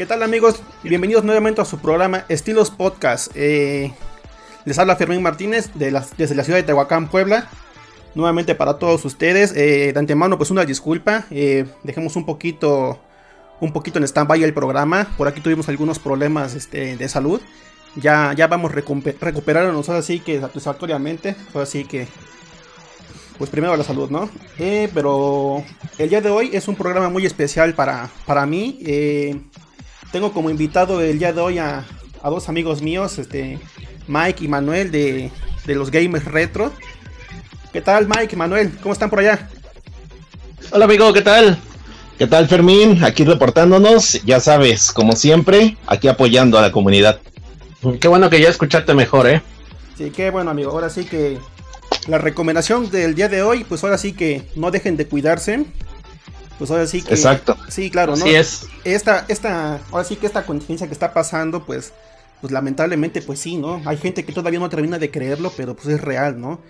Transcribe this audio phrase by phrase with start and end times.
[0.00, 0.62] ¿Qué tal amigos?
[0.82, 3.30] Bienvenidos nuevamente a su programa Estilos Podcast.
[3.34, 3.92] Eh,
[4.64, 7.50] les habla Fermín Martínez de desde la ciudad de Tehuacán, Puebla.
[8.14, 9.54] Nuevamente para todos ustedes.
[9.54, 11.26] Eh, de antemano, pues una disculpa.
[11.30, 12.98] Eh, dejemos un poquito,
[13.60, 15.06] un poquito en stand-by el programa.
[15.18, 17.42] Por aquí tuvimos algunos problemas este, de salud.
[17.94, 21.36] Ya, ya vamos recuperándonos ahora sí que satisfactoriamente.
[21.52, 22.08] Ahora sí que
[23.36, 24.30] pues primero la salud, ¿no?
[24.94, 25.62] pero
[25.98, 28.78] el día de hoy es un programa muy especial para, para mí.
[30.12, 31.84] Tengo como invitado el día de hoy a,
[32.24, 33.60] dos amigos míos, este,
[34.08, 35.30] Mike y Manuel de,
[35.66, 36.72] los Gamers Retro.
[37.72, 38.76] ¿Qué tal Mike y Manuel?
[38.82, 39.48] ¿Cómo están por allá?
[40.72, 41.56] Hola amigo, ¿qué tal?
[42.18, 43.04] ¿Qué tal Fermín?
[43.04, 47.20] Aquí reportándonos, ya sabes, como siempre, aquí apoyando a la comunidad.
[48.00, 49.42] Qué bueno que ya escuchaste mejor, ¿eh?
[49.96, 50.72] Sí, qué bueno amigo.
[50.72, 51.38] Ahora sí que
[52.08, 55.64] la recomendación del día de hoy, pues ahora sí que no dejen de cuidarse
[56.60, 57.14] pues ahora sí que.
[57.14, 57.56] Exacto.
[57.68, 58.22] Sí, claro, ¿no?
[58.22, 58.66] Sí es.
[58.84, 61.94] Esta, esta, ahora sí que esta contingencia que está pasando, pues,
[62.42, 63.80] pues lamentablemente, pues sí, ¿no?
[63.86, 66.60] Hay gente que todavía no termina de creerlo, pero pues es real, ¿no?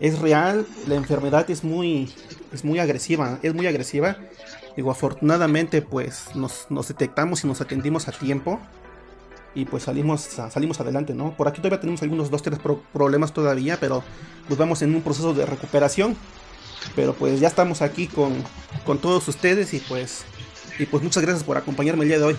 [0.00, 2.12] Es real, la enfermedad es muy,
[2.52, 4.18] es muy agresiva, es muy agresiva.
[4.76, 8.60] Digo, afortunadamente, pues nos, nos detectamos y nos atendimos a tiempo
[9.54, 11.34] y pues salimos, salimos adelante, ¿no?
[11.34, 12.58] Por aquí todavía tenemos algunos dos, tres
[12.92, 14.04] problemas todavía, pero
[14.46, 16.18] pues vamos en un proceso de recuperación.
[16.94, 18.34] Pero pues ya estamos aquí con,
[18.84, 20.24] con todos ustedes y pues,
[20.78, 22.36] y pues muchas gracias por acompañarme el día de hoy.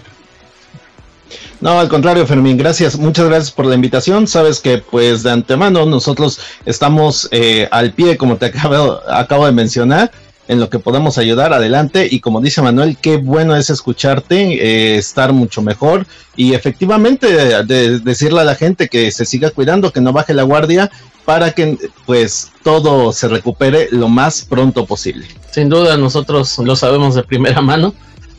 [1.62, 4.28] No, al contrario, Fermín, gracias, muchas gracias por la invitación.
[4.28, 9.52] Sabes que, pues, de antemano, nosotros estamos eh, al pie, como te acabo, acabo de
[9.52, 10.12] mencionar,
[10.50, 12.08] en lo que podemos ayudar, adelante.
[12.10, 17.32] Y como dice Manuel, qué bueno es escucharte, eh, estar mucho mejor y efectivamente
[17.64, 20.90] de, decirle a la gente que se siga cuidando, que no baje la guardia
[21.30, 25.28] para que pues todo se recupere lo más pronto posible.
[25.52, 27.94] Sin duda, nosotros lo sabemos de primera mano.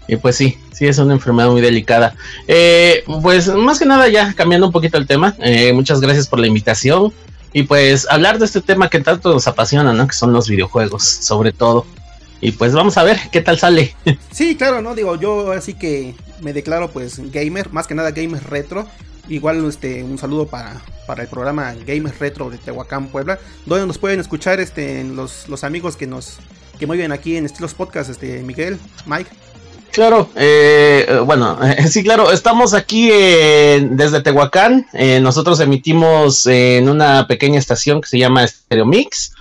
[0.08, 2.16] Y pues sí, sí es una enfermedad muy delicada.
[2.48, 6.40] Eh, pues más que nada ya cambiando un poquito el tema, eh, muchas gracias por
[6.40, 7.12] la invitación.
[7.52, 10.08] Y pues hablar de este tema que tanto nos apasiona, ¿no?
[10.08, 11.86] Que son los videojuegos, sobre todo.
[12.40, 13.94] Y pues vamos a ver qué tal sale.
[14.32, 18.42] Sí, claro, no digo, yo así que me declaro pues gamer, más que nada gamer
[18.50, 18.88] retro.
[19.30, 23.96] Igual este un saludo para, para el programa Gamer Retro de Tehuacán, Puebla, donde nos
[23.96, 26.38] pueden escuchar este los, los amigos que nos
[26.80, 29.30] que muy aquí en Estilos Podcast, este Miguel, Mike.
[29.92, 31.58] Claro, eh, eh bueno,
[31.88, 34.86] sí, claro, estamos aquí desde Tehuacán.
[34.94, 39.32] Eh, nosotros emitimos en una pequeña estación que se llama Stereo Mix.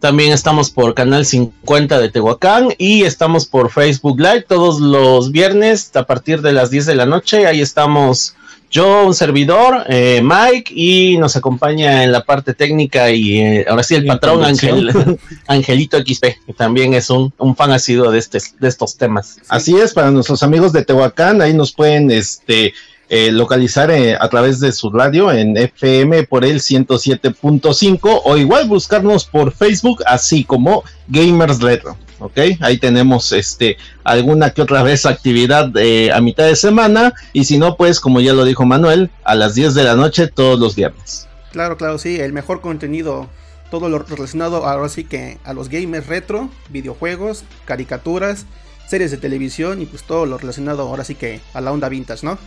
[0.00, 5.94] También estamos por Canal 50 de Tehuacán y estamos por Facebook Live todos los viernes
[5.94, 7.46] a partir de las 10 de la noche.
[7.46, 8.34] Ahí estamos
[8.70, 13.82] yo, un servidor, eh, Mike, y nos acompaña en la parte técnica y eh, ahora
[13.82, 18.38] sí el patrón Angel, Angelito XP, que también es un, un fan asiduo de, este,
[18.58, 19.38] de estos temas.
[19.48, 22.74] Así es, para nuestros amigos de Tehuacán, ahí nos pueden este,
[23.08, 28.66] eh, localizar eh, a través de su radio en FM por el 107.5 o igual
[28.66, 31.96] buscarnos por Facebook así como Gamers Retro.
[32.18, 37.44] Ok, ahí tenemos este alguna que otra vez actividad eh, a mitad de semana y
[37.44, 40.58] si no pues como ya lo dijo Manuel a las 10 de la noche todos
[40.58, 41.28] los viernes.
[41.52, 43.28] Claro, claro, sí, el mejor contenido
[43.70, 48.46] todo lo relacionado ahora sí que a los gamers retro, videojuegos, caricaturas,
[48.88, 52.24] series de televisión y pues todo lo relacionado ahora sí que a la onda vintage,
[52.24, 52.38] ¿no?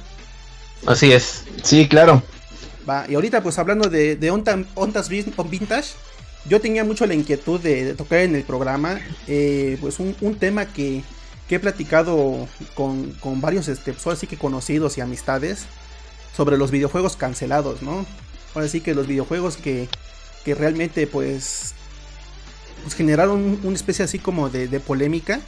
[0.86, 1.44] Así es.
[1.64, 2.24] Sí, claro.
[2.90, 5.90] Va, y ahorita pues hablando de, de ondas vintage,
[6.50, 11.04] yo tenía mucho la inquietud de, tocar en el programa eh, pues un, tema que,
[11.48, 15.66] que, he platicado con, con varios este, pues, así que conocidos y amistades
[16.36, 18.06] sobre los videojuegos cancelados, ¿no?
[18.56, 19.88] Ahora sí que los videojuegos que,
[20.44, 21.74] que realmente pues,
[22.82, 25.40] pues generaron una especie así como de, polémica.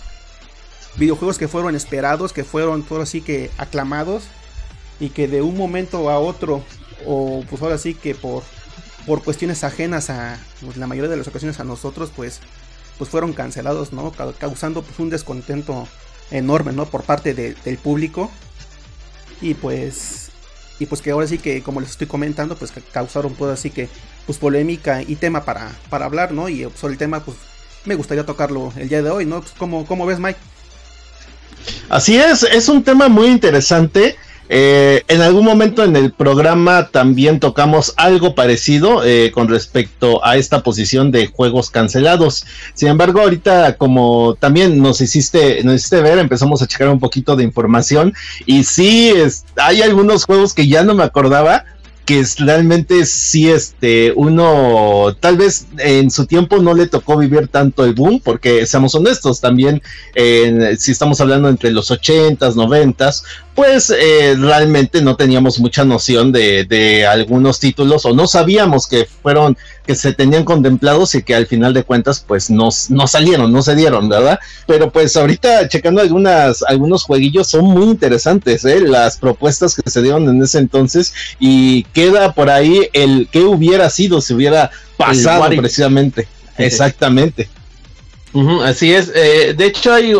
[0.98, 4.24] Videojuegos que fueron esperados, que fueron todo así que aclamados
[5.00, 6.63] y que de un momento a otro,
[7.07, 8.44] o pues ahora sí que por,
[9.06, 12.39] por cuestiones ajenas a pues, la mayoría de las ocasiones a nosotros, pues,
[12.98, 14.12] pues fueron cancelados, ¿no?
[14.39, 15.88] Causando pues un descontento
[16.30, 16.86] enorme, ¿no?
[16.86, 18.31] Por parte del público.
[19.42, 20.30] y pues
[20.80, 23.88] y pues que ahora sí que como les estoy comentando pues causaron pues así que
[24.25, 26.50] pues polémica y tema para, para hablar, ¿no?
[26.50, 27.38] Y sobre el tema pues
[27.86, 29.42] me gustaría tocarlo el día de hoy, ¿no?
[29.42, 30.39] Pues, ¿cómo, ¿Cómo ves Mike?
[31.89, 34.15] Así es, es un tema muy interesante
[34.53, 40.36] eh, en algún momento en el programa también tocamos algo parecido eh, con respecto a
[40.36, 42.45] esta posición de juegos cancelados.
[42.74, 47.38] Sin embargo, ahorita como también nos hiciste, nos hiciste ver, empezamos a checar un poquito
[47.38, 48.13] de información
[48.45, 49.13] y sí,
[49.56, 51.63] hay algunos juegos que ya no me acordaba,
[52.03, 57.86] que realmente sí, este, uno tal vez en su tiempo no le tocó vivir tanto
[57.86, 59.81] el boom, porque seamos honestos, también
[60.77, 63.24] si estamos hablando entre los 80s, 90s,
[63.56, 69.06] pues eh, realmente no teníamos mucha noción de, de, algunos títulos o no sabíamos que
[69.06, 73.51] fueron, que se tenían contemplados y que al final de cuentas pues no, no salieron,
[73.51, 74.39] no se dieron, ¿verdad?
[74.68, 78.80] Pero pues ahorita checando algunas, algunos jueguillos son muy interesantes, ¿eh?
[78.80, 83.89] Las propuestas que se dieron en ese entonces y queda por ahí el que hubiera
[83.89, 86.27] sido si hubiera pasado precisamente.
[86.57, 87.50] Exactamente.
[88.63, 89.12] así es.
[89.13, 90.13] Eh, de hecho hay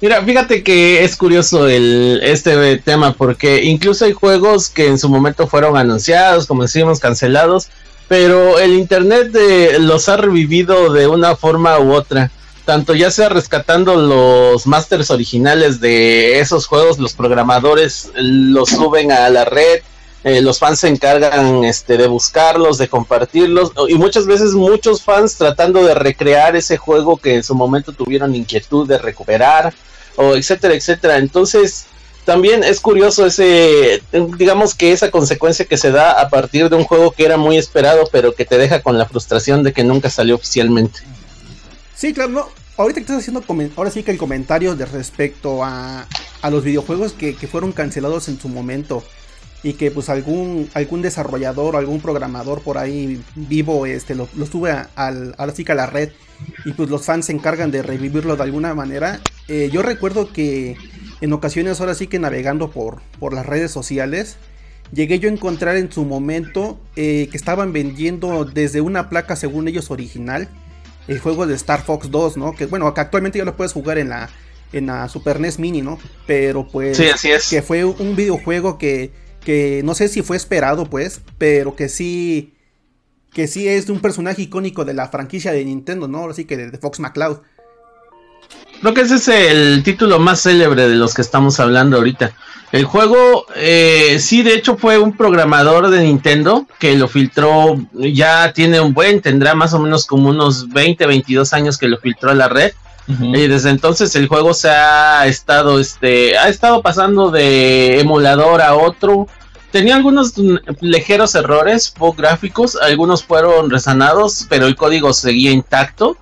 [0.00, 5.10] Mira, fíjate que es curioso el, este tema porque incluso hay juegos que en su
[5.10, 7.68] momento fueron anunciados, como decimos, cancelados,
[8.08, 9.30] pero el Internet
[9.78, 12.30] los ha revivido de una forma u otra.
[12.64, 19.28] Tanto ya sea rescatando los masters originales de esos juegos, los programadores los suben a
[19.28, 19.80] la red,
[20.22, 25.36] eh, los fans se encargan este, de buscarlos, de compartirlos, y muchas veces muchos fans
[25.36, 29.72] tratando de recrear ese juego que en su momento tuvieron inquietud de recuperar
[30.16, 31.16] o etcétera, etcétera.
[31.16, 31.86] Entonces,
[32.24, 34.02] también es curioso ese,
[34.36, 37.56] digamos que esa consecuencia que se da a partir de un juego que era muy
[37.56, 41.00] esperado, pero que te deja con la frustración de que nunca salió oficialmente.
[41.96, 42.48] Sí, claro, no.
[42.76, 43.44] Ahorita que estás haciendo,
[43.76, 46.06] ahora sí que el comentario de respecto a,
[46.40, 49.02] a los videojuegos que, fueron cancelados en su momento
[49.62, 54.46] y que pues algún, algún desarrollador o algún programador por ahí vivo este, lo, lo
[54.46, 56.10] sube al, ahora sí que a la red
[56.64, 59.20] y pues los fans se encargan de revivirlo de alguna manera.
[59.48, 60.76] Eh, yo recuerdo que
[61.20, 64.36] en ocasiones ahora sí que navegando por, por las redes sociales,
[64.92, 69.68] llegué yo a encontrar en su momento eh, que estaban vendiendo desde una placa según
[69.68, 70.48] ellos original
[71.08, 72.54] el juego de Star Fox 2, ¿no?
[72.54, 74.30] Que bueno, que actualmente ya lo puedes jugar en la,
[74.72, 75.98] en la Super NES Mini, ¿no?
[76.26, 77.48] Pero pues sí, así es.
[77.48, 79.10] que fue un videojuego que,
[79.44, 82.54] que no sé si fue esperado pues, pero que sí
[83.32, 86.28] que sí es un personaje icónico de la franquicia de Nintendo, ¿no?
[86.28, 87.38] Así que de, Fox McCloud.
[88.80, 92.32] Creo que ese es el título más célebre de los que estamos hablando ahorita.
[92.72, 98.52] El juego, eh, sí, de hecho fue un programador de Nintendo que lo filtró, ya
[98.52, 102.30] tiene un buen, tendrá más o menos como unos 20, 22 años que lo filtró
[102.30, 102.72] a la red.
[103.18, 108.74] Y desde entonces el juego se ha estado, este, ha estado pasando de emulador a
[108.74, 109.26] otro
[109.70, 110.34] Tenía algunos
[110.80, 116.16] ligeros errores gráficos, algunos fueron resanados, pero el código seguía intacto.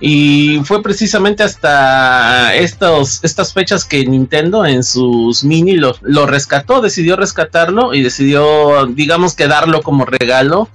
[0.00, 6.82] Y fue precisamente hasta estos, estas fechas que Nintendo en sus mini lo, lo, rescató,
[6.82, 10.68] decidió rescatarlo y decidió, digamos que darlo como regalo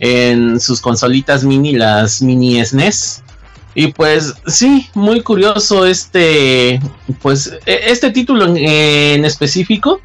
[0.00, 3.23] en sus consolitas mini, las mini SNES.
[3.74, 6.80] Y pues sí, muy curioso este,
[7.20, 10.00] pues e, este título en específico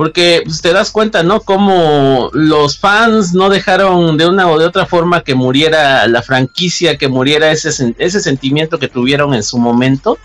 [0.00, 1.42] porque pues, te das cuenta, ¿no?
[1.42, 6.96] Como los fans no dejaron de una o de otra forma que muriera la franquicia,
[6.96, 10.16] que muriera ese, ese sentimiento que tuvieron en su momento.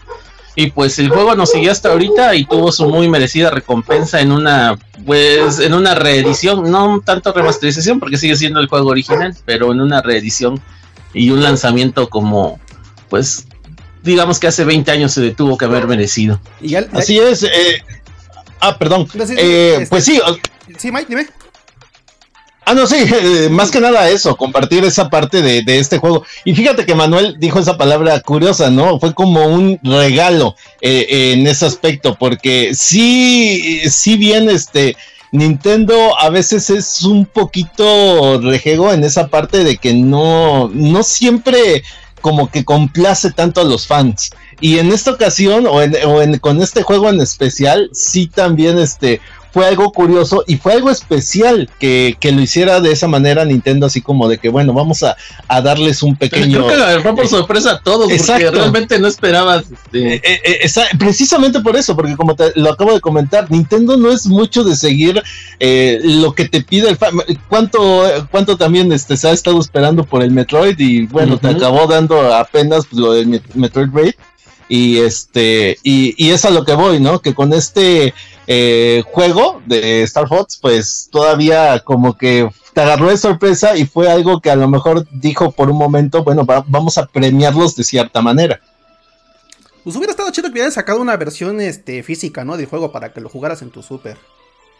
[0.56, 4.32] Y pues el juego nos siguió hasta ahorita y tuvo su muy merecida recompensa en
[4.32, 9.74] una, pues, en una reedición, no tanto remasterización porque sigue siendo el juego original, pero
[9.74, 10.62] en una reedición
[11.14, 12.62] y un lanzamiento como,
[13.10, 13.46] pues,
[14.04, 16.40] digamos que hace 20 años se detuvo que haber merecido.
[16.62, 17.84] Y Así es, eh,
[18.60, 19.08] Ah, perdón.
[19.38, 20.20] Eh, este, pues sí.
[20.78, 21.28] Sí, Mike, dime.
[22.68, 26.26] Ah, no, sí, eh, más que nada eso, compartir esa parte de, este juego.
[26.46, 29.00] Y fíjate que Manuel dijo esa palabra curiosa, ¿no?
[29.00, 34.98] Fue como un regalo eh, en ese aspecto, porque sí, sí bien, este,
[35.32, 41.84] Nintendo a veces es un poquito rejego en esa parte de que no, no siempre
[42.26, 44.32] como que complace tanto a los fans.
[44.60, 49.22] Y en esta ocasión, o, en, con este juego en especial, sí también este,
[49.56, 54.02] fue algo curioso y fue algo especial que, lo hiciera de esa manera Nintendo, así
[54.02, 55.16] como de que, bueno, vamos a,
[55.48, 56.58] darles un pequeño.
[56.58, 59.64] creo que lo agarró por sorpresa a todos, porque realmente no esperabas.
[59.72, 60.16] Este...
[60.16, 64.12] Eh, eh, eh, precisamente por eso, porque como te lo acabo de comentar, Nintendo no
[64.12, 65.24] es mucho de seguir
[66.04, 67.14] lo que te pide el fan.
[67.48, 70.78] ¿Cuánto, cuánto también este, se ha estado esperando por el Metroid?
[70.78, 74.16] Y bueno, te acabó dando apenas pues, lo del Metroid Raid.
[74.68, 77.22] Y este, y, y es a lo que voy, ¿no?
[77.22, 78.16] Que con este
[78.48, 84.10] eh, juego de Star Fox, pues todavía como que te agarró de sorpresa y fue
[84.10, 88.22] algo que a lo mejor dijo por un momento, bueno, vamos a premiarlos de cierta
[88.22, 88.60] manera.
[89.84, 92.58] Pues hubiera estado chido que hubieran sacado una versión este, física, ¿no?
[92.58, 94.18] Del juego para que lo jugaras en tu super.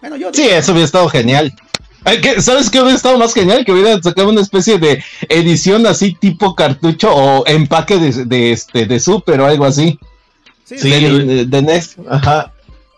[0.02, 0.34] Bueno, yo.
[0.34, 1.54] Sí, eso hubiera estado genial.
[2.40, 3.66] ¿Sabes qué hubiera estado más genial?
[3.66, 8.86] Que hubieran sacado una especie de edición así tipo cartucho o empaque de, de este,
[8.86, 10.00] de super o algo así.
[10.66, 11.98] Sí, de, de, NES.
[12.10, 12.52] Ajá.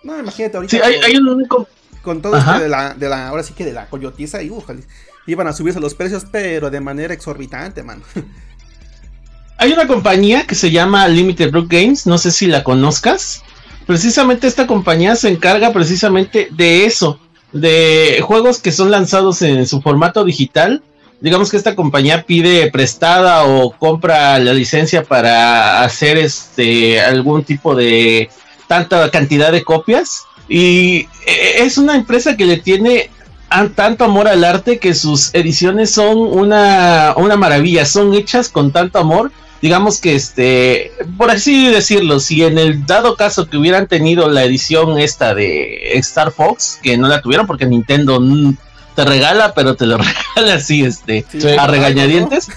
[0.08, 0.78] No, imagínate ahorita.
[0.78, 1.68] Sí, hay, un único.
[2.02, 3.28] Con todo esto de la, de la.
[3.28, 4.84] Ahora sí que de la coyotiza y ujale,
[5.26, 8.02] Iban a subirse los precios, pero de manera exorbitante, man.
[9.58, 13.44] Hay una compañía que se llama Limited Rook Games, no sé si la conozcas.
[13.86, 17.20] Precisamente esta compañía se encarga precisamente de eso,
[17.52, 20.84] de juegos que son lanzados en su formato digital.
[21.20, 27.76] Digamos que esta compañía pide prestada o compra la licencia para hacer este algún tipo
[27.76, 28.30] de
[28.68, 30.26] tanta cantidad de copias.
[30.48, 33.10] Y e, es una empresa que le tiene
[33.76, 39.00] tanto amor al arte que sus ediciones son una, una maravilla, son hechas con tanto
[39.00, 39.32] amor.
[39.62, 44.44] Digamos que este, por así decirlo, si en el dado caso que hubieran tenido la
[44.44, 48.22] edición esta de Star Fox, que no la tuvieron porque Nintendo
[48.96, 49.98] te regala, pero te lo
[50.36, 51.26] regala así, este,
[51.58, 52.50] a regañadientes.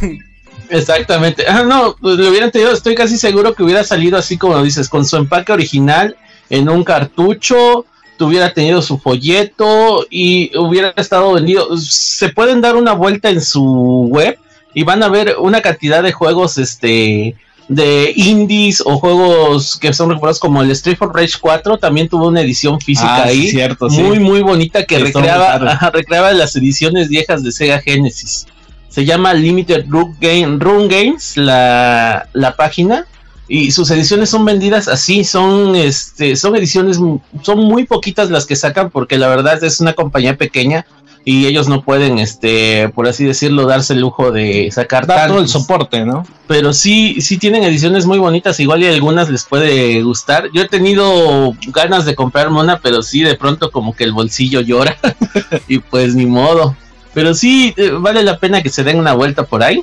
[0.70, 1.44] Exactamente.
[1.48, 4.88] Ah, no, pues lo hubieran tenido, estoy casi seguro que hubiera salido así como dices,
[4.88, 6.16] con su empaque original,
[6.48, 7.84] en un cartucho,
[8.16, 11.76] tuviera tenido su folleto y hubiera estado vendido.
[11.78, 14.38] Se pueden dar una vuelta en su web
[14.74, 17.34] y van a ver una cantidad de juegos este
[17.68, 22.26] de indies o juegos que son recordados como el Street for Rage 4 también tuvo
[22.26, 25.56] una edición física ah, ahí cierto, muy muy bonita que recreaba,
[25.92, 28.48] recreaba las ediciones viejas de Sega Genesis
[28.90, 33.06] se llama Limited Run, Game, Run Games la, la página
[33.48, 36.98] y sus ediciones son vendidas así, son este son ediciones
[37.42, 40.84] son muy poquitas las que sacan porque la verdad es una compañía pequeña
[41.24, 45.48] y ellos no pueden, este, por así decirlo, darse el lujo de sacar todo el
[45.48, 46.26] soporte, ¿no?
[46.46, 50.50] Pero sí, sí tienen ediciones muy bonitas, igual y algunas les puede gustar.
[50.54, 54.60] Yo he tenido ganas de comprarme una, pero sí de pronto como que el bolsillo
[54.60, 54.96] llora
[55.68, 56.74] y pues ni modo.
[57.14, 59.82] Pero sí eh, vale la pena que se den una vuelta por ahí.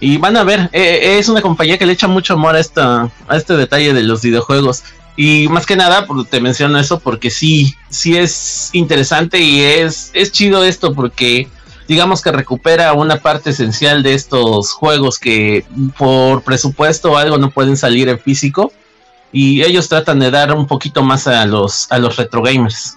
[0.00, 3.10] Y van a ver, eh, es una compañía que le echa mucho amor a, esta,
[3.28, 4.82] a este detalle de los videojuegos.
[5.16, 10.32] Y más que nada, te menciono eso porque sí, sí es interesante y es, es
[10.32, 11.48] chido esto porque
[11.86, 15.64] digamos que recupera una parte esencial de estos juegos que
[15.96, 18.72] por presupuesto o algo no pueden salir en físico
[19.32, 22.96] y ellos tratan de dar un poquito más a los a los retro gamers.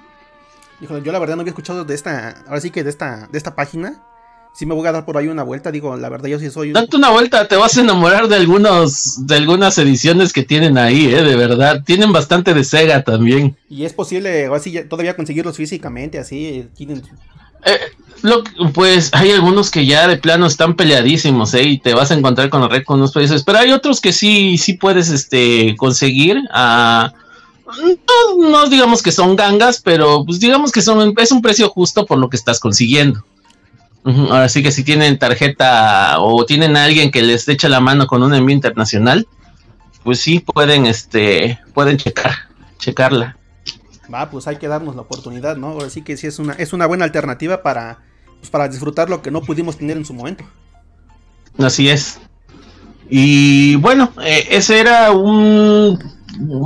[0.82, 3.56] Yo la verdad no había escuchado de esta, ahora sí que de esta de esta
[3.56, 4.02] página
[4.58, 6.72] si me voy a dar por ahí una vuelta, digo, la verdad yo sí soy...
[6.72, 11.14] Date una vuelta, te vas a enamorar de algunos, de algunas ediciones que tienen ahí,
[11.14, 11.84] eh, de verdad.
[11.86, 13.56] Tienen bastante de Sega también.
[13.70, 17.04] Y es posible, así todavía conseguirlos físicamente, así, tienen...
[17.66, 17.78] Eh,
[18.24, 18.44] lo,
[18.74, 21.62] pues hay algunos que ya de plano están peleadísimos, ¿eh?
[21.62, 23.44] Y te vas a encontrar con la red con unos precios.
[23.44, 27.14] Pero hay otros que sí, sí puedes este, conseguir a...
[27.68, 32.06] No, no, digamos que son gangas, pero pues digamos que son, es un precio justo
[32.06, 33.24] por lo que estás consiguiendo.
[34.06, 38.08] Ahora sí que si tienen tarjeta o tienen a alguien que les echa la mano
[38.08, 39.28] con un envío internacional,
[40.04, 42.32] pues sí pueden, este, pueden checar,
[42.80, 43.36] checarla.
[44.14, 45.72] Va, pues hay que darnos la oportunidad, ¿no?
[45.72, 48.00] Ahora sí que sí es una, es una buena alternativa para,
[48.40, 50.46] pues para disfrutar lo que no pudimos tener en su momento.
[51.60, 52.20] Así es.
[53.10, 56.00] Y bueno, eh, ese era un,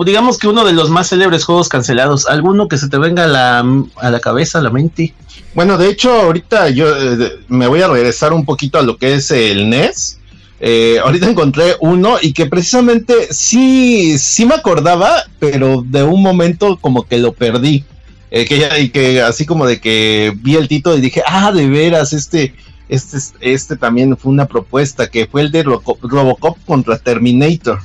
[0.06, 2.28] digamos que uno de los más célebres juegos cancelados.
[2.28, 5.13] ¿Alguno que se te venga a la, a la cabeza, a la mente?
[5.54, 9.16] Bueno, de hecho, ahorita yo eh, me voy a regresar un poquito a lo que
[9.16, 10.20] es el NES.
[10.60, 16.78] Eh, ahorita encontré uno y que precisamente sí, sí me acordaba, pero de un momento
[16.80, 17.84] como que lo perdí.
[18.30, 21.68] Eh, que, y que así como de que vi el título y dije, ah, de
[21.68, 22.54] veras, este,
[22.88, 27.82] este, este también fue una propuesta, que fue el de Robocop contra Terminator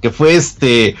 [0.00, 0.96] que fue este,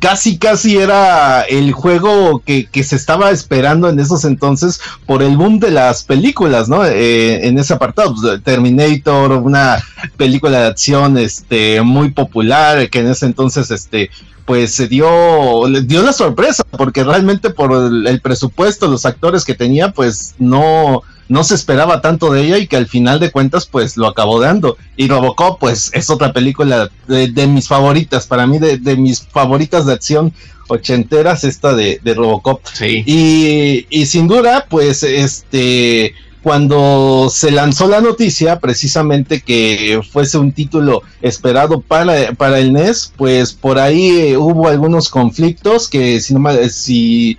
[0.00, 5.58] casi casi era el juego que, se estaba esperando en esos entonces por el boom
[5.58, 6.84] de las películas, ¿no?
[6.84, 9.82] Eh, en ese apartado, pues, Terminator, una
[10.16, 14.10] película de acción este, muy popular, que en ese entonces este,
[14.46, 19.92] pues se dio, dio la sorpresa, porque realmente por el presupuesto, los actores que tenía,
[19.92, 23.96] pues no no se esperaba tanto de ella y que al final de cuentas pues
[23.96, 24.76] lo acabó dando.
[24.96, 29.92] Y Robocop pues es otra película de, mis favoritas, para mí de, mis favoritas de
[29.92, 30.32] acción
[30.68, 32.60] ochenteras, esta de, Robocop.
[32.72, 33.02] Sí.
[33.06, 36.14] Y, y, sin duda pues este
[36.46, 43.12] cuando se lanzó la noticia precisamente que fuese un título esperado para, para el NES,
[43.16, 47.36] pues por ahí hubo algunos conflictos que si no si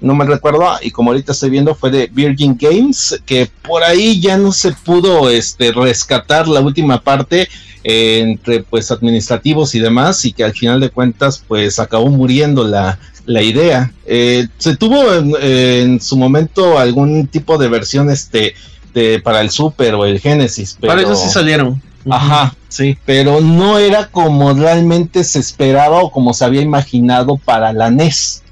[0.00, 4.20] no me recuerdo, y como ahorita estoy viendo fue de Virgin Games, que por ahí
[4.20, 7.48] ya no se pudo este, rescatar la última parte
[7.84, 12.64] eh, entre pues administrativos y demás, y que al final de cuentas pues acabó muriendo
[12.64, 12.98] la,
[13.30, 13.92] la idea.
[14.06, 18.54] Eh, se tuvo en, su momento algún tipo de versión este
[18.92, 20.92] de, para el Super o el Genesis, pero...
[20.92, 21.80] Para eso sí salieron.
[22.08, 27.72] Ajá, sí, pero no era como realmente se esperaba o como se había imaginado para
[27.72, 28.42] la NES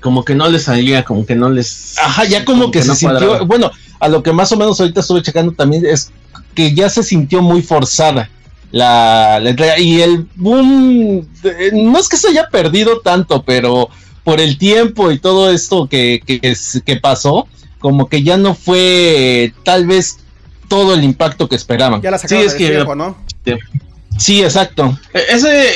[0.00, 1.96] como que no les salía, como que no les.
[1.96, 3.46] Ajá, ya como, que, se sintió.
[3.46, 3.70] Bueno,
[4.00, 6.10] a lo que más o menos ahorita estuve checando también es
[6.54, 8.28] que ya se sintió muy forzada
[8.74, 9.78] la, entrega.
[9.78, 11.26] Y el boom,
[11.72, 13.88] no es que se haya perdido tanto, pero
[14.24, 16.40] por el tiempo y todo esto que, que,
[16.84, 17.46] que pasó,
[17.78, 20.18] como que ya no fue tal vez
[20.68, 22.02] todo el impacto que esperaban.
[22.02, 23.16] Ya la sacaron sí, es que, tiempo, ¿no?
[24.18, 24.98] Sí, exacto.
[25.12, 25.68] E, ese,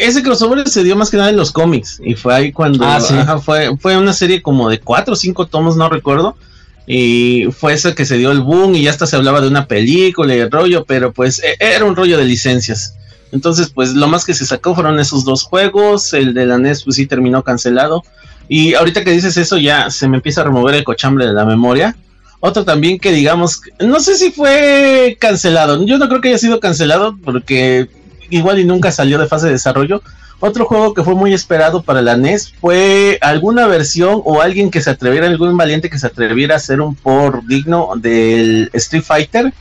[0.00, 2.00] ese crossover se dio más que nada en los cómics.
[2.04, 5.76] Y fue ahí cuando ah, fue, fue una serie como de cuatro o cinco tomos,
[5.76, 6.36] no recuerdo.
[6.86, 9.66] Y fue ese que se dio el boom y ya hasta se hablaba de una
[9.66, 12.96] película y el rollo, pero pues e, era un rollo de licencias.
[13.30, 16.12] Entonces, pues lo más que se sacó fueron esos dos juegos.
[16.12, 18.02] El de la NES, pues sí terminó cancelado.
[18.48, 21.44] Y ahorita que dices eso, ya se me empieza a remover el cochambre de la
[21.44, 21.96] memoria.
[22.40, 25.86] Otro también que digamos, no sé si fue cancelado.
[25.86, 27.88] Yo no creo que haya sido cancelado porque
[28.30, 30.02] igual y nunca salió de fase de desarrollo.
[30.44, 34.80] Otro juego que fue muy esperado para la NES fue alguna versión o alguien que
[34.80, 39.54] se atreviera, algún valiente que se atreviera a hacer un por digno del Street Fighter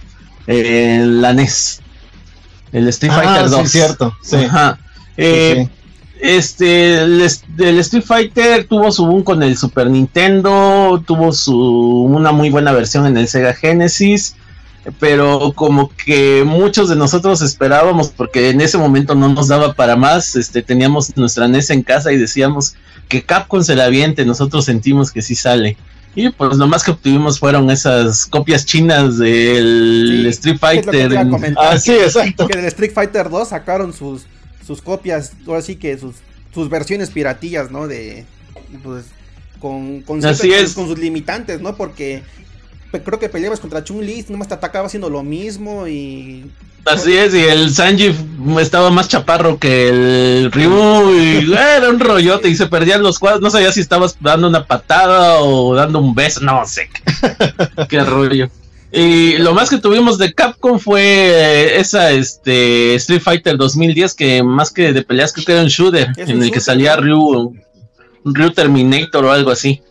[0.48, 1.82] en la NES.
[2.72, 3.62] El Street ah, Fighter 2.
[3.62, 4.18] Sí, cierto.
[4.24, 4.38] Sí.
[4.38, 4.80] Ajá.
[5.18, 5.70] Eh,
[6.20, 12.50] este, el, Street Fighter tuvo su boom con el Super Nintendo, tuvo su una muy
[12.50, 14.36] buena versión en el Sega Genesis,
[15.00, 19.96] pero como que muchos de nosotros esperábamos, porque en ese momento no nos daba para
[19.96, 22.76] más, este, teníamos nuestra NES en casa y decíamos
[23.08, 25.78] que Capcom se la aviente, nosotros sentimos que sí sale.
[26.14, 31.18] Y pues lo más que obtuvimos fueron esas copias chinas del Street Fighter.
[31.58, 32.48] ah, sí, exacto.
[32.48, 34.26] Que del Street Fighter 2 sacaron sus
[34.66, 36.16] sus copias, ahora sí que sus,
[36.54, 37.88] sus versiones piratillas, ¿no?
[37.88, 38.26] De,
[38.84, 39.06] pues,
[39.60, 40.36] con, con, con
[40.88, 41.76] sus limitantes, ¿no?
[41.76, 42.24] Porque
[43.00, 46.52] creo que peleabas contra Chun-Li, nomás te atacaba haciendo lo mismo y...
[46.86, 48.16] Así es, y el Sanji
[48.60, 53.42] estaba más chaparro que el Ryu y era un rollote y se perdían los cuadros,
[53.42, 56.90] no sabía si estabas dando una patada o dando un beso, no sé,
[57.90, 58.50] qué rollo.
[58.92, 64.44] Y lo más que tuvimos de Capcom fue eh, esa este Street Fighter 2010 que
[64.44, 67.56] más que de peleas creo que era un shooter en el que salía Ryu,
[68.26, 69.82] Ryu Terminator o algo así.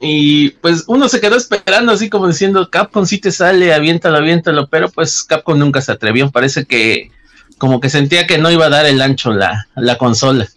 [0.00, 4.66] Y pues uno se quedó esperando así como diciendo Capcom si te sale, aviéntalo, aviéntalo,
[4.66, 7.10] pero pues Capcom nunca se atrevió, parece que
[7.58, 10.48] como que sentía que no iba a dar el ancho la, la consola.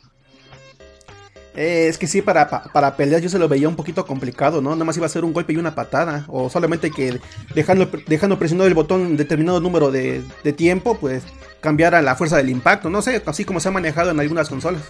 [1.57, 4.69] Eh, es que sí, para, para pelear yo se lo veía un poquito complicado, ¿no?
[4.69, 6.23] Nada más iba a ser un golpe y una patada.
[6.27, 7.19] O solamente que
[7.55, 10.23] dejando, dejando presionado el botón determinado número de,
[10.55, 11.23] tiempo, pues
[11.59, 12.91] cambiara la fuerza del impacto.
[12.91, 14.83] No sé, así como se ha manejado en algunas consolas.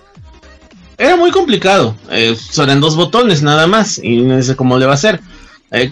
[0.97, 1.95] Era muy complicado.
[2.09, 3.99] Eh, son dos botones nada más.
[4.01, 5.19] Y no sé cómo le va a hacer.
[5.71, 5.91] Eh,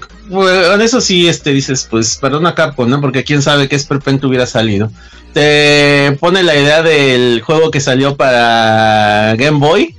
[0.82, 3.02] eso sí, este, dices, pues perdona Capcom, ¿no?
[3.02, 4.89] Porque quién sabe qué esperpento hubiera salido.
[5.34, 9.96] Te pone la idea del juego que salió para Game Boy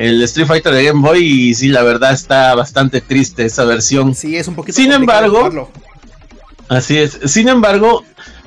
[0.00, 4.14] el Street Fighter de Game Boy y sí, la verdad está bastante triste esa versión.
[4.14, 4.76] Sí, es un poquito.
[4.76, 5.70] Sin embargo,
[6.68, 7.18] así es.
[7.26, 8.04] Sin embargo,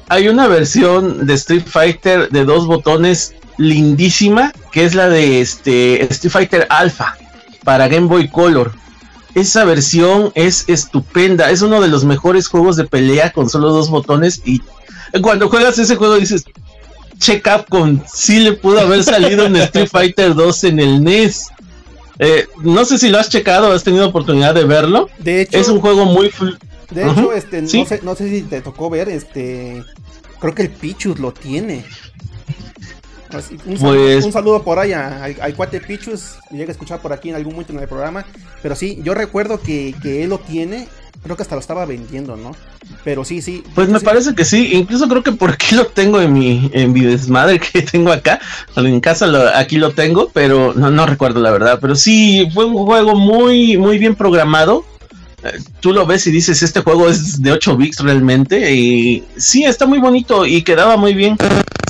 [0.10, 6.04] hay una versión de Street Fighter de dos botones lindísima, que es la de este
[6.06, 7.18] Street Fighter Alpha
[7.64, 8.74] para Game Boy Color.
[9.36, 13.90] Esa versión es estupenda, es uno de los mejores juegos de pelea con solo dos
[13.90, 14.62] botones y
[15.22, 16.44] cuando juegas ese juego dices,
[17.20, 21.50] che Capcom, sí le pudo haber salido en Street Fighter 2 en el NES.
[22.20, 25.10] Eh, no sé si lo has checado, has tenido oportunidad de verlo.
[25.20, 26.32] De hecho, es un juego muy.
[26.92, 29.84] De hecho, este, no, sé, no sé si te tocó ver, este,
[30.40, 31.86] creo que el Pichus lo tiene.
[33.66, 37.36] Un saludo, pues- un por ahí al, cuate Pichus, llega a escuchar por aquí en
[37.36, 38.26] algún momento en el programa.
[38.62, 40.88] Pero sí, yo recuerdo que, que él lo tiene
[41.24, 42.52] creo que hasta lo estaba vendiendo, ¿no?
[43.04, 43.64] Pero sí, sí.
[43.74, 46.92] Pues me parece que sí, incluso creo que por aquí lo tengo en mi, en
[46.92, 48.40] mi desmadre que tengo acá,
[48.76, 52.86] en casa aquí lo tengo, pero no, no recuerdo la verdad, pero sí, fue un
[52.86, 54.86] juego muy, muy bien programado.
[55.80, 59.86] Tú lo ves y dices, este juego es de 8 bits realmente, y sí, está
[59.86, 61.38] muy bonito y quedaba muy bien.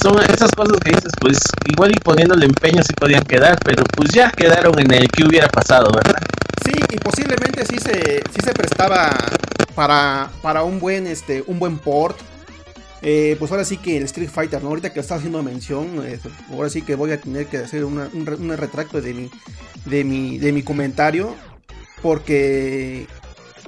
[0.02, 1.40] Son esas cosas que dices, pues
[1.72, 5.48] igual y poniéndole empeño sí podían quedar, pero pues ya quedaron en el que hubiera
[5.48, 6.22] pasado, ¿verdad?
[6.66, 9.12] Sí, y posiblemente sí se, sí se prestaba
[9.76, 12.18] para, para un buen este un buen port.
[13.06, 14.70] Eh, pues ahora sí que el Street Fighter, ¿no?
[14.70, 16.20] Ahorita que está haciendo mención, eh,
[16.52, 17.98] ahora sí que voy a tener que hacer un,
[18.58, 19.30] retracto de mi,
[19.86, 21.36] de mi, de mi comentario.
[22.02, 23.08] porque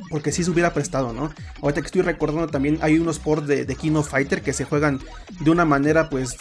[0.10, 1.34] porque sí se hubiera prestado, ¿no?
[1.62, 4.66] Ahorita que estoy recordando también hay unos ports de, de King of Fighter que se
[4.66, 5.00] juegan
[5.40, 6.38] de una manera pues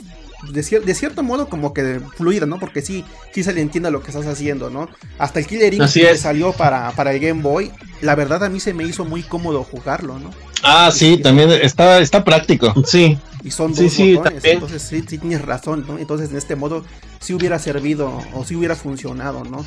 [0.52, 2.58] de, cierto modo como que fluida, ¿no?
[2.58, 4.88] Porque sí, sí se le entiende lo que estás haciendo, ¿no?
[5.18, 8.60] Hasta el Killer Instinct que salió para, para el Game Boy, la verdad a mí
[8.60, 10.30] se me hizo muy cómodo jugarlo, ¿no?
[10.62, 12.72] Ah, sí, también está, está práctico.
[12.86, 13.18] Sí.
[13.42, 15.98] Y son dos sí, botones, entonces sí, sí tienes razón, ¿no?
[15.98, 16.84] Entonces en este modo
[17.20, 19.64] sí hubiera servido o sí hubiera funcionado, ¿no?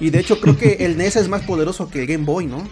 [0.00, 2.66] Y de hecho creo que el NES es más poderoso que el Game Boy, ¿no?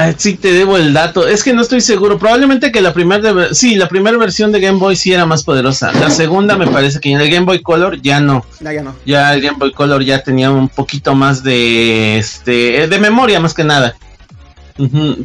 [0.00, 1.26] Ah, sí, te debo el dato.
[1.26, 2.20] Es que no estoy seguro.
[2.20, 3.52] Probablemente que la primera.
[3.52, 5.90] Sí, la primera versión de Game Boy sí era más poderosa.
[5.90, 8.46] La segunda me parece que en el Game Boy Color ya no.
[8.60, 8.94] ya no.
[9.04, 12.16] Ya el Game Boy Color ya tenía un poquito más de.
[12.16, 12.86] Este.
[12.86, 13.96] De memoria más que nada.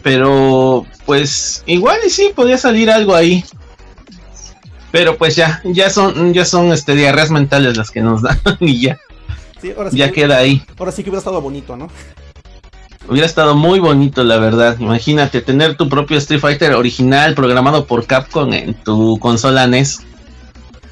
[0.01, 0.87] pero.
[1.05, 1.61] Pues.
[1.67, 3.45] Igual y sí, podía salir algo ahí.
[4.91, 5.61] Pero pues ya.
[5.65, 6.33] Ya son.
[6.33, 8.39] Ya son este diarreas mentales las que nos dan.
[8.59, 8.97] y ya.
[9.91, 10.62] Ya queda ahí.
[10.78, 11.89] Ahora sí que hubiera estado bonito, ¿no?
[13.10, 14.78] Hubiera estado muy bonito, la verdad.
[14.80, 20.02] Imagínate tener tu propio Street Fighter original programado por Capcom en tu consola NES.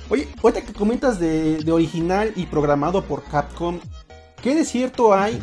[0.10, 3.80] Oye, ahorita que comentas de, original y programado por Capcom,
[4.44, 5.42] ¿qué de cierto hay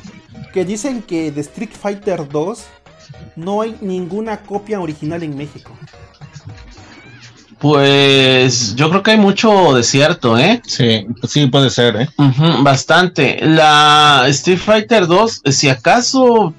[0.52, 2.64] que dicen que de Street Fighter 2
[3.36, 5.72] no hay ninguna copia original en México?
[7.58, 10.62] Pues yo creo que hay mucho desierto, ¿eh?
[10.64, 12.08] Sí, sí puede ser, ¿eh?
[12.60, 13.38] bastante.
[13.42, 16.54] La Street Fighter 2, si acaso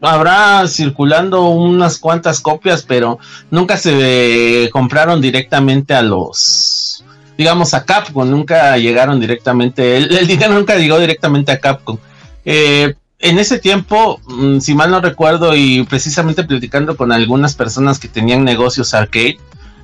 [0.00, 3.18] habrá circulando unas cuantas copias, pero
[3.50, 7.04] nunca se compraron directamente a los,
[7.38, 11.98] digamos, a Capcom, nunca llegaron directamente, el, dinero nunca llegó directamente a Capcom.
[12.44, 18.00] Eh, en ese tiempo, mm, si mal no recuerdo, y precisamente platicando con algunas personas
[18.00, 19.38] que tenían negocios arcade,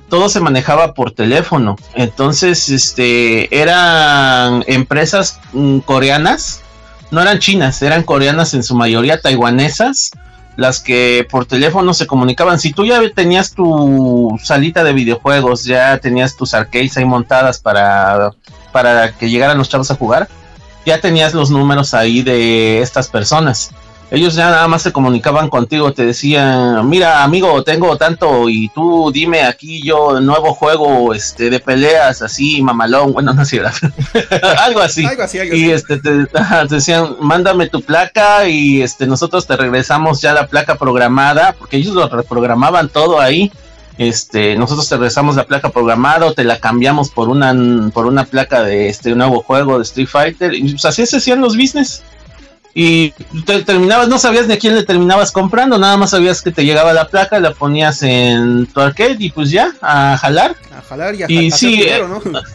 [0.09, 1.75] todo se manejaba por teléfono.
[1.95, 6.61] Entonces, este, eran empresas mm, coreanas,
[7.11, 10.11] no eran chinas, eran coreanas en su mayoría, taiwanesas,
[10.55, 12.59] las que por teléfono se comunicaban.
[12.59, 18.31] Si tú ya tenías tu salita de videojuegos, ya tenías tus arcades ahí montadas para,
[18.71, 20.27] para que llegaran los chavos a jugar,
[20.85, 23.71] ya tenías los números ahí de estas personas
[24.11, 29.11] ellos ya nada más se comunicaban contigo, te decían, mira amigo, tengo tanto y tú
[29.13, 33.61] dime aquí yo nuevo juego este de peleas así mamalón, bueno no sé,
[34.59, 35.05] algo así.
[35.05, 36.27] algo así, y este te,
[36.69, 41.93] decían, mándame tu placa y este nosotros te regresamos ya la placa programada, porque ellos
[41.93, 43.51] lo reprogramaban todo ahí.
[43.97, 47.53] Este, nosotros te regresamos la placa programada o te la cambiamos por una
[47.93, 51.41] por una placa de este nuevo juego de Street Fighter y pues así se hacían
[51.41, 52.01] los business
[52.73, 53.11] y
[53.45, 56.93] te terminabas, no sabías de quién le terminabas comprando, nada más sabías que te llegaba
[56.93, 60.55] la placa, la ponías en tu arcade y pues ya, a jalar.
[60.77, 62.03] A jalar y a, y sí, eh,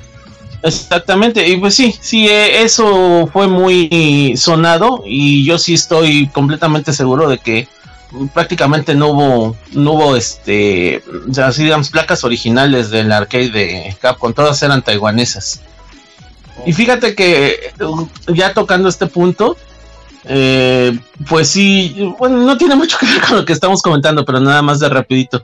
[0.63, 6.95] Exactamente, y pues sí, sí, eh, eso fue muy sonado y yo sí estoy completamente
[6.95, 7.69] seguro de que
[8.33, 11.03] prácticamente no hubo, no hubo este,
[11.43, 15.61] así digamos, placas originales del arcade de Capcom, todas eran taiwanesas.
[16.65, 17.73] Y fíjate que
[18.29, 19.57] ya tocando este punto,
[20.27, 24.41] eh, pues sí, bueno, no tiene mucho que ver con lo que estamos comentando, pero
[24.41, 25.43] nada más de rapidito.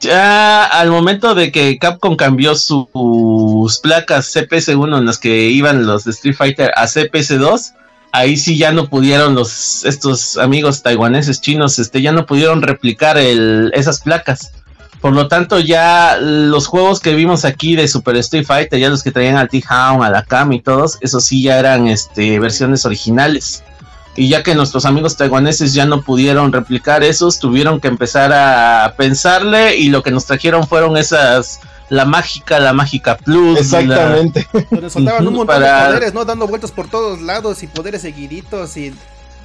[0.00, 6.04] Ya al momento de que Capcom cambió sus placas CPS1 en las que iban los
[6.04, 7.74] de Street Fighter a CPS2,
[8.12, 13.18] ahí sí ya no pudieron los estos amigos taiwaneses chinos, este ya no pudieron replicar
[13.18, 14.52] esas placas.
[15.02, 19.02] Por lo tanto, ya los juegos que vimos aquí de Super Street Fighter, ya los
[19.02, 22.84] que traían al T-Hound, a la Cam y todos, esos sí ya eran este, versiones
[22.84, 23.62] originales
[24.16, 28.94] y ya que nuestros amigos taiwaneses ya no pudieron replicar esos, tuvieron que empezar a
[28.96, 33.58] pensarle y lo que nos trajeron fueron esas la mágica, la mágica plus.
[33.58, 34.46] Exactamente.
[34.70, 36.24] Donde soltaban un montón de poderes, ¿no?
[36.24, 38.94] Dando vueltas por todos lados y poderes seguiditos y.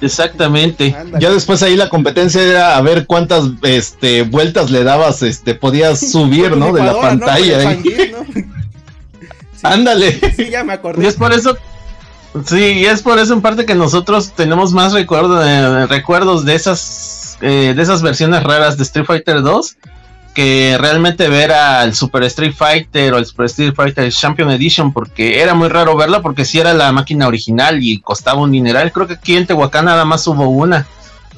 [0.00, 0.94] Exactamente.
[1.18, 5.98] Ya después ahí la competencia era a ver cuántas este vueltas le dabas, este, podías
[6.12, 6.72] subir, ¿no?
[6.72, 7.78] De la pantalla.
[9.62, 10.20] Ándale.
[10.36, 11.02] Sí, ya me acordé.
[11.02, 11.56] Y es por eso
[12.44, 17.38] Sí, y es por eso en parte que nosotros tenemos más recuerdo, recuerdos de esas,
[17.40, 19.76] eh, de esas versiones raras de Street Fighter 2
[20.36, 25.40] que realmente ver al Super Street Fighter o el Super Street Fighter Champion Edition porque
[25.40, 28.92] era muy raro verla porque si era la máquina original y costaba un dineral.
[28.92, 30.86] Creo que aquí en Tehuacán nada más hubo una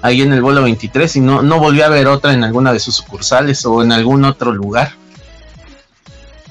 [0.03, 2.81] ahí en el vuelo 23 y no, no volví a ver otra en alguna de
[2.81, 4.93] sus sucursales o en algún otro lugar.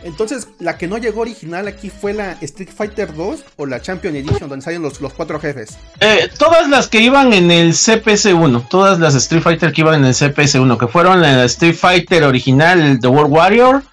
[0.08, 4.16] Entonces, la que no llegó original aquí fue la Street Fighter 2 o la Champion
[4.16, 5.78] Edition, donde salen los, los cuatro jefes.
[6.00, 10.06] Eh, todas las que iban en el CPS1, todas las Street Fighter que iban en
[10.06, 13.84] el CPS1, que fueron la Street Fighter original, The World Warrior,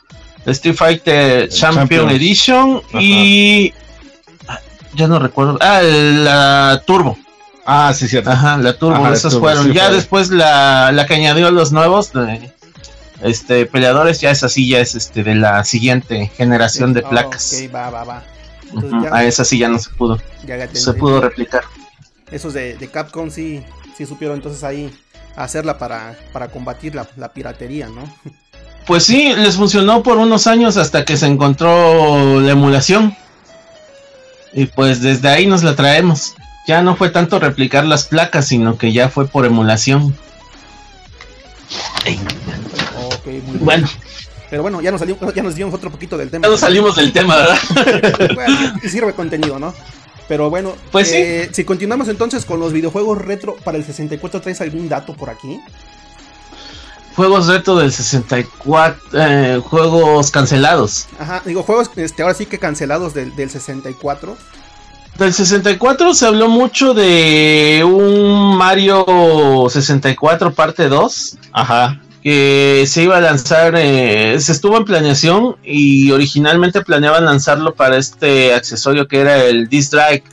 [0.46, 3.74] Street Fighter Champion, Edition y.
[4.94, 5.58] Ya no recuerdo.
[5.60, 7.18] Ah, la Turbo.
[7.66, 8.30] Ah, sí, cierto.
[8.30, 9.72] Ajá, la Turbo, esos fueron.
[9.72, 12.12] ya después la, la que añadió los nuevos,
[13.24, 17.54] este, peleadores, ya es así, ya es este de la siguiente generación de placas.
[17.54, 18.24] ok, va, va, va.
[19.10, 20.20] A esa sí ya no se pudo.
[20.72, 21.64] se pudo replicar.
[22.30, 23.62] Esos de, Capcom sí,
[23.96, 24.94] sí supieron entonces ahí
[25.36, 28.02] hacerla para, para combatir la, la piratería, ¿no?
[28.86, 33.16] Pues sí, les funcionó por unos años hasta que se encontró la emulación.
[34.52, 36.34] Y pues desde ahí nos la traemos.
[36.66, 40.14] Ya no fue tanto replicar las placas, sino que ya fue por emulación.
[43.60, 43.88] Bueno.
[44.50, 46.46] Pero bueno, ya nos, salimos, ya nos dimos otro poquito del tema.
[46.46, 47.58] Ya nos salimos del tema, ¿verdad?
[48.34, 49.74] bueno, sirve contenido, ¿no?
[50.28, 54.60] Pero bueno, pues eh, si continuamos entonces con los videojuegos retro para el 64, ¿traes
[54.60, 55.60] algún dato por aquí?
[57.14, 61.06] Juegos retro del 64, eh, juegos cancelados.
[61.18, 64.36] Ajá, digo, juegos este, ahora sí que cancelados del, del 64.
[65.18, 69.04] Del 64 se habló mucho de un Mario
[69.68, 71.38] 64 parte 2.
[71.52, 72.00] Ajá.
[72.24, 77.98] Que se iba a lanzar, eh, se estuvo en planeación y originalmente planeaban lanzarlo para
[77.98, 80.24] este accesorio que era el Disc Drive,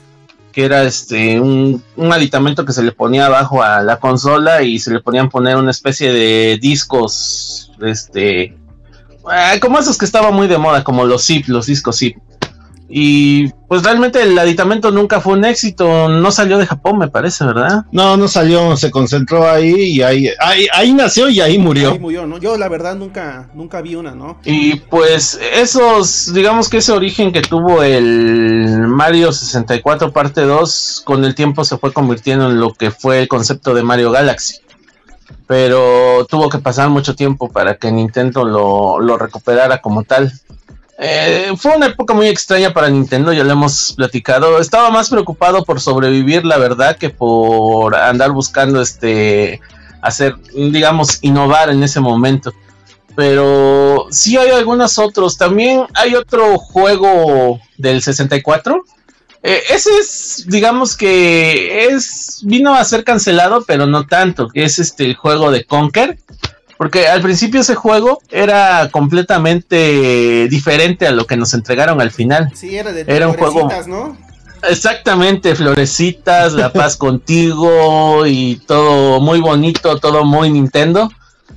[0.52, 4.90] que era este un, aditamento que se le ponía abajo a la consola y se
[4.90, 10.58] le ponían poner una especie de discos, este, eh, como esos que estaban muy de
[10.58, 12.16] moda, como los zip, los discos zip.
[12.94, 17.42] Y pues realmente el aditamento nunca fue un éxito, no salió de Japón, me parece,
[17.46, 17.86] ¿verdad?
[17.90, 20.28] No, no salió, se concentró ahí y ahí,
[20.74, 21.92] ahí, nació y ahí murió.
[21.92, 22.36] Ahí murió, ¿no?
[22.36, 24.36] Yo la verdad nunca, nunca vi una, ¿no?
[24.44, 31.24] Y pues esos, digamos que ese origen que tuvo el Mario 64 parte 2, con
[31.24, 34.56] el tiempo se fue convirtiendo en lo que fue el concepto de Mario Galaxy.
[35.46, 40.30] Pero tuvo que pasar mucho tiempo para que Nintendo lo, lo recuperara como tal.
[41.04, 44.60] Eh, fue una época muy extraña para Nintendo, ya lo hemos platicado.
[44.60, 49.60] Estaba más preocupado por sobrevivir, la verdad, que por andar buscando este
[50.00, 52.54] hacer, digamos, innovar en ese momento.
[53.16, 55.36] Pero sí hay algunos otros.
[55.36, 58.84] También hay otro juego del 64.
[59.42, 64.50] Eh, ese es, digamos que es vino a ser cancelado, pero no tanto.
[64.54, 66.16] Es este el juego de Conker
[66.82, 72.50] porque al principio ese juego era completamente diferente a lo que nos entregaron al final.
[72.56, 74.16] Sí, era de era un juego, ¿no?
[74.68, 81.08] Exactamente, florecitas, la paz contigo y todo muy bonito, todo muy Nintendo.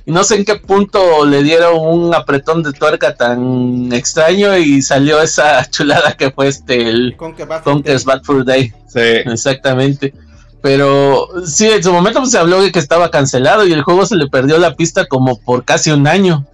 [0.04, 4.80] Y no sé en qué punto le dieron un apretón de tuerca tan extraño y
[4.80, 8.72] salió esa chulada que fue este el Conker's Bad Fur Day.
[8.86, 9.00] Sí.
[9.00, 10.14] Exactamente.
[10.66, 14.04] Pero sí, en su momento pues, se habló de que estaba cancelado y el juego
[14.04, 16.44] se le perdió la pista como por casi un año.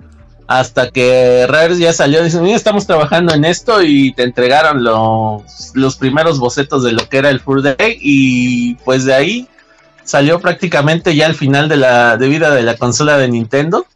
[0.46, 5.72] Hasta que Rare ya salió y dice, estamos trabajando en esto y te entregaron los,
[5.72, 9.48] los primeros bocetos de lo que era el Full Day y pues de ahí
[10.04, 13.86] salió prácticamente ya el final de la de vida de la consola de Nintendo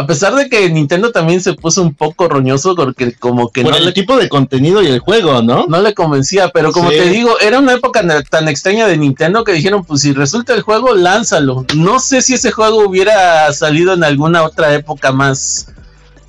[0.00, 3.76] a pesar de que Nintendo también se puso un poco roñoso porque como que Por
[3.76, 5.66] el tipo de contenido y el juego, ¿no?
[5.68, 9.52] No le convencía, pero como te digo, era una época tan extraña de Nintendo que
[9.52, 11.66] dijeron, pues si resulta el juego, lánzalo.
[11.76, 15.66] No sé si ese juego hubiera salido en alguna otra época más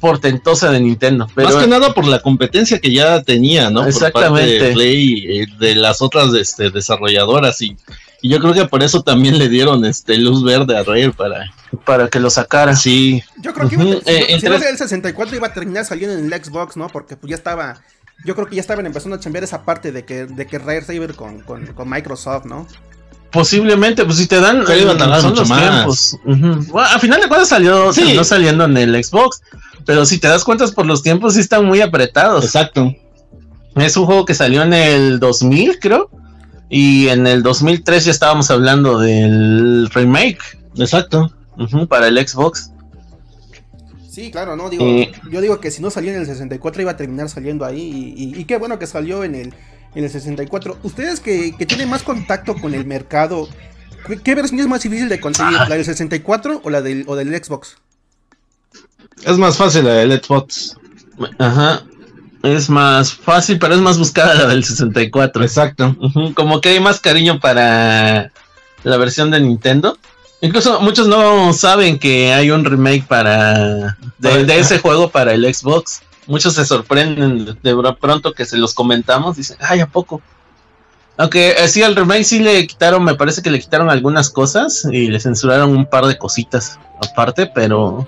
[0.02, 1.28] portentosa de Nintendo.
[1.34, 1.50] Pero...
[1.50, 3.86] Más que nada por la competencia que ya tenía, ¿no?
[3.86, 4.66] Exactamente.
[4.66, 7.78] de Play, de las otras este, desarrolladoras y
[8.22, 11.52] y yo creo que por eso también le dieron este luz verde a Rare para,
[11.86, 12.76] para que lo sacara.
[12.76, 13.24] Sí.
[13.42, 16.78] Yo creo que iba, si, no, el 64 iba a terminar saliendo en el Xbox,
[16.78, 16.88] ¿no?
[16.88, 17.82] Porque pues ya estaba.
[18.24, 20.84] Yo creo que ya estaban empezando a cambiar esa parte de que, de que Rare
[20.84, 22.68] se iba a ir con, con, Microsoft, ¿no?
[23.32, 24.64] Posiblemente, pues si te dan.
[24.68, 26.16] Pero iba a tardar mucho más.
[26.76, 28.14] a final de cuentas salió, sí.
[28.16, 29.42] no saliendo en el Xbox.
[29.84, 32.46] Pero si te das cuenta por los tiempos, sí están muy apretados.
[32.46, 32.94] Exacto.
[33.76, 36.12] Es un juego que salió en el 2000, creo.
[36.74, 40.40] Y en el 2003 ya estábamos hablando del remake.
[40.78, 41.30] Exacto.
[41.90, 42.72] para el Xbox.
[44.10, 44.86] Sí, claro, no, digo,
[45.30, 48.44] yo digo que si no salió en el 64 iba a terminar saliendo ahí y,
[48.46, 49.54] qué bueno que salió en el,
[49.96, 50.78] en el 64.
[50.84, 53.50] Ustedes que, tienen más contacto con el mercado,
[54.24, 55.58] ¿qué, versión es más difícil de conseguir?
[55.68, 57.78] ¿La del 64 o la del, o del Xbox?
[59.26, 60.78] Es más fácil la del Xbox.
[61.38, 61.84] Ajá
[62.44, 65.44] es más fácil, pero es más buscada la del 64.
[65.44, 65.96] Exacto.
[66.34, 68.32] Como que hay más cariño para
[68.84, 69.98] la versión de Nintendo.
[70.42, 76.02] Incluso muchos no saben que hay un remake para de, ese juego para el Xbox.
[76.26, 79.38] Muchos se sorprenden de pronto que se los comentamos.
[79.38, 80.22] Dicen, ay, ¿a poco?
[81.18, 84.88] Aunque eh, sí, al remake sí le quitaron, me parece que le quitaron algunas cosas
[84.92, 88.08] y le censuraron un par de cositas aparte, pero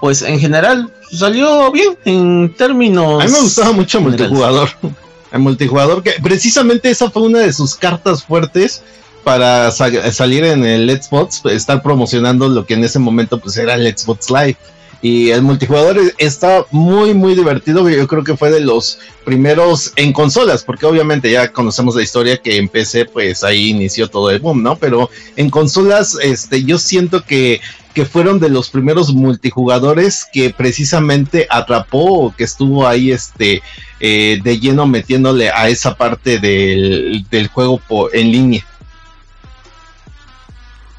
[0.00, 3.22] pues en general salió bien en términos.
[3.22, 4.68] A mí me gustaba mucho el multijugador.
[5.32, 8.82] El multijugador, que precisamente esa fue una de sus cartas fuertes
[9.22, 13.96] para salir en el Xbox, estar promocionando lo que en ese momento pues era el
[13.96, 14.56] Xbox Live.
[15.02, 17.88] Y el multijugador está muy, muy divertido.
[17.88, 22.36] Yo creo que fue de los primeros en consolas, porque obviamente ya conocemos la historia
[22.36, 24.76] que en PC, pues ahí inició todo el boom, ¿no?
[24.76, 27.62] Pero en consolas, este, yo siento que,
[27.94, 33.62] que fueron de los primeros multijugadores que precisamente atrapó o que estuvo ahí, este,
[33.98, 37.80] eh, de lleno metiéndole a esa parte del, del juego
[38.12, 38.64] en línea.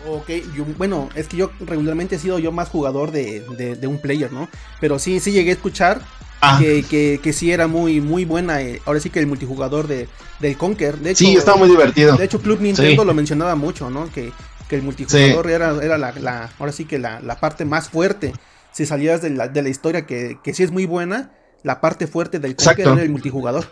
[0.08, 0.30] Ok,
[0.78, 3.44] bueno, es que yo regularmente he sido yo más jugador de,
[3.84, 4.50] un player, ¿no?
[4.80, 6.02] Pero sí, sí llegué a escuchar
[6.42, 6.60] ah.
[6.60, 8.62] que, que, sí era muy, muy buena.
[8.62, 10.98] Eh, ahora sí que el multijugador de, del Conker.
[10.98, 12.18] De hecho, sí, está muy divertido.
[12.18, 14.12] De hecho, Club Nintendo lo mencionaba mucho, ¿no?
[14.12, 14.32] Que,
[14.76, 18.34] el multijugador era, era la, ahora sí que la, parte más fuerte.
[18.72, 21.32] Si salías de la, de la historia, que, que sí es muy buena,
[21.64, 23.66] la parte fuerte del Conker era el multijugador.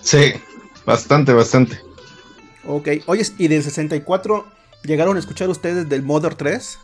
[0.00, 0.32] Sí,
[0.86, 1.78] bastante, bastante.
[2.64, 4.46] Ok, oye, y del 64
[4.84, 6.78] ¿Llegaron a escuchar ustedes del Mother 3?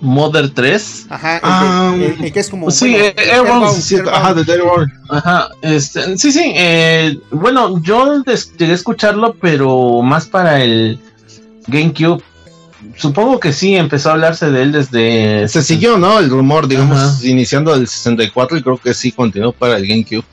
[0.00, 1.06] Mother 3.
[1.08, 1.36] Ajá,
[1.94, 2.70] el, que, ah, es como.
[2.70, 2.96] Sí,
[3.40, 4.60] bueno, sí, ajá, de Dead
[5.08, 6.52] Ajá, este, sí, sí.
[6.54, 8.22] Eh, bueno, yo
[8.58, 10.98] llegué a escucharlo, pero más para el
[11.66, 12.22] GameCube.
[12.96, 15.48] Supongo que sí, empezó a hablarse de él desde.
[15.48, 16.18] Se siguió, ¿no?
[16.18, 20.24] El rumor, digamos, iniciando el 64 y creo que sí continuó para el GameCube.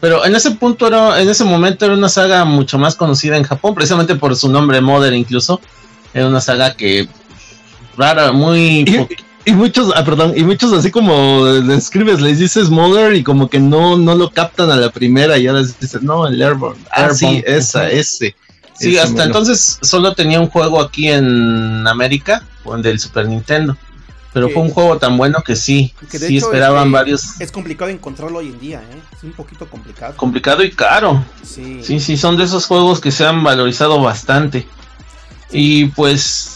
[0.00, 3.42] Pero en ese punto era, en ese momento era una saga mucho más conocida en
[3.42, 5.60] Japón, precisamente por su nombre Mother incluso.
[6.12, 7.08] Era una saga que
[7.96, 8.84] rara, muy
[9.46, 13.60] y, muchos, ah, perdón, y muchos así como describes, les dices Mother y como que
[13.60, 16.82] no, no lo captan a la primera y ahora dices, no, el Airborne.
[16.90, 18.34] Ah, sí, esa, ese.
[18.78, 22.42] Sí, hasta entonces solo tenía un juego aquí en América,
[22.78, 23.76] del Super Nintendo.
[24.32, 27.40] Pero fue un juego tan bueno que sí, sí esperaban varios.
[27.40, 29.00] Es complicado encontrarlo hoy en día, ¿eh?
[29.16, 30.16] Es un poquito complicado.
[30.16, 31.24] Complicado y caro.
[31.44, 31.78] Sí.
[31.84, 34.66] Sí, sí, son de esos juegos que se han valorizado bastante.
[35.52, 36.53] Y pues,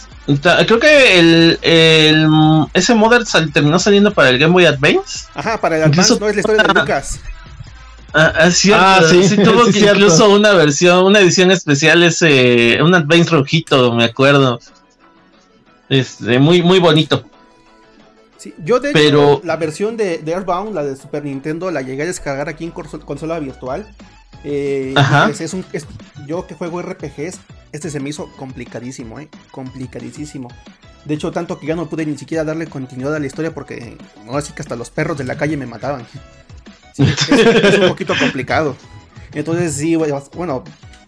[0.66, 2.28] creo que el, el
[2.74, 5.26] ese modder terminó saliendo para el Game Boy Advance.
[5.34, 7.20] Ajá, para el Advance, no es la historia de Lucas.
[8.14, 8.84] Ah, ah, cierto.
[8.84, 13.92] Ah, sí, sí tuvo que incluso una versión, una edición especial, ese, un Advance rojito,
[13.94, 14.60] me acuerdo.
[15.88, 17.24] Este, muy, muy bonito
[18.64, 22.06] yo de hecho, la versión de, de, Earthbound, la de Super Nintendo, la llegué a
[22.06, 23.86] descargar aquí en consola virtual.
[24.44, 24.94] Eh,
[25.38, 25.64] es un,
[26.26, 27.40] yo que juego RPGs,
[27.72, 30.48] este se me hizo complicadísimo, eh, complicadísimo.
[31.04, 33.96] De hecho, tanto que ya no pude ni siquiera darle continuidad a la historia porque
[34.26, 36.06] ahora sí que hasta los perros de la calle me mataban.
[36.98, 38.76] es, un poquito complicado.
[39.32, 40.64] Entonces, sí, bueno,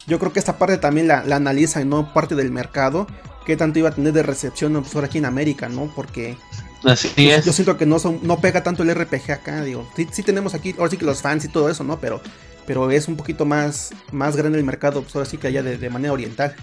[0.07, 3.07] yo creo que esta parte también la, la analiza y no parte del mercado.
[3.45, 5.91] Que tanto iba a tener de recepción pues, ahora aquí en América, ¿no?
[5.97, 6.37] Porque
[6.85, 7.45] Así es.
[7.45, 9.89] Yo siento que no son, no pega tanto el RPG acá, digo.
[10.13, 12.01] Sí, tenemos aquí, ahora sí que los fans y todo eso, ¿no?
[12.01, 12.21] Pero,
[12.67, 15.91] pero es un poquito más, más grande el mercado, pues ahora sí que allá de,
[15.91, 16.55] manera oriental.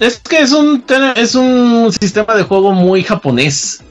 [0.00, 0.84] Es que es un
[1.16, 3.82] es un sistema de juego muy japonés.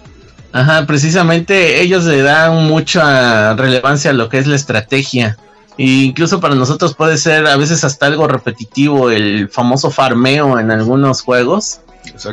[0.53, 5.37] Ajá, precisamente ellos le dan mucha relevancia a lo que es la estrategia.
[5.77, 10.71] E incluso para nosotros puede ser a veces hasta algo repetitivo el famoso farmeo en
[10.71, 11.81] algunos juegos.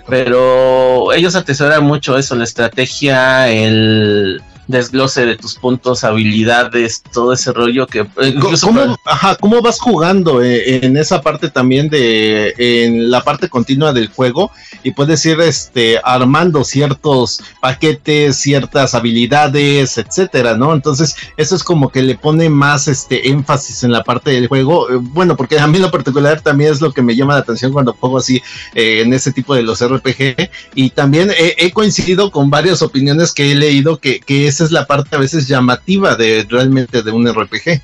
[0.08, 7.52] Pero ellos atesoran mucho eso, la estrategia, el desglose de tus puntos, habilidades, todo ese
[7.52, 13.10] rollo que incluso ¿Cómo, ajá, ¿cómo vas jugando eh, en esa parte también de en
[13.10, 14.50] la parte continua del juego
[14.82, 20.72] y puedes ir este armando ciertos paquetes, ciertas habilidades, etcétera, ¿no?
[20.72, 24.90] Entonces, eso es como que le pone más este énfasis en la parte del juego.
[24.90, 27.40] Eh, bueno, porque a mí en lo particular también es lo que me llama la
[27.40, 28.42] atención cuando juego así
[28.74, 33.50] eh, en ese tipo de los RPG y también he, coincidido con varias opiniones que
[33.50, 37.10] he leído que, que es esa es la parte a veces llamativa de realmente de
[37.10, 37.82] un RPG.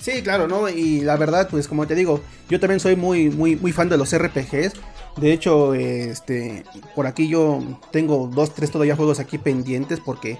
[0.00, 0.68] Sí, claro, ¿no?
[0.68, 3.96] Y la verdad, pues como te digo, yo también soy muy, muy, muy fan de
[3.96, 4.72] los RPGs.
[5.16, 10.38] De hecho, este, por aquí yo tengo dos, tres todavía juegos aquí pendientes porque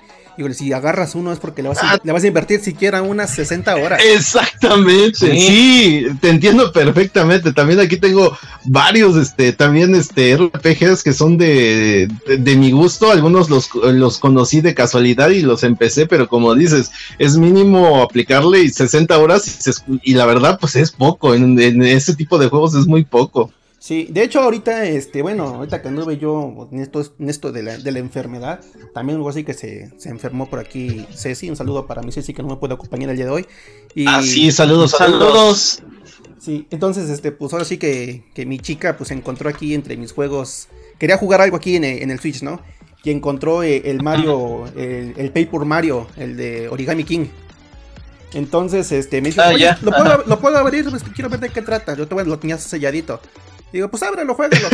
[0.53, 1.99] si agarras uno es porque le vas, a, ah.
[2.03, 4.01] le vas a invertir siquiera unas 60 horas.
[4.05, 6.07] Exactamente, sí.
[6.21, 7.53] te entiendo perfectamente.
[7.53, 13.11] También aquí tengo varios, este, también este RPGs que son de, de, mi gusto.
[13.11, 18.69] Algunos los, los conocí de casualidad y los empecé, pero como dices, es mínimo aplicarle
[18.69, 19.67] 60 horas
[20.03, 21.35] y, la verdad, pues es poco.
[21.35, 23.53] En, en ese tipo de juegos es muy poco.
[23.79, 27.63] Sí, de hecho ahorita, este, bueno, ahorita que anduve yo en esto, en esto de,
[27.63, 28.61] la, de la enfermedad,
[28.93, 32.35] también algo así que se, se, enfermó por aquí Ceci, un saludo para mi Ceci
[32.35, 33.47] que no me puede acompañar el día de hoy.
[33.95, 35.83] Y, ah, sí, saludos, saludos.
[36.41, 40.13] Sí, entonces, este, pues ahora sí que, que mi chica, pues encontró aquí entre mis
[40.13, 40.69] juegos,
[40.99, 42.61] quería jugar algo aquí en, en el Switch, ¿no?
[43.05, 47.27] Y encontró eh, el Mario, el, el Paper Mario, el de Origami King.
[48.35, 50.89] Entonces, este, me dice, ah, oye, ¿lo puedo, ¿lo puedo, abrir?
[50.91, 51.95] Pues, quiero ver de qué trata.
[51.95, 53.21] Yo te, lo tenía selladito.
[53.73, 54.69] Digo, pues ábrelo, juégalo.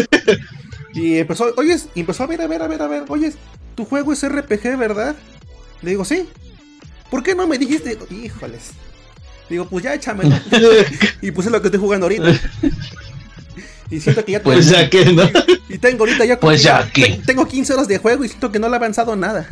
[0.95, 3.33] y empezó, oye, empezó a ver, a ver, a ver, a ver, oye,
[3.75, 5.17] tu juego es RPG, ¿verdad?
[5.83, 6.29] Le digo, sí.
[7.11, 7.99] ¿Por qué no me dijiste?
[8.11, 8.71] Híjoles.
[9.49, 10.37] Digo, pues ya échamelo.
[11.23, 12.33] y puse lo que estoy jugando ahorita.
[13.91, 15.23] Y siento que ya Pues ya que no.
[15.69, 16.41] Y tengo ahorita ya.
[16.41, 17.21] Pues ya que.
[17.27, 19.49] Tengo 15 horas de juego y siento que no le ha avanzado nada.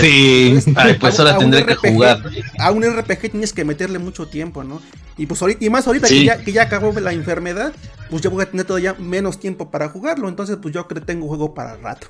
[0.00, 0.58] sí,
[0.98, 2.22] pues ahora tendré que jugar.
[2.58, 4.80] A un RPG tienes que meterle mucho tiempo, ¿no?
[5.16, 7.72] Y pues ahorita, y más ahorita que, ya, que ya acabó la enfermedad,
[8.10, 10.28] pues yo voy a tener todavía menos tiempo para jugarlo.
[10.28, 12.08] Entonces, pues yo creo que tengo juego para rato.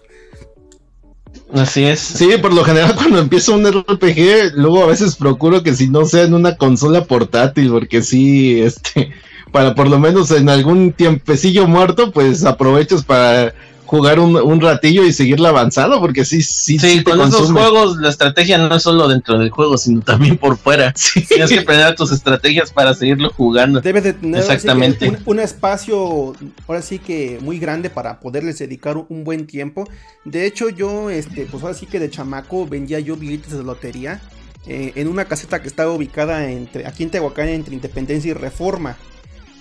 [1.53, 2.01] Así es.
[2.01, 6.05] Sí, por lo general cuando empiezo un RPG, luego a veces procuro que si no
[6.05, 9.13] sea en una consola portátil, porque sí, este,
[9.53, 13.55] para por lo menos en algún tiempecillo muerto, pues aprovechas para
[13.91, 17.03] jugar un, ratillo y seguirla avanzando, porque sí, sí, sí.
[17.03, 20.95] con esos juegos la estrategia no es solo dentro del juego, sino también por fuera.
[21.29, 23.81] Tienes que planear tus estrategias para seguirlo jugando.
[23.81, 25.13] Debes de tener Exactamente.
[25.27, 26.35] Un, espacio,
[26.69, 29.89] ahora sí que muy grande para poderles dedicar un buen tiempo.
[30.25, 34.21] De hecho, yo, este, pues ahora sí que de chamaco vendía yo billetes de lotería.
[34.69, 38.97] Eh, en una caseta que estaba ubicada entre aquí en Tehuacán entre Independencia y Reforma.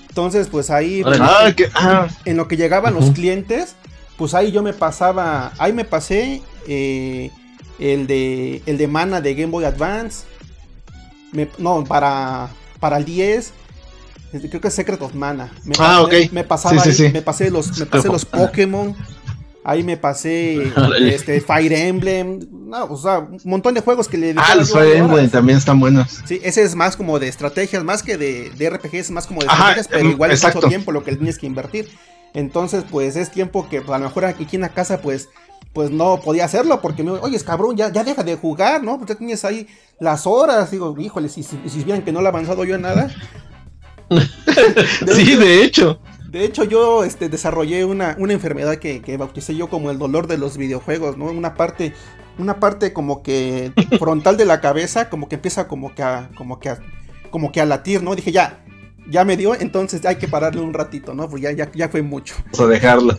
[0.08, 2.08] Entonces, pues ahí ah, ah.
[2.26, 3.76] en lo que llegaban los clientes,
[4.20, 7.32] pues ahí yo me pasaba, ahí me pasé eh,
[7.80, 10.26] el, de, el de Mana de Game Boy Advance,
[11.58, 12.50] no, para,
[12.82, 13.54] para el 10,
[14.34, 15.52] este, creo que es Secret of Mana.
[15.64, 16.14] Me ah, ok.
[16.32, 18.94] Me, pasaba me pasé los, me pasé los Pokémon.
[19.64, 22.40] Ahí me pasé este, Fire Emblem.
[22.52, 25.80] No, o sea, un montón de juegos que le Ah, los Fire Emblem también están
[25.80, 26.22] buenos.
[26.26, 29.48] Sí, ese es más como de estrategias, más que de, de RPGs, más como de
[29.48, 31.90] estrategias, pero em, igual es mucho tiempo lo que tienes que invertir.
[32.34, 35.30] Entonces, pues es tiempo que pues, a lo mejor aquí en la casa, pues,
[35.74, 38.98] pues no podía hacerlo porque me oye, cabrón, ya, ya deja de jugar, ¿no?
[38.98, 39.68] Pues ya tienes ahí
[40.00, 40.72] las horas.
[40.72, 43.10] Digo, híjole, si, si, si vieran que no le he avanzado yo en nada.
[45.16, 46.00] sí, de hecho.
[46.30, 50.28] De hecho, yo este, desarrollé una, una enfermedad que, que, bauticé yo como el dolor
[50.28, 51.26] de los videojuegos, ¿no?
[51.26, 51.94] Una parte,
[52.38, 56.60] una parte como que frontal de la cabeza, como que empieza como que a, como
[56.60, 56.80] que a,
[57.32, 58.16] como que a latir, ¿no?
[58.16, 58.64] Dije, ya,
[59.10, 61.30] ya me dio, entonces hay que pararle un ratito, ¿no?
[61.30, 62.36] Pues ya, ya, ya fue mucho.
[62.46, 63.18] Vamos a dejarlo.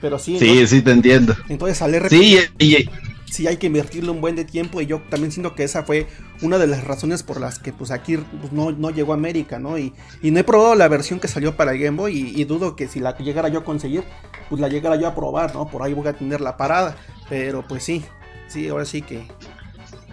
[0.00, 0.38] Pero sí.
[0.38, 1.34] Sí, sí, te entiendo.
[1.48, 2.88] Entonces al RP sí, y,
[3.34, 6.06] sí hay que invertirle un buen de tiempo y yo también siento que esa fue
[6.42, 9.58] una de las razones por las que pues aquí pues, no, no, llegó a América,
[9.58, 9.76] ¿no?
[9.76, 12.86] Y, y, no he probado la versión que salió para Game Boy y, dudo que
[12.86, 14.04] si la llegara yo a conseguir,
[14.48, 15.68] pues la llegara yo a probar, ¿no?
[15.68, 16.96] Por ahí voy a tener la parada,
[17.28, 18.04] pero pues sí,
[18.46, 19.26] sí, ahora sí que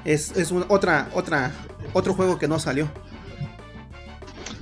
[0.03, 1.51] es, es otra, otra,
[1.93, 2.89] otro juego que no salió.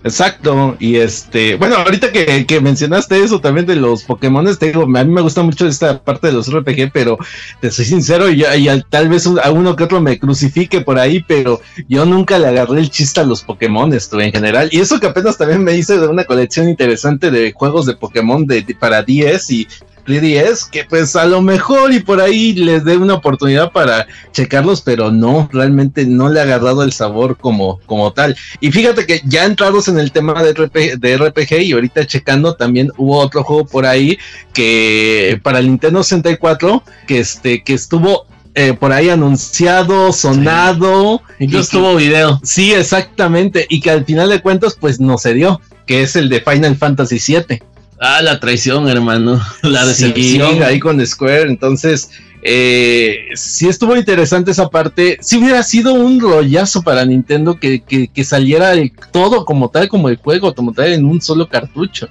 [0.03, 5.03] Exacto, y este, bueno, ahorita que, mencionaste eso también de los Pokémon, te digo, a
[5.03, 7.17] mí me gusta mucho esta parte de los RPG, pero
[7.59, 11.23] te soy sincero, y, y tal vez a uno que otro me crucifique por ahí,
[11.27, 15.07] pero yo nunca le agarré el chiste a los Pokémon en general, y eso que
[15.07, 19.49] apenas también me hice de una colección interesante de juegos de Pokémon de, para 10
[19.51, 19.67] y
[20.05, 24.81] 3DS, que pues a lo mejor y por ahí les dé una oportunidad para checarlos,
[24.81, 28.35] pero no, realmente no le ha agarrado el sabor como, como tal.
[28.59, 32.55] Y fíjate que ya entrados en el tema de RPG, de RPG y ahorita checando
[32.55, 34.17] también hubo otro juego por ahí
[34.53, 38.25] que para el Nintendo 64 que este que estuvo
[38.55, 41.21] eh, por ahí anunciado, sonado.
[41.39, 42.41] Incluso tuvo video.
[42.43, 43.65] Sí, exactamente.
[43.69, 45.61] Y que al final de cuentas, pues no se dio.
[45.85, 47.61] Que es el de Final Fantasy VII.
[47.99, 49.41] Ah, la traición, hermano.
[49.61, 51.49] La decepción ahí con Square.
[51.49, 52.09] Entonces,
[52.41, 55.17] eh, sí estuvo interesante esa parte.
[55.21, 58.73] Si hubiera sido un rollazo para Nintendo que, que, saliera
[59.11, 62.07] todo como tal, como el juego, como tal, en un solo cartucho.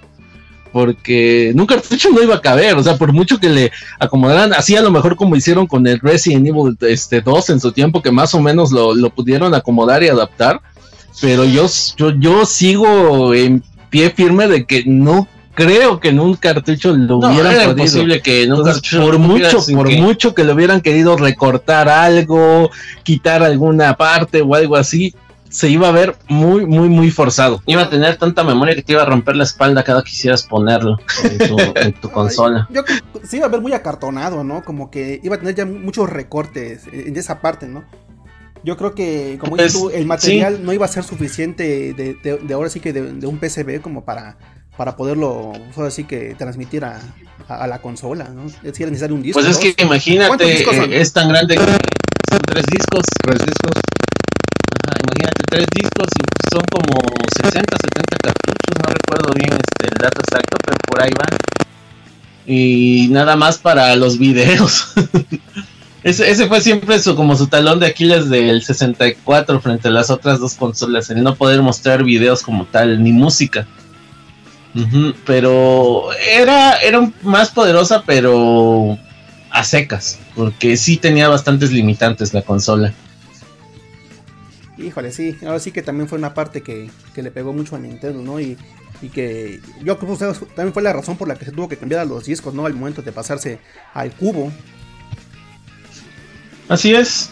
[0.71, 4.53] Porque en un cartucho no iba a caber, o sea, por mucho que le acomodaran,
[4.53, 8.03] así a lo mejor como hicieron con el Resident Evil este, 2 en su tiempo,
[8.03, 10.61] que más o menos lo, lo pudieron acomodar y adaptar.
[11.23, 11.67] Pero yo,
[11.97, 15.27] yo, yo sigo en pie firme de que no
[15.59, 19.59] creo que en un cartucho lo hubieran era posible que en un cartucho por mucho
[19.75, 22.71] por mucho que le hubieran querido recortar algo
[23.03, 25.13] quitar alguna parte o algo así
[25.49, 27.61] se iba a ver muy muy muy forzado.
[27.67, 30.45] Iba a tener tanta memoria que te iba a romper la espalda cada que quisieras
[30.45, 30.99] ponerlo
[31.75, 32.69] en tu, consola.
[32.71, 32.85] Yo
[33.25, 36.87] se iba a ver muy acartonado no como que iba a tener ya muchos recortes
[36.93, 37.85] en esa parte no
[38.65, 42.53] yo creo que, como dices pues, tú, el material no iba a ser suficiente de,
[42.53, 44.37] ahora sí que de, un PCB como para
[44.79, 45.53] para poderlo,
[45.85, 47.01] así que transmitir a,
[47.49, 48.47] a, la consola, ¿no?
[48.47, 49.41] Es decir, necesario un disco.
[49.41, 53.05] Pues es que imagínate, es tan grande que son tres discos.
[53.21, 53.73] Tres discos.
[54.87, 56.97] Ajá, imagínate tres discos y son como
[57.43, 61.27] 60, 70 cartuchos, no recuerdo bien este, el dato exacto, pero por ahí va.
[62.47, 64.93] Y nada más para los videos.
[66.05, 70.11] Ese, ese fue siempre su, como su talón de Aquiles del 64 frente a las
[70.11, 73.67] otras dos consolas, el no poder mostrar videos como tal, ni música.
[75.25, 78.99] Pero era, era más poderosa, pero
[79.51, 82.93] a secas, porque sí tenía bastantes limitantes la consola.
[84.77, 87.81] Híjole, sí, ahora sí que también fue una parte que, que le pegó mucho a
[87.81, 88.39] Nintendo, ¿no?
[88.39, 88.57] Y,
[89.03, 91.77] y que yo creo que también fue la razón por la que se tuvo que
[91.77, 92.65] cambiar a los discos, ¿no?
[92.67, 93.59] Al momento de pasarse
[93.95, 94.53] al cubo.
[96.69, 97.31] Así es.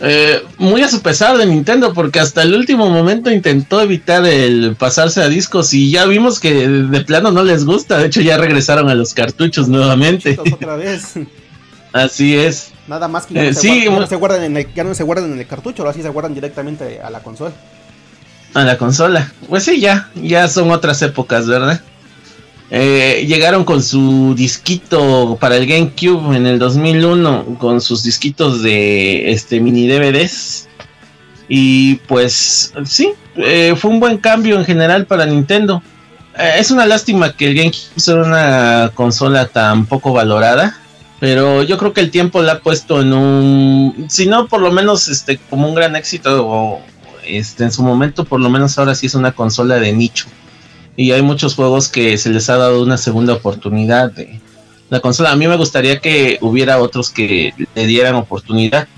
[0.00, 4.76] Eh, muy a su pesar de Nintendo, porque hasta el último momento intentó evitar el
[4.76, 7.98] pasarse a discos y ya vimos que de plano no les gusta.
[7.98, 10.38] De hecho, ya regresaron a los cartuchos nuevamente.
[10.52, 11.14] Otra vez.
[11.92, 12.72] Así es.
[12.86, 15.46] Nada más que ya, no, se guardan, en el, ya no se guardan en el
[15.46, 17.52] cartucho, ahora sí se guardan directamente a la consola.
[18.54, 19.32] A la consola.
[19.48, 21.80] Pues sí, ya, ya son otras épocas, ¿verdad?
[22.70, 29.30] Eh, llegaron con su disquito para el GameCube en el 2001, con sus disquitos de
[29.30, 30.68] este mini DVDs.
[31.48, 35.82] Y pues sí, eh, fue un buen cambio en general para Nintendo.
[36.36, 40.80] Eh, es una lástima que el GameCube sea una consola tan poco valorada.
[41.18, 44.70] Pero yo creo que el tiempo la ha puesto en un, si no por lo
[44.70, 46.82] menos este como un gran éxito o
[47.26, 50.26] este en su momento por lo menos ahora sí es una consola de nicho.
[50.96, 54.40] Y hay muchos juegos que se les ha dado una segunda oportunidad de
[54.88, 55.32] la consola.
[55.32, 58.88] A mí me gustaría que hubiera otros que le dieran oportunidad.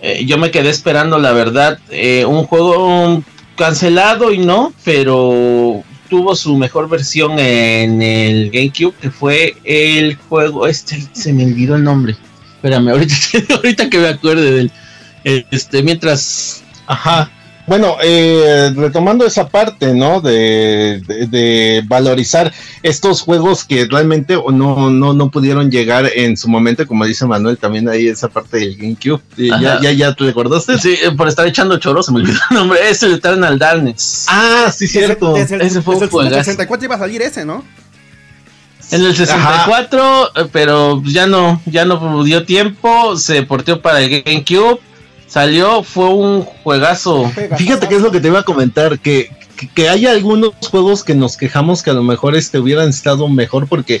[0.00, 3.22] Eh, yo me quedé esperando, la verdad, eh, un juego
[3.56, 10.66] cancelado y no, pero tuvo su mejor versión en el GameCube, que fue el juego,
[10.66, 12.16] este, se me olvidó el nombre.
[12.56, 13.14] Espérame, ahorita,
[13.56, 14.72] ahorita que me acuerde del,
[15.24, 17.30] este, mientras, ajá,
[17.70, 20.20] bueno, eh, retomando esa parte, ¿no?
[20.20, 22.52] De, valorizar
[22.82, 27.58] estos juegos que realmente no, no, no pudieron llegar en su momento, como dice Manuel,
[27.58, 29.22] también ahí esa parte del GameCube.
[29.36, 30.78] ¿Ya, ya, ya te recordaste?
[30.78, 32.90] Sí, eh, por estar echando choros, se me olvidó el nombre.
[32.90, 34.26] Es el Eternal Darkness.
[34.28, 35.36] Ah, sí, cierto.
[35.36, 37.64] ese fue un el 64 iba a salir ese, ¿no?
[38.90, 44.24] En el 64, eh, pero ya no, ya no dio tiempo, se porteó para el
[44.24, 44.80] GameCube
[45.30, 47.30] salió, fue un juegazo.
[47.56, 49.30] Fíjate que es lo que te iba a comentar, que,
[49.74, 53.68] que, hay algunos juegos que nos quejamos que a lo mejor este hubieran estado mejor
[53.68, 54.00] porque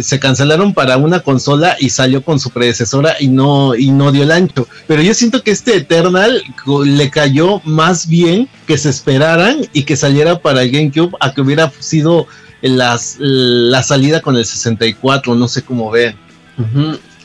[0.00, 4.22] se cancelaron para una consola y salió con su predecesora y no, y no dio
[4.22, 4.66] el ancho.
[4.86, 6.42] Pero yo siento que este Eternal
[6.86, 11.42] le cayó más bien que se esperaran y que saliera para el GameCube a que
[11.42, 12.26] hubiera sido
[12.62, 16.16] las, la salida con el 64, no sé cómo ven.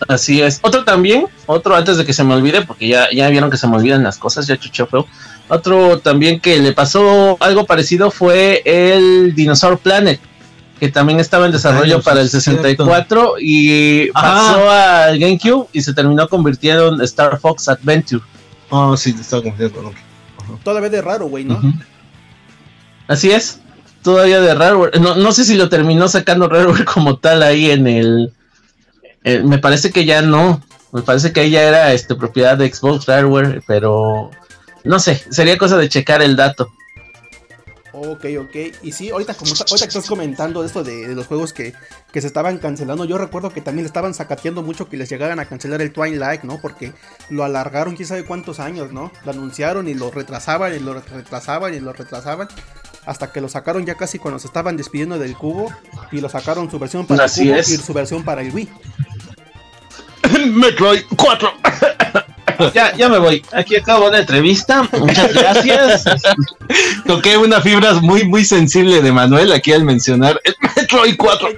[0.08, 0.60] Así es.
[0.62, 3.68] Otro también, otro antes de que se me olvide, porque ya, ya vieron que se
[3.68, 5.08] me olvidan las cosas, ya chucho feo.
[5.50, 10.20] Otro también que le pasó algo parecido fue el Dinosaur Planet,
[10.80, 16.28] que también estaba en desarrollo para el 64 y pasó al GameCube y se terminó
[16.28, 18.24] convirtiendo en Star Fox Adventure.
[18.70, 19.94] Oh, sí, estaba convirtiendo
[20.64, 21.60] Todavía de raro, güey, ¿no?
[23.08, 23.62] Así es.
[24.04, 24.92] Todavía de raro.
[25.00, 28.34] No, no sé si lo terminó sacando Rareware como tal ahí en el
[29.28, 30.62] eh, me parece que ya no.
[30.94, 34.32] Me parece que ella era este, propiedad de Xbox Hardware, pero
[34.86, 36.72] no sé, sería cosa de checar el dato.
[37.92, 38.56] Ok, ok.
[38.84, 41.74] Y sí, ahorita como ahorita que estás comentando esto de, los juegos que,
[42.14, 45.46] se estaban cancelando, yo recuerdo que también le estaban sacateando mucho que les llegaran a
[45.46, 46.60] cancelar el Twilight, ¿no?
[46.62, 46.94] Porque
[47.30, 49.12] lo alargaron quién sabe cuántos años, ¿no?
[49.26, 52.48] Lo anunciaron y lo retrasaban y lo retrasaban y lo retrasaban.
[53.06, 55.72] Hasta que lo sacaron ya casi cuando se estaban despidiendo del cubo.
[56.12, 58.70] Y lo sacaron su versión para el cubo y su versión para el Wii.
[60.54, 61.52] Metroid 4.
[62.74, 63.46] Ya, ya me voy.
[63.52, 64.90] Aquí acabo la entrevista.
[64.92, 66.04] Muchas gracias.
[67.06, 71.50] Toqué una fibra muy, muy sensible de Manuel aquí al mencionar el Metroid 4.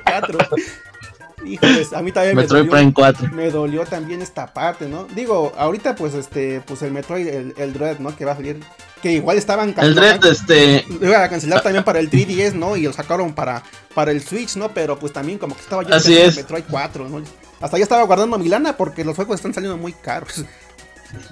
[1.45, 3.29] Híjoles, a mí también me dolió, 4.
[3.31, 5.05] me dolió también esta parte, ¿no?
[5.15, 8.15] Digo, ahorita pues este, pues el Metroid, el, el Dread, ¿no?
[8.15, 8.59] Que va a salir,
[9.01, 10.85] que igual estaban El Dread, este...
[11.01, 12.75] Iba a cancelar también para el 3DS, ¿no?
[12.75, 13.63] Y lo sacaron para,
[13.95, 14.69] para el Switch, ¿no?
[14.73, 16.35] Pero pues también como que estaba yo Así es.
[16.35, 17.23] el Metroid 4, ¿no?
[17.61, 20.45] Hasta ya estaba guardando mi lana porque los juegos están saliendo muy caros.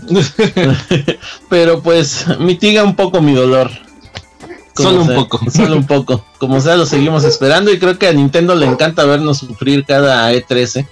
[1.50, 3.70] Pero pues mitiga un poco mi dolor.
[4.76, 5.40] solo un poco.
[5.52, 6.26] Solo un poco.
[6.40, 10.32] Como sea, lo seguimos esperando y creo que a Nintendo le encanta vernos sufrir cada
[10.34, 10.88] E13.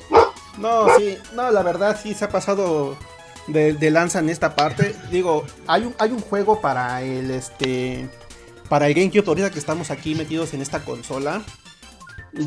[0.58, 2.96] No, sí, no, la verdad sí se ha pasado
[3.48, 4.96] de, de, lanza en esta parte.
[5.12, 8.10] Digo, hay un, hay un juego para el este
[8.70, 11.44] para el GameCube ahorita que estamos aquí metidos en esta consola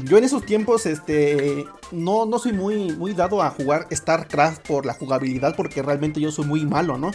[0.05, 4.86] yo en esos tiempos, este, no, no soy muy, muy dado a jugar StarCraft por
[4.86, 7.12] la jugabilidad, porque realmente yo soy muy malo, ¿no?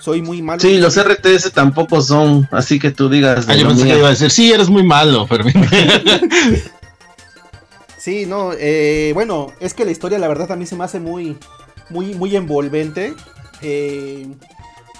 [0.00, 0.60] Soy muy malo.
[0.60, 3.46] Sí, los RTS tampoco son, así que tú digas.
[3.48, 5.54] Ah, yo pensé que iba a decir, sí, eres muy malo, Fermín.
[7.98, 11.00] sí, no, eh, bueno, es que la historia, la verdad, a mí se me hace
[11.00, 11.36] muy,
[11.90, 13.14] muy, muy envolvente.
[13.60, 14.28] Eh,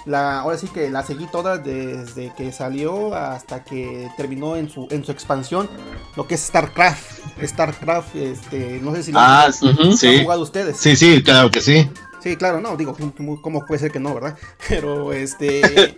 [0.09, 4.87] la, ahora sí que la seguí toda desde que salió hasta que terminó en su,
[4.89, 5.69] en su expansión,
[6.15, 7.43] lo que es StarCraft.
[7.43, 10.77] StarCraft, este, no sé si lo ah, han jugado ustedes.
[10.77, 11.87] Sí, sí, claro que sí.
[12.23, 12.97] Sí, claro, no, digo,
[13.41, 14.35] ¿cómo puede ser que no, verdad?
[14.67, 15.97] Pero este,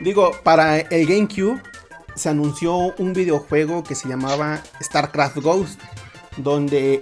[0.00, 1.60] digo, para el GameCube
[2.14, 5.80] se anunció un videojuego que se llamaba StarCraft Ghost,
[6.38, 7.00] donde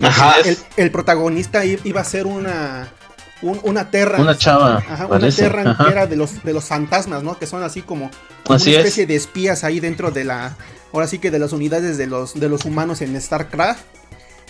[0.77, 2.93] el, protagonista iba a ser una
[3.43, 4.21] una terra.
[4.21, 4.83] Una chava.
[5.09, 7.39] una terra que era de los, de los fantasmas, ¿no?
[7.39, 8.11] Que son así como,
[8.47, 10.57] una especie de espías ahí dentro de la.
[10.93, 13.83] Ahora sí que de las unidades de los, de los humanos en StarCraft.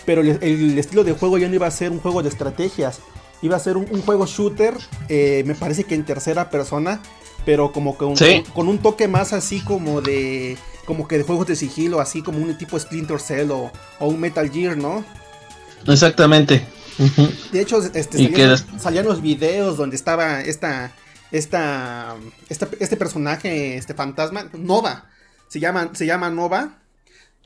[0.05, 2.99] Pero el, estilo de juego ya no iba a ser un juego de estrategias.
[3.43, 4.73] Iba a ser un, juego shooter.
[5.09, 7.01] Eh, me parece que en tercera persona.
[7.45, 10.57] Pero como que con un toque más así como de.
[10.85, 14.19] Como que de juegos de sigilo, así como un tipo Splinter Cell o, o un
[14.19, 15.05] Metal Gear, ¿no?
[15.87, 16.65] Exactamente.
[17.51, 20.91] De hecho, este, salían, los videos donde estaba esta,
[21.31, 22.15] esta,
[22.49, 25.05] este personaje, este fantasma, Nova.
[25.47, 26.79] Se llama, se llama Nova.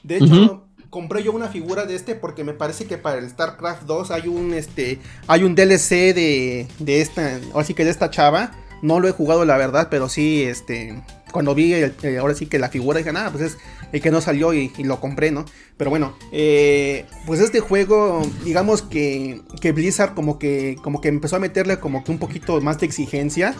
[0.04, 3.84] De hecho, compré yo una figura de este porque me parece que para el StarCraft
[3.84, 8.52] 2 hay un, este, hay un DLC de, de esta, así que de esta chava.
[8.82, 11.02] No lo he jugado la verdad, pero sí, este,
[11.36, 13.58] cuando vi eh, ahora sí que la figura dije, nada, pues es
[13.92, 15.44] el que no salió y, lo compré, ¿no?
[15.76, 21.36] Pero bueno, eh, pues este juego, digamos que, que, Blizzard como que, como que empezó
[21.36, 23.54] a meterle como que un poquito más de exigencia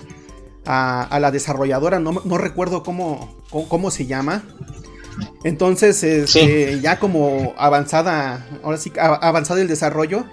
[0.66, 4.46] a, la desarrolladora, no, recuerdo cómo, cómo, se llama.
[5.44, 10.24] Entonces, este, ya como avanzada, ahora sí, avanzada el desarrollo,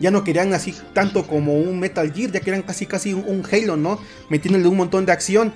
[0.00, 3.42] ya no querían así tanto como un Metal Gear, ya querían casi casi un, un
[3.50, 3.98] Halo, ¿no?
[4.28, 5.54] Metiéndole un montón de acción.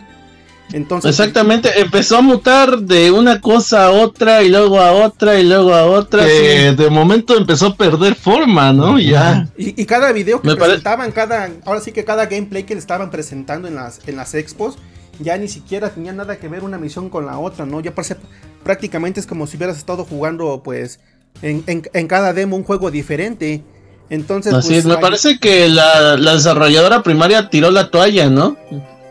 [0.73, 5.45] Entonces, Exactamente, empezó a mutar de una cosa a otra y luego a otra y
[5.45, 6.25] luego a otra.
[6.25, 8.99] De momento empezó a perder forma, ¿no?
[8.99, 9.49] Ya.
[9.57, 13.67] Y, cada video que presentaban, cada, ahora sí que cada gameplay que le estaban presentando
[13.67, 14.77] en las, en las expos,
[15.21, 17.81] ya ni siquiera tenía nada que ver una misión con la otra, ¿no?
[17.81, 18.17] Ya parece,
[18.63, 21.01] prácticamente es como si hubieras estado jugando, pues,
[21.41, 21.63] en,
[22.09, 23.63] cada demo un juego diferente.
[24.11, 28.57] Entonces, Así pues, es, me parece que la, la desarrolladora primaria tiró la toalla, ¿no?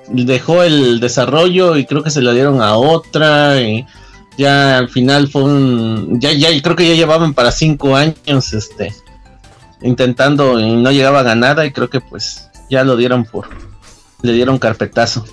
[0.09, 3.85] Dejó el desarrollo y creo que se lo dieron a otra y
[4.37, 8.93] ya al final fue un ya ya creo que ya llevaban para cinco años este
[9.81, 13.47] intentando y no llegaban a nada y creo que pues ya lo dieron por
[14.21, 15.25] le dieron carpetazo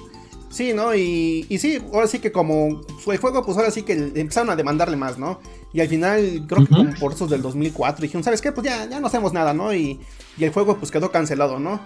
[0.54, 0.94] Sí, ¿no?
[0.94, 4.50] Y, y sí, ahora sí que como fue el juego, pues ahora sí que empezaron
[4.50, 5.40] a demandarle más, ¿no?
[5.72, 8.52] Y al final, creo que como por esos del 2004, dijeron, ¿sabes qué?
[8.52, 9.74] Pues ya, ya no hacemos nada, ¿no?
[9.74, 9.98] Y,
[10.38, 11.80] y el juego pues quedó cancelado, ¿no?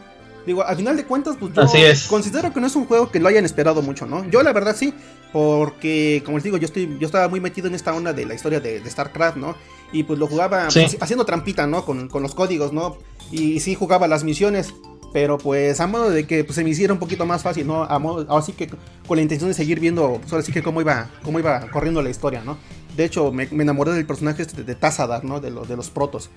[0.48, 3.28] Digo, al final de cuentas, pues yo considero que no es un juego que lo
[3.28, 4.26] hayan esperado mucho, ¿no?
[4.30, 4.94] Yo la verdad sí,
[5.30, 8.32] porque como les digo, yo estoy, yo estaba muy metido en esta onda de la
[8.32, 9.54] historia de, StarCraft, ¿no?
[9.92, 11.84] Y pues lo jugaba pues, haciendo trampita, ¿no?
[11.84, 12.96] Con, los códigos, ¿no?
[13.30, 14.72] Y sí jugaba las misiones,
[15.12, 17.84] pero pues a modo de que pues, se me hiciera un poquito más fácil, ¿no?
[17.84, 18.70] A modo, así que
[19.06, 22.00] con la intención de seguir viendo, pues ahora sí que cómo iba, cómo iba corriendo
[22.00, 22.56] la historia, ¿no?
[22.96, 25.40] De hecho, me, enamoré del personaje este de, Tazadar, ¿no?
[25.40, 26.30] De, de los protos.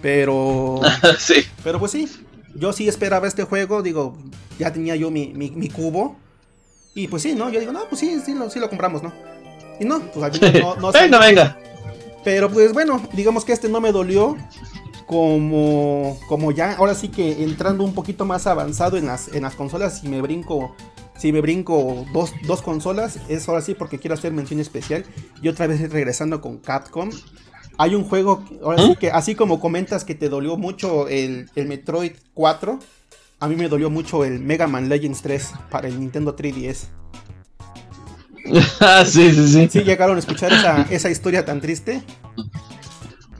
[0.00, 0.80] Pero.
[1.18, 1.44] sí.
[1.62, 2.08] Pero pues sí,
[2.54, 4.16] yo sí esperaba este juego, digo,
[4.58, 6.16] ya tenía yo mi, mi, cubo.
[6.94, 7.50] Y pues sí, ¿no?
[7.50, 9.12] Yo digo, no, pues sí, sí lo, sí lo compramos, ¿no?
[9.78, 11.58] Y no, pues no, no, venga, venga.
[12.24, 14.36] Pero pues bueno, digamos que este no me dolió.
[15.06, 19.54] Como, como ya, ahora sí que entrando un poquito más avanzado en las, en las
[19.54, 20.76] consolas, si me brinco,
[21.16, 25.06] si me brinco dos, dos consolas, es ahora sí porque quiero hacer mención especial.
[25.40, 27.08] Y otra vez regresando con Capcom,
[27.78, 28.94] hay un juego, ahora sí ¿Mm?
[28.96, 32.78] que así como comentas que te dolió mucho el, Metroid 4,
[33.38, 36.88] a mí me dolió mucho el Mega Man Legends 3 para el Nintendo 3DS.
[38.80, 39.68] Ah, sí, sí, sí.
[39.70, 40.52] ¿Sí llegaron a escuchar
[40.90, 42.02] esa, historia tan triste?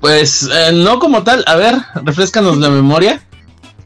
[0.01, 1.43] Pues eh, no como tal.
[1.49, 1.75] A ver,
[2.05, 3.21] refrescanos la memoria.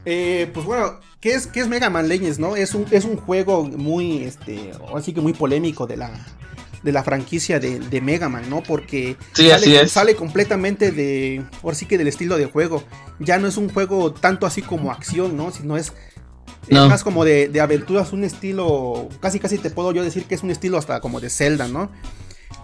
[0.05, 2.57] Eh, pues bueno, ¿qué es, qué es Mega Man Legends, no?
[2.57, 6.11] Es un, es un juego muy, este, así que muy polémico de la,
[6.83, 8.62] de la franquicia de, Mega Man, ¿no?
[8.62, 9.16] Porque
[9.87, 12.83] sale, completamente de, ahora sí que del estilo de juego.
[13.18, 15.53] Ya no es un juego tanto así como acción, ¿no?
[15.53, 15.93] Sino es,
[16.68, 20.43] más como de, de, aventuras, un estilo, casi casi te puedo yo decir que es
[20.43, 21.91] un estilo hasta como de Zelda, ¿no?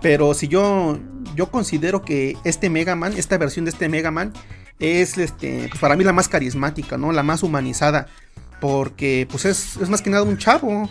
[0.01, 0.99] Pero si yo,
[1.35, 4.33] yo considero que este Mega Man, esta versión de este Mega Man,
[4.79, 7.13] es este, pues para mí la más carismática, ¿no?
[7.13, 8.07] La más humanizada.
[8.61, 10.89] Porque pues es, es más que nada un chavo.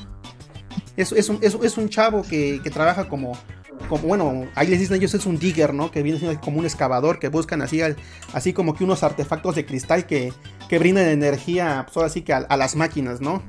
[0.98, 3.38] Es, es, un, es, un, chavo que, trabaja como,
[3.88, 5.91] como, bueno, ahí les dicen ellos es un digger, ¿no?
[5.91, 7.82] Que viene siendo como un excavador, que buscan así,
[8.34, 10.34] así como que unos artefactos de cristal que,
[10.68, 13.43] que brindan energía, pues ahora sí que a, las máquinas, ¿no?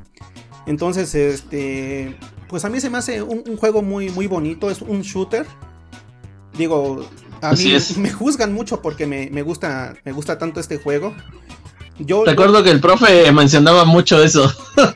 [0.66, 2.18] Entonces, este,
[2.48, 5.46] pues a mí se me hace un, juego muy, muy bonito, es un shooter.
[6.58, 7.08] Digo,
[7.40, 11.14] a mí me juzgan mucho porque me, me, gusta, me gusta tanto este juego.
[11.98, 14.48] Yo, Te acuerdo que el profe mencionaba mucho eso.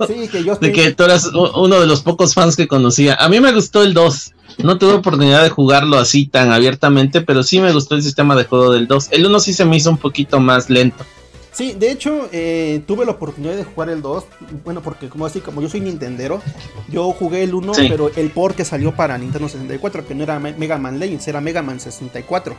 [0.06, 3.14] Sí, que yo De que tú eras uno de los pocos fans que conocía.
[3.14, 4.32] A mí me gustó el 2.
[4.58, 8.44] No tuve oportunidad de jugarlo así tan abiertamente, pero sí me gustó el sistema de
[8.44, 9.08] juego del 2.
[9.10, 11.04] El 1 sí se me hizo un poquito más lento.
[11.52, 14.24] Sí, de hecho, eh, tuve la oportunidad de jugar el 2.
[14.64, 16.40] Bueno, porque como así, como yo soy Nintendero,
[16.88, 20.38] yo jugué el 1, pero el port que salió para Nintendo 64, que no era
[20.38, 22.56] Mega Man Legends, era Mega Man 64.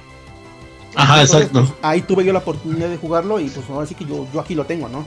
[0.96, 1.62] Ajá, exacto.
[1.62, 4.40] Pues, ahí tuve yo la oportunidad de jugarlo y pues ahora sí que yo, yo
[4.40, 5.06] aquí lo tengo, ¿no?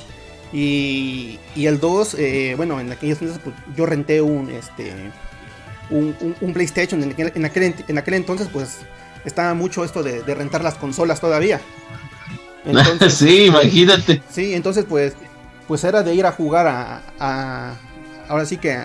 [0.53, 4.93] Y, y el 2, eh, bueno, en aquellas entonces pues, yo renté un, este,
[5.91, 7.03] un, PlayStation.
[7.03, 7.11] En
[7.45, 8.78] aquel, en, aquel, entonces pues
[9.24, 11.61] estaba mucho esto de, rentar las consolas todavía.
[12.64, 14.22] Entonces, sí, imagínate.
[14.30, 15.14] Sí, entonces pues,
[15.66, 17.76] pues era de ir a jugar a, a
[18.28, 18.84] ahora sí que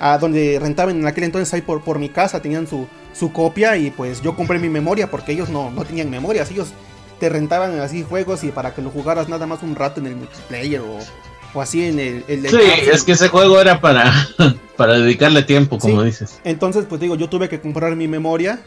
[0.00, 3.76] a, donde rentaban en aquel entonces ahí por, por mi casa, tenían su, su copia
[3.76, 6.68] y pues yo compré mi memoria porque ellos no, no tenían memorias, ellos
[7.20, 10.16] te rentaban así juegos y para que lo jugaras nada más un rato en el
[10.16, 10.98] multiplayer o,
[11.54, 12.24] o así en el...
[12.26, 12.56] sí,
[12.92, 14.12] es que ese juego era para,
[14.76, 16.40] para dedicarle tiempo, como dices.
[16.44, 18.60] Entonces, pues digo, yo tuve que comprar mi memoria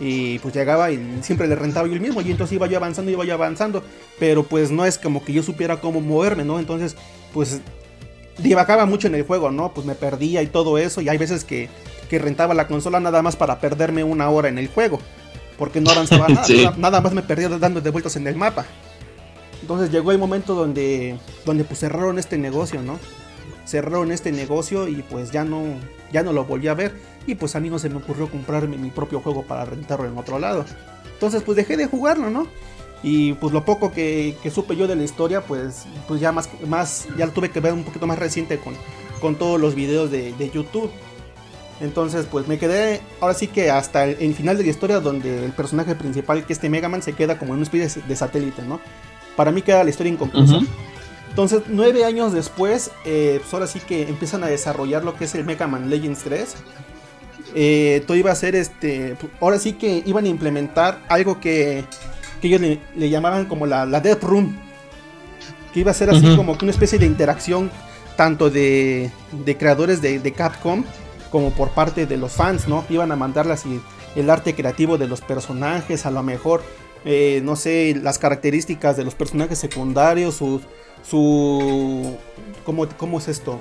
[0.00, 3.10] y pues llegaba y siempre le rentaba yo el mismo y entonces iba yo avanzando,
[3.10, 3.82] iba yo avanzando,
[4.18, 6.58] pero pues no es como que yo supiera cómo moverme, ¿no?
[6.58, 6.96] Entonces,
[7.34, 7.60] pues
[8.38, 9.74] divagaba mucho en el juego, ¿no?
[9.74, 11.68] Pues me perdía y todo eso y hay veces que
[12.08, 15.00] que rentaba la consola nada más para perderme una hora en el juego.
[15.58, 18.66] Porque no avanzaba nada, nada, más me perdía dando de vueltas en el mapa.
[19.60, 22.98] Entonces llegó el momento donde, donde pues cerraron este negocio, ¿no?
[23.66, 25.62] Cerraron este negocio y pues ya no,
[26.12, 26.94] ya no lo volví a ver.
[27.26, 30.16] Y pues a mí no se me ocurrió comprarme mi propio juego para rentarlo en
[30.16, 30.64] otro lado.
[31.12, 32.46] Entonces pues dejé de jugarlo, ¿no?
[33.02, 37.06] Y pues lo poco que, supe yo de la historia, pues, pues ya más, más,
[37.16, 38.74] ya lo tuve que ver un poquito más reciente con,
[39.20, 40.90] con todos los videos de, de YouTube.
[41.80, 45.52] Entonces, pues me quedé ahora sí que hasta el, final de la historia donde el
[45.52, 48.80] personaje principal, que este Mega Man, se queda como en una especie de satélite, ¿no?
[49.36, 50.60] Para mí queda la historia inconclusa.
[51.28, 55.34] Entonces, nueve años después, eh, pues ahora sí que empiezan a desarrollar lo que es
[55.36, 56.54] el Mega Man Legends 3.
[57.54, 59.16] Eh, todo iba a ser este.
[59.40, 61.84] Ahora sí que iban a implementar algo que,
[62.42, 62.60] que ellos
[62.96, 64.58] le, llamaban como la, la Death Room.
[65.72, 67.70] Que iba a ser así como que una especie de interacción
[68.16, 69.12] tanto de,
[69.44, 70.82] de creadores de, de Capcom
[71.30, 72.84] como por parte de los fans, ¿no?
[72.88, 73.80] Iban a mandarlas y
[74.16, 76.62] el arte creativo de los personajes, a lo mejor,
[77.04, 80.60] eh, no sé, las características de los personajes secundarios, su,
[81.08, 82.16] su,
[82.64, 83.60] ¿cómo, cómo es esto?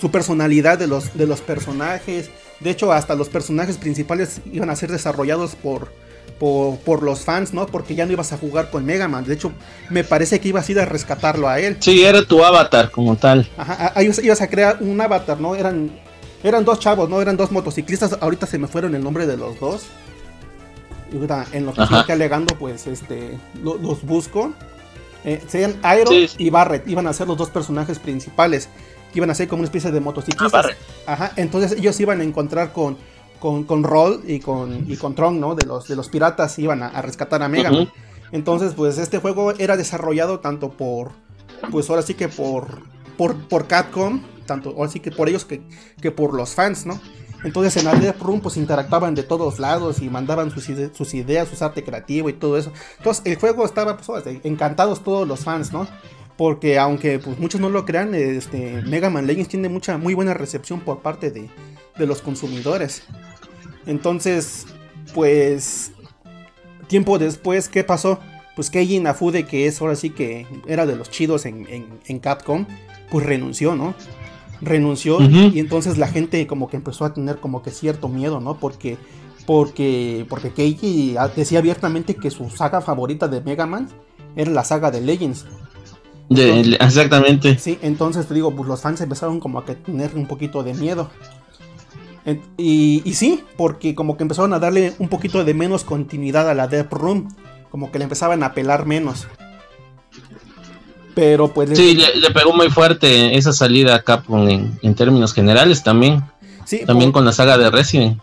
[0.00, 2.30] Su personalidad de los, de los personajes.
[2.60, 5.92] De hecho, hasta los personajes principales iban a ser desarrollados por,
[6.38, 7.66] por, los fans, ¿no?
[7.66, 9.24] Porque ya no ibas a jugar con Mega Man.
[9.24, 9.52] De hecho,
[9.90, 11.76] me parece que ibas a ir a rescatarlo a él.
[11.80, 13.48] Sí, era tu avatar como tal.
[13.58, 15.54] Ajá, ibas a crear un avatar, ¿no?
[15.54, 15.90] Eran
[16.42, 17.20] eran dos chavos, ¿no?
[17.20, 18.16] Eran dos motociclistas.
[18.20, 19.86] Ahorita se me fueron el nombre de los dos.
[21.12, 21.16] Y
[21.56, 24.52] en lo que estoy alegando, pues este los busco.
[25.24, 26.86] Eh, serían Aero y Barret.
[26.88, 28.68] Iban a ser los dos personajes principales.
[29.12, 30.66] Iban a ser como una especie de motociclistas.
[31.06, 31.32] Ah, Ajá.
[31.36, 32.96] Entonces ellos iban a encontrar con,
[33.38, 35.54] con, con Roll y con, y con Tron, ¿no?
[35.54, 36.58] De los, de los piratas.
[36.58, 37.70] Iban a, rescatar a Mega.
[38.32, 41.10] Entonces, pues este juego era desarrollado tanto por.
[41.70, 42.88] Pues ahora sí que por.
[43.18, 45.62] Por, por Capcom tanto así que por ellos que,
[46.02, 47.00] que por los fans, ¿no?
[47.44, 51.64] Entonces en la Room pues interactuaban de todos lados y mandaban sus, sus, ideas, su
[51.64, 52.72] arte creativo y todo eso.
[52.98, 55.86] Entonces el juego estaba pues encantados todos los fans, ¿no?
[56.36, 60.34] Porque aunque pues, muchos no lo crean, este, Mega Man Legends tiene mucha muy buena
[60.34, 61.48] recepción por parte de,
[61.96, 63.04] de los consumidores.
[63.86, 64.66] Entonces,
[65.14, 65.92] pues
[66.88, 68.18] tiempo después, ¿qué pasó?
[68.56, 71.66] Pues Keiji Inafude, que es ahora sí que era de los chidos en,
[72.04, 72.66] en Capcom,
[73.10, 73.94] pues renunció, ¿no?
[74.60, 78.58] Renunció y entonces la gente como que empezó a tener como que cierto miedo, ¿no?
[78.58, 78.98] Porque
[79.46, 83.88] porque porque Keiji decía abiertamente que su saga favorita de Mega Man
[84.36, 85.46] era la saga de Legends.
[86.28, 87.58] exactamente.
[87.58, 91.10] Sí, entonces te digo, pues los fans empezaron como a tener un poquito de miedo.
[92.56, 96.54] Y, y, sí, porque como que empezaron a darle un poquito de menos continuidad a
[96.54, 97.28] la Death Room.
[97.70, 99.26] Como que le empezaban a pelar menos.
[101.20, 101.76] Pero pues...
[101.76, 106.22] Sí, le, pegó muy fuerte esa salida a Capcom en, términos generales también.
[106.64, 108.18] Sí, también con la saga de Resident.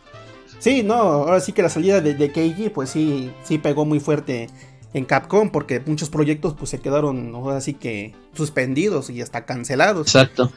[0.57, 3.99] Sí, no, ahora sí que la salida de, de Keiji pues sí, sí pegó muy
[3.99, 4.49] fuerte
[4.95, 10.07] en Capcom porque muchos proyectos pues se quedaron ahora sí que suspendidos y hasta cancelados.
[10.07, 10.51] Exacto.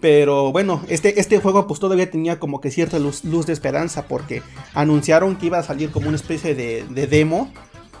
[0.00, 4.08] Pero bueno, este, este juego pues todavía tenía como que cierta luz, luz de esperanza
[4.08, 4.42] porque
[4.72, 7.52] anunciaron que iba a salir como una especie de, de demo.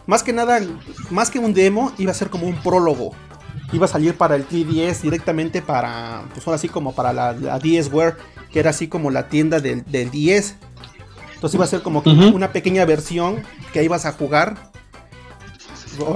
[0.06, 0.62] Más que nada,
[1.10, 3.12] más que un demo, iba a ser como un prólogo
[3.72, 7.58] iba a salir para el 3DS directamente para, pues ahora sí como para la, la
[7.58, 8.16] DSware,
[8.52, 10.56] que era así como la tienda del, del 10.
[11.34, 12.02] Entonces iba a ser como
[12.34, 13.42] una pequeña versión
[13.72, 14.70] que ibas a jugar.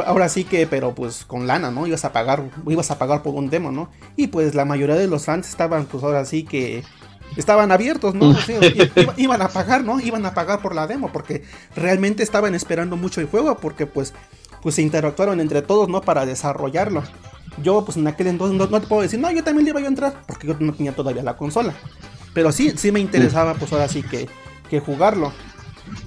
[0.07, 1.86] ahora sí que, pero pues con lana, ¿no?
[1.86, 3.88] Ibas a pagar, ibas a pagar por un demo, ¿no?
[4.16, 6.84] Y pues la mayoría de los fans estaban, pues ahora sí que
[7.36, 8.36] estaban abiertos, ¿no?
[9.16, 10.00] iban a pagar, ¿no?
[10.00, 11.44] Iban a pagar por la demo porque
[11.74, 14.12] realmente estaban esperando mucho el juego porque pues,
[14.62, 16.00] pues se interactuaron entre todos, ¿no?
[16.00, 17.02] Para desarrollarlo.
[17.62, 19.86] Yo pues en aquel entonces no, te puedo decir, no, yo también le iba a
[19.86, 21.74] entrar porque yo no tenía todavía la consola.
[22.32, 24.28] Pero sí, sí me interesaba pues ahora sí que,
[24.68, 25.32] que jugarlo.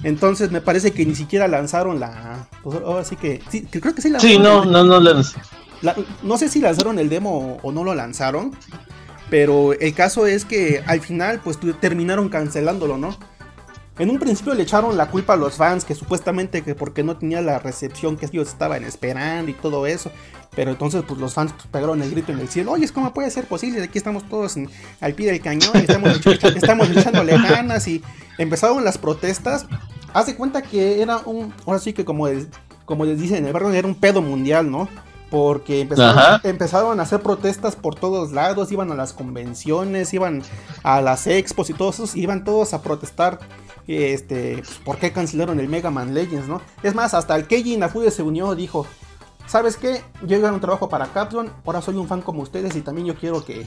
[0.02, 2.48] Entonces me parece que ni siquiera lanzaron la.
[2.62, 3.40] Pues ahora sí que.
[3.50, 4.36] Sí, creo que sí lanzaron.
[4.36, 6.06] Sí, no, no, no lanzaron.
[6.22, 8.52] no sé si lanzaron el demo o no lo lanzaron.
[9.30, 13.16] Pero el caso es que al final, pues terminaron cancelándolo, ¿no?
[13.98, 17.16] En un principio le echaron la culpa a los fans, que supuestamente que porque no
[17.16, 20.10] tenía la recepción que ellos estaban esperando y todo eso.
[20.54, 22.72] Pero entonces, pues los fans pegaron el grito en el cielo.
[22.72, 23.82] Oye, ¿cómo puede ser posible?
[23.82, 24.56] Aquí estamos todos
[25.00, 28.02] al pie del cañón, estamos, estamos echándole ganas y
[28.38, 29.66] empezaron las protestas.
[30.12, 32.28] Haz de cuenta que era un, ahora sí que como,
[32.84, 34.88] como les dicen, el barrio era un pedo mundial, ¿no?
[35.30, 35.82] porque
[36.42, 40.42] empezaron, a hacer protestas por todos lados, iban a las convenciones, iban
[40.82, 43.38] a las expos y todos esos, iban todos a protestar
[43.96, 46.60] este, pues, por qué cancelaron el Mega Man Legends, ¿no?
[46.82, 48.86] Es más, hasta el Keiji Inafude se unió, dijo,
[49.46, 50.02] ¿sabes qué?
[50.26, 53.14] Yo a un trabajo para Capcom, ahora soy un fan como ustedes y también yo
[53.14, 53.66] quiero que,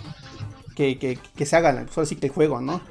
[0.75, 2.81] que, se hagan, pues así que el juego, ¿no?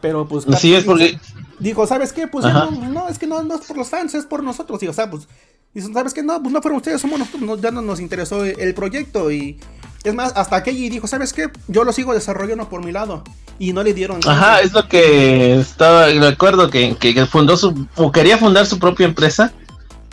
[0.00, 0.46] Pero pues...
[0.48, 1.18] Así es porque...
[1.58, 2.28] Dijo, ¿sabes qué?
[2.28, 4.80] Pues no, es que no, no es por los fans, es por nosotros.
[4.84, 5.26] Y, o sea, pues
[5.74, 6.22] y ¿sabes qué?
[6.22, 9.58] No, pues no fueron ustedes, somos nosotros, ya no nos interesó el proyecto y...
[10.04, 11.50] Es más, hasta Keiji dijo, ¿sabes qué?
[11.66, 13.24] Yo lo sigo desarrollando por mi lado.
[13.58, 14.20] Y no le dieron...
[14.26, 17.88] Ajá, es lo que estaba, recuerdo que, que fundó su...
[18.12, 19.52] quería fundar su propia empresa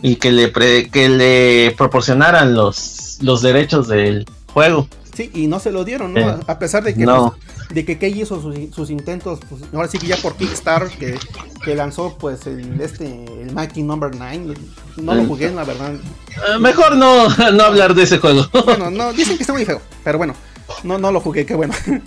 [0.01, 0.51] y que le,
[0.89, 4.87] que le proporcionaran los, los derechos del juego.
[5.15, 6.39] Sí, y no se lo dieron, ¿no?
[6.45, 7.35] A pesar de que, no.
[7.55, 11.17] Pues, de que Kei hizo sus, intentos, pues, ahora sí que ya por Kickstarter, que,
[11.63, 13.05] que lanzó pues el, este,
[13.41, 14.53] el Mighty Number 9,
[14.97, 15.93] no lo jugué, la verdad.
[15.93, 18.45] Eh, mejor no, no hablar de ese juego.
[18.65, 20.35] Bueno, no, dicen que está muy feo, pero bueno,
[20.83, 21.73] no, no lo jugué, qué bueno.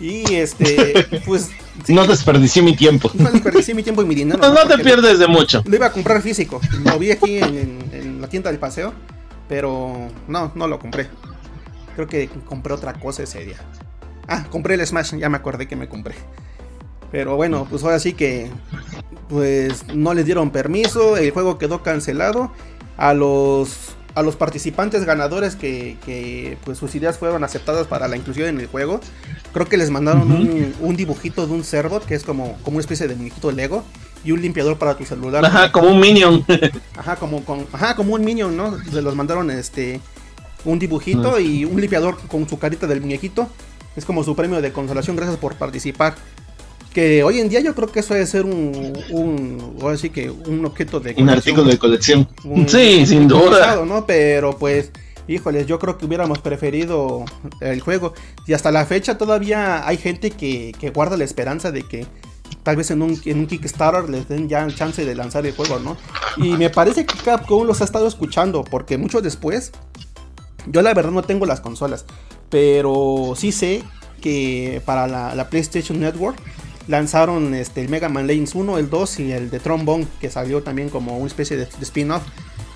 [0.00, 1.50] Y este, pues.
[1.86, 3.10] no desperdicié mi tiempo.
[3.14, 4.40] No desperdicié mi tiempo y mi dinero.
[4.40, 5.62] No, no te pierdes de mucho.
[5.64, 6.60] Lo iba a comprar físico.
[6.84, 8.92] Lo vi aquí en, en la tienda del paseo.
[9.48, 11.08] Pero no, no lo compré.
[11.94, 13.56] Creo que compré otra cosa ese día.
[14.28, 16.14] Ah, compré el Smash, ya me acordé que me compré.
[17.10, 18.50] Pero bueno, pues ahora sí que
[19.28, 22.52] pues no les dieron permiso, el juego quedó cancelado.
[22.96, 28.48] A los a los participantes ganadores que, pues sus ideas fueron aceptadas para la inclusión
[28.48, 29.00] en el juego,
[29.52, 30.30] creo que les mandaron
[30.80, 33.84] un, dibujito de un Cerbot, que es como, como una especie de muñequito Lego,
[34.24, 35.44] y un limpiador para tu celular.
[35.44, 36.44] Ajá, como un Minion.
[36.96, 37.42] Ajá, como,
[37.72, 38.78] ajá, como un Minion, ¿no?
[38.84, 40.00] Se los mandaron este
[40.64, 43.48] un dibujito y un limpiador con su carita del muñequito.
[43.96, 46.14] Es como su premio de consolación, gracias por participar.
[46.92, 50.64] Que hoy en día yo creo que eso debe ser un, un así que un
[50.64, 52.28] objeto de Un artículo de colección.
[52.66, 53.84] sí, sin duda.
[53.84, 54.06] ¿no?
[54.06, 54.90] Pero pues,
[55.26, 57.24] híjoles, yo creo que hubiéramos preferido
[57.60, 58.14] el juego.
[58.46, 62.06] Y hasta la fecha todavía hay gente que, que guarda la esperanza de que
[62.62, 65.54] tal vez en un, en un Kickstarter les den ya el chance de lanzar el
[65.54, 65.96] juego, ¿no?
[66.36, 69.72] Y me parece que Capcom los ha estado escuchando, porque mucho después
[70.66, 72.04] yo la verdad no tengo las consolas,
[72.50, 73.82] pero sí sé
[74.20, 76.38] que para la, PlayStation Network
[76.88, 80.62] lanzaron este, el Mega Man Legends 1, el 2 y el de Trombone, que salió
[80.62, 82.22] también como una especie de, spin-off.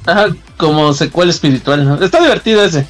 [0.07, 2.03] Ajá, como secuela espiritual.
[2.03, 2.87] Está divertido ese.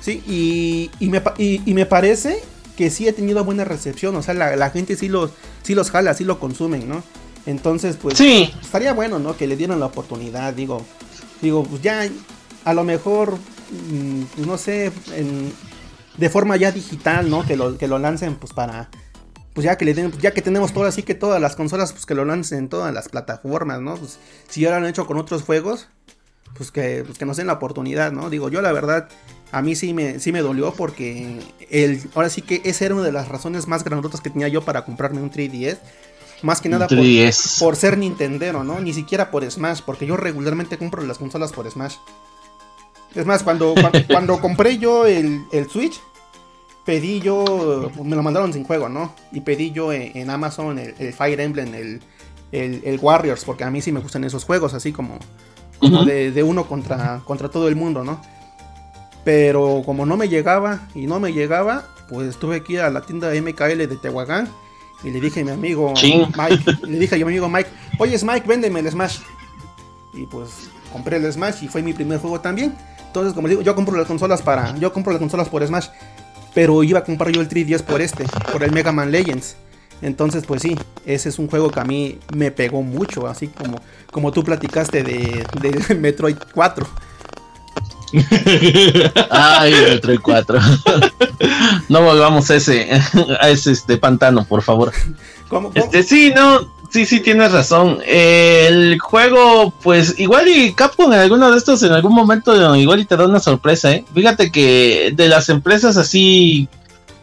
[0.00, 2.40] Sí, y, y, me, y, me parece
[2.76, 4.16] que sí ha tenido buena recepción.
[4.16, 5.30] O sea, la, gente sí los,
[5.62, 7.02] sí los jala, sí lo consumen, ¿no?
[7.46, 8.52] Entonces, pues sí.
[8.60, 9.36] estaría bueno, ¿no?
[9.36, 10.52] Que le dieran la oportunidad.
[10.54, 10.82] Digo,
[11.42, 12.08] digo, pues ya
[12.64, 13.38] a lo mejor
[13.70, 14.92] Mm, no sé,
[16.16, 17.44] de forma ya digital, ¿no?
[17.46, 18.88] Que lo, que lo lancen pues para,
[19.54, 22.06] pues ya que le den, ya que tenemos todo así que todas las consolas, pues
[22.06, 23.96] que lo lancen en todas las plataformas, ¿no?
[23.96, 25.88] Pues si ya lo han hecho con otros juegos,
[26.54, 28.30] pues que, pues que nos den la oportunidad, ¿no?
[28.30, 29.08] Digo, yo la verdad,
[29.52, 31.40] a mí sí me, sí me dolió porque
[31.70, 34.62] el, ahora sí que esa era una de las razones más grandotas que tenía yo
[34.62, 35.78] para comprarme un 3DS.
[36.42, 36.98] Más que nada por,
[37.58, 38.80] por, ser Nintendero, ¿no?
[38.80, 41.96] Ni siquiera por Smash, porque yo regularmente compro las consolas por Smash.
[43.18, 43.74] Es más, cuando,
[44.06, 46.00] cuando, compré yo el, Switch,
[46.84, 49.12] pedí yo, me lo mandaron sin juego, ¿no?
[49.32, 52.00] Y pedí yo en, Amazon el, Fire Emblem, el,
[52.52, 55.18] el, Warriors, porque a mí sí me gustan esos juegos, así como,
[55.80, 58.22] de, uno contra, contra todo el mundo, ¿no?
[59.24, 63.32] Pero como no me llegaba y no me llegaba, pues estuve aquí a la tienda
[63.32, 64.48] MKL de Tehuacán
[65.02, 68.46] y le dije a mi amigo Mike, le dije a mi amigo Mike, oye Mike,
[68.46, 69.18] véndeme el Smash.
[70.14, 72.76] Y pues compré el Smash y fue mi primer juego también.
[73.08, 74.76] Entonces, como digo, yo compro las consolas para.
[74.76, 75.88] Yo compro las consolas por Smash.
[76.54, 79.56] Pero iba a comprar yo el 3DS por este, por el Mega Man Legends.
[80.00, 83.80] Entonces, pues sí, ese es un juego que a mí me pegó mucho, así como,
[84.12, 86.86] como tú platicaste de, de Metroid 4.
[89.30, 90.58] Ay, Metroid 4.
[91.88, 92.88] no volvamos a ese,
[93.40, 94.92] a ese este pantano, por favor.
[95.74, 97.98] Este, sí, no, sí, sí, tienes razón.
[98.06, 103.04] el juego, pues, igual y Capcom en alguno de estos, en algún momento, igual y
[103.04, 104.04] te da una sorpresa, ¿eh?
[104.14, 106.68] Fíjate que de las empresas así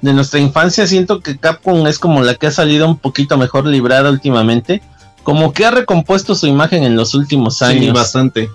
[0.01, 3.65] de nuestra infancia, siento que Capcom es como la que ha salido un poquito mejor
[3.65, 4.81] librada últimamente
[5.25, 7.85] como que ha recompuesto su imagen en los últimos años.
[7.85, 8.49] Sí, bastante.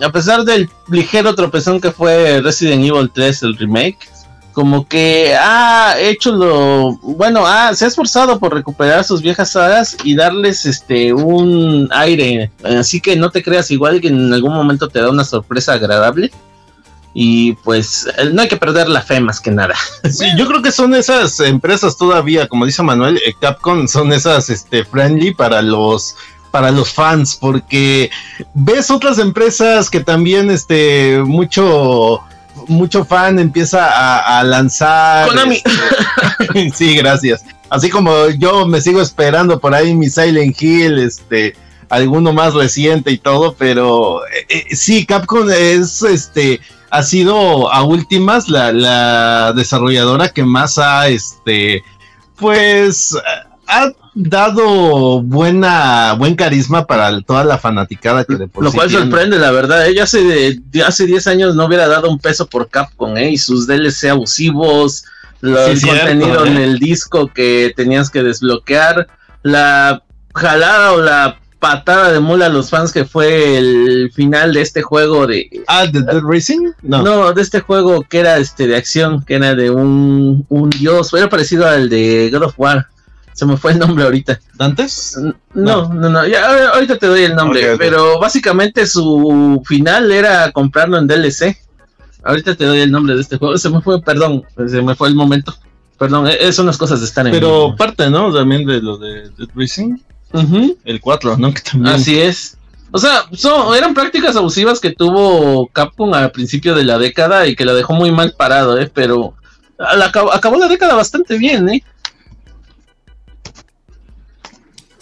[0.00, 3.98] A pesar del ligero tropezón que fue Resident Evil 3, el remake,
[4.54, 6.92] como que ha hecho lo.
[7.02, 7.44] Bueno,
[7.74, 12.50] se ha esforzado por recuperar sus viejas sagas y darles este un aire.
[12.62, 16.30] Así que no te creas igual que en algún momento te da una sorpresa agradable
[17.12, 19.74] y pues no hay que perder la fe más que nada.
[20.10, 24.50] Sí, yo creo que son esas empresas todavía, como dice Manuel, eh, Capcom son esas
[24.50, 26.16] este friendly para los
[26.52, 28.12] para los fans porque
[28.54, 32.20] ves otras empresas que también este mucho
[32.68, 35.56] mucho fan empieza a, lanzar Konami.
[35.56, 37.44] Este, sí, gracias.
[37.70, 41.56] Así como yo me sigo esperando por ahí mi Silent Hill, este
[41.88, 46.60] alguno más reciente y todo, pero eh, eh, sí, Capcom es este
[46.94, 51.82] ha sido a últimas la, desarrolladora que más ha, este,
[52.36, 53.18] pues,
[53.66, 59.50] ha dado buena, buen carisma para toda la fanaticada que de Lo cual sorprende, la
[59.50, 59.86] verdad.
[59.86, 63.30] Ella hace, hace 10 años no hubiera dado un peso por Capcom, ¿eh?
[63.30, 65.04] Y sus DLC abusivos,
[65.42, 66.64] el contenido en ¿eh?
[66.64, 69.08] el disco que tenías que desbloquear,
[69.42, 70.02] la
[70.34, 74.82] jalada o la patada de mula a los fans que fue el final de este
[74.82, 77.32] juego de ah de Dead Racing no.
[77.32, 81.30] de este juego que era este de acción que era de un, un dios era
[81.30, 82.86] parecido al de God of War
[83.34, 85.18] se me fue el nombre ahorita ¿Dantes?
[85.54, 90.96] no no no, ya ahorita te doy el nombre pero básicamente su final era comprarlo
[90.96, 91.58] en DLC
[92.22, 95.08] ahorita te doy el nombre de este juego se me fue perdón se me fue
[95.08, 95.54] el momento
[95.98, 99.48] perdón son las cosas de estar en pero parte no también de lo de Dead
[99.54, 99.98] Racing
[100.84, 101.52] el 4, ¿no?
[101.84, 102.56] Así es.
[102.90, 107.56] O sea, son, eran prácticas abusivas que tuvo Capcom al principio de la década y
[107.56, 108.90] que la dejó muy mal parado, ¿eh?
[108.92, 109.34] Pero
[109.78, 111.82] acabó, la década bastante bien, ¿eh?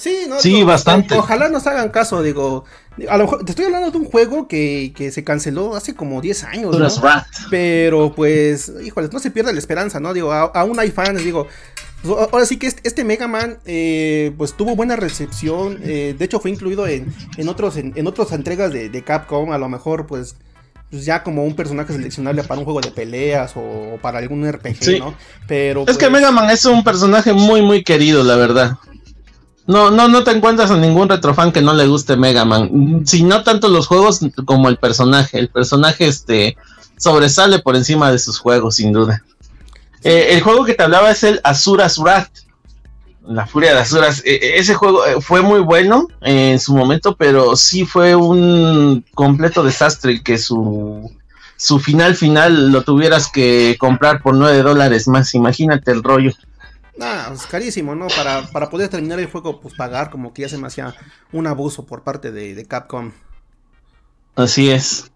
[0.03, 1.15] Sí, no, sí bastante.
[1.15, 2.65] ojalá nos hagan caso, digo.
[3.09, 6.45] A lo mejor te estoy hablando de un juego que, se canceló hace como 10
[6.45, 6.89] años, ¿no?
[7.51, 10.13] Pero pues, híjoles, no se pierda la esperanza, ¿no?
[10.13, 11.47] Digo, aún hay fans, digo,
[12.03, 15.79] pues, ahora sí que este, este Mega Man eh, pues tuvo buena recepción.
[15.85, 19.53] Eh, de hecho fue incluido en, en otros en, otras entregas de, Capcom.
[19.53, 20.35] A lo mejor pues,
[20.91, 24.99] pues, ya como un personaje seleccionable para un juego de peleas o, para algún RPG,
[24.99, 25.15] ¿no?
[25.47, 28.79] Pero es que pues, Mega Man es un personaje muy muy querido, la verdad.
[29.67, 33.03] No, no, no te encuentras a ningún retrofan que no le guste Mega Man.
[33.07, 35.39] Si no tanto los juegos como el personaje.
[35.39, 36.57] El personaje este
[36.99, 39.23] sobresale por encima de sus juegos, sin duda.
[40.05, 42.31] Eh, el juego que te hablaba es el Asuras Wrath.
[43.27, 44.21] La Furia de Asuras.
[44.25, 49.63] Eh, eh, ese juego fue muy bueno en su momento, pero sí fue un completo
[49.63, 51.11] desastre que su,
[51.57, 55.35] su final final lo tuvieras que comprar por 9 dólares más.
[55.35, 56.33] Imagínate el rollo.
[57.01, 58.09] Ah, es carísimo, ¿no?
[58.09, 60.95] Para, para poder terminar el juego, pues pagar como que ya se me hacía
[61.33, 63.13] un abuso por parte de, de Capcom.
[64.35, 65.11] Así es.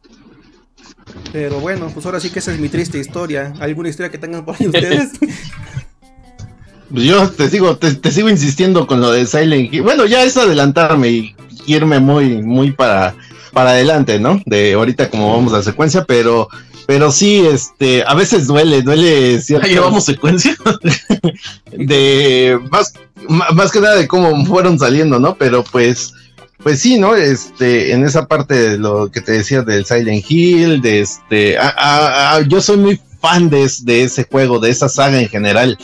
[1.32, 3.52] Pero bueno, pues ahora sí que esa es mi triste historia.
[3.60, 5.12] ¿Alguna historia que tengan por ahí ustedes?
[6.88, 9.82] Pues yo te sigo, te, sigo insistiendo con lo de Silent Hill.
[9.82, 13.16] Bueno, ya es adelantarme y irme muy, muy para,
[13.56, 14.42] para adelante, ¿no?
[14.44, 16.46] De ahorita como vamos a secuencia, pero,
[16.86, 19.66] pero sí, este, a veces duele, duele cierto.
[19.66, 20.54] ¿Llevamos secuencia?
[21.72, 22.92] de más,
[23.30, 25.36] más que nada de cómo fueron saliendo, ¿no?
[25.36, 26.12] Pero pues
[26.62, 27.14] pues sí, ¿no?
[27.14, 31.56] Este, en esa parte de lo que te decía del Silent Hill, de este,
[32.48, 35.78] yo soy muy fan de, de, ese juego, de esa saga en general.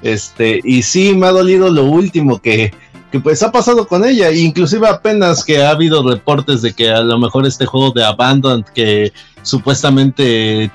[0.00, 2.72] Este, y sí me ha dolido lo último que,
[3.20, 7.18] pues ha pasado con ella, inclusive apenas que ha habido reportes de que a lo
[7.18, 9.12] mejor este juego de Abandon que
[9.42, 10.70] supuestamente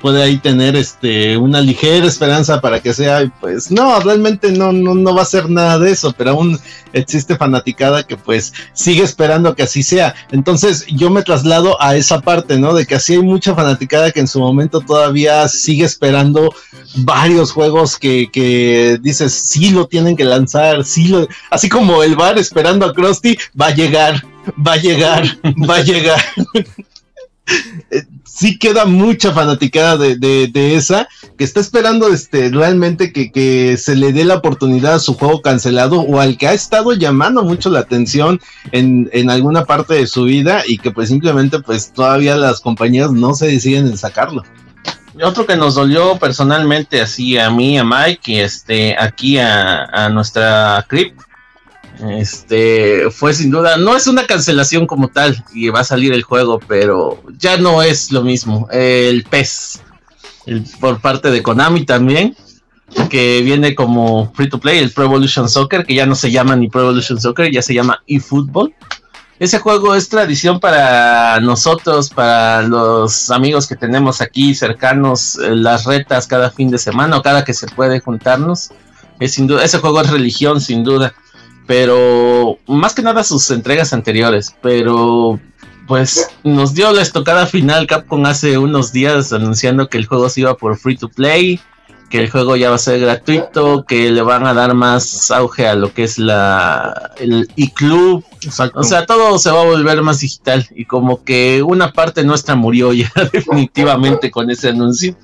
[0.00, 4.94] puede ahí tener este una ligera esperanza para que sea pues no realmente no no
[4.94, 6.58] no va a ser nada de eso pero aún
[6.92, 10.14] existe fanaticada que pues sigue esperando que así sea.
[10.30, 14.20] Entonces yo me traslado a esa parte no de que así hay mucha fanaticada que
[14.20, 16.54] en su momento todavía sigue esperando
[16.96, 22.16] varios juegos que, que dices sí lo tienen que lanzar sí lo así como el
[22.16, 24.24] bar esperando a Krusty va a llegar
[24.66, 25.24] va a llegar
[25.68, 26.20] va a llegar
[28.24, 34.24] sí queda mucha fanaticada de, esa, que está esperando este, realmente que, se le dé
[34.24, 38.40] la oportunidad a su juego cancelado o al que ha estado llamando mucho la atención
[38.72, 43.10] en, en alguna parte de su vida y que pues simplemente pues todavía las compañías
[43.10, 44.44] no se deciden en sacarlo.
[45.20, 50.08] Otro que nos dolió personalmente así a mí, a Mike y este aquí a, a
[50.10, 51.18] nuestra Crip,
[52.06, 56.22] este fue sin duda, no es una cancelación como tal y va a salir el
[56.22, 58.68] juego, pero ya no es lo mismo.
[58.70, 59.80] El PES,
[60.80, 62.36] por parte de Konami también,
[63.10, 66.56] que viene como free to play, el Pro Evolution Soccer, que ya no se llama
[66.56, 68.74] ni Pro Evolution Soccer, ya se llama eFootball.
[69.38, 75.84] Ese juego es tradición para nosotros, para los amigos que tenemos aquí cercanos, eh, las
[75.84, 78.70] retas cada fin de semana o cada que se puede juntarnos.
[79.20, 81.14] Es sin duda, ese juego es religión, sin duda
[81.68, 85.38] pero más que nada sus entregas anteriores, pero
[85.86, 90.40] pues nos dio la estocada final Capcom hace unos días anunciando que el juego se
[90.40, 91.60] iba por free to play,
[92.08, 95.68] que el juego ya va a ser gratuito, que le van a dar más auge
[95.68, 98.24] a lo que es la el e-club.
[98.74, 102.54] O sea, todo se va a volver más digital y como que una parte nuestra
[102.54, 105.14] murió ya definitivamente con ese anuncio.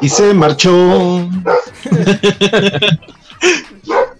[0.00, 1.28] Y se marchó.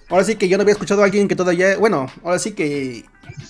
[0.09, 3.05] Ahora sí que yo no había escuchado a alguien que todavía, bueno, ahora sí que,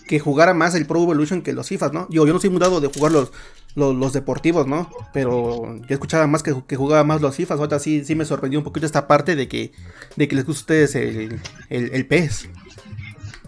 [0.09, 2.09] que jugara más el Pro Evolution que los FIFAs, ¿no?
[2.11, 3.31] Yo, yo no soy mudado de jugar los,
[3.77, 4.91] los, deportivos, ¿no?
[5.13, 8.59] Pero yo escuchaba más que, que, jugaba más los FIFAs, ahora sí, sí me sorprendió
[8.59, 9.73] un poquito esta parte de que,
[10.17, 11.41] de que les gusta a ustedes el,
[11.71, 12.31] el.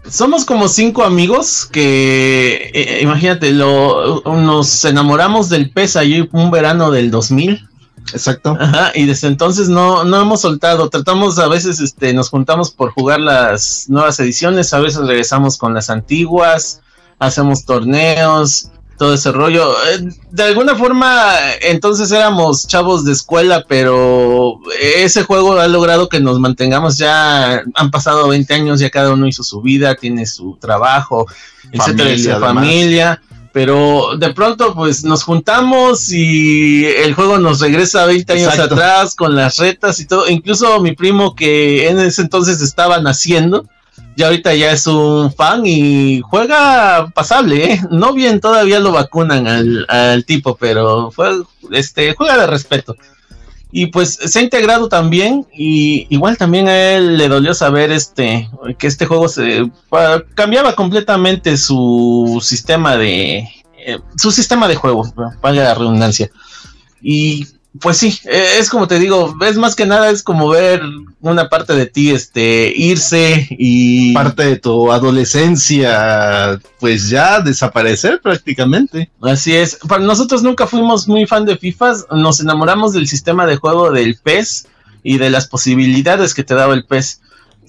[0.09, 6.91] Somos como cinco amigos que, eh, imagínate, lo, nos enamoramos del PES allí un verano
[6.91, 7.67] del 2000
[8.13, 8.57] Exacto.
[8.59, 10.89] Ajá, y desde entonces no, no hemos soltado.
[10.89, 15.73] Tratamos a veces, este, nos juntamos por jugar las nuevas ediciones, a veces regresamos con
[15.73, 16.81] las antiguas,
[17.19, 19.73] hacemos torneos, todo ese rollo.
[19.87, 26.19] Eh, de alguna forma, entonces éramos chavos de escuela, pero ese juego ha logrado que
[26.19, 30.57] nos mantengamos ya, han pasado 20 años, ya cada uno hizo su vida, tiene su
[30.59, 31.25] trabajo,
[31.71, 33.21] etcétera, familia
[33.51, 39.35] pero de pronto pues nos juntamos y el juego nos regresa 20 años atrás con
[39.35, 43.65] las retas y todo, incluso mi primo que en ese entonces estaba naciendo,
[44.15, 47.81] ya ahorita ya es un fan y juega pasable, ¿eh?
[47.91, 51.41] no bien todavía lo vacunan al, al tipo, pero fue,
[51.71, 52.95] este, juega de respeto.
[53.71, 58.49] Y pues se ha integrado también y igual también a él le dolió saber este
[58.77, 59.71] que este juego se
[60.35, 63.47] cambiaba completamente su sistema de
[63.83, 65.11] eh, su sistema de juego,
[65.41, 66.29] vaya la redundancia.
[67.01, 67.47] Y
[67.79, 70.81] pues sí, eh, es como te digo, es más que nada, es como ver
[71.21, 74.13] una parte de ti este, irse y...
[74.13, 79.09] Parte de tu adolescencia, pues ya desaparecer prácticamente.
[79.21, 83.55] Así es, para nosotros nunca fuimos muy fan de FIFA, nos enamoramos del sistema de
[83.55, 84.67] juego del PES
[85.03, 87.21] y de las posibilidades que te daba el PES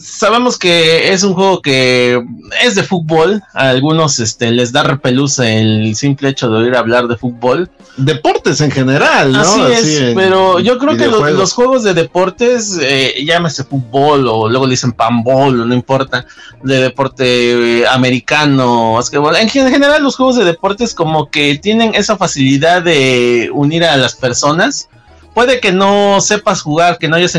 [0.03, 2.23] sabemos que es un juego que
[2.63, 3.43] es de fútbol.
[3.55, 7.71] A algunos este, les da repelús el simple hecho de oír hablar de fútbol.
[7.97, 9.41] Deportes en general, ¿no?
[9.41, 14.67] Así, es, pero yo creo que los, juegos de deportes, eh, llámese fútbol o luego
[14.67, 16.27] le dicen panball o no importa,
[16.63, 18.99] de deporte eh, americano,
[19.39, 24.15] En general los juegos de deportes como que tienen esa facilidad de unir a las
[24.15, 24.89] personas
[25.35, 27.33] puede que no sepas jugar, que no hayas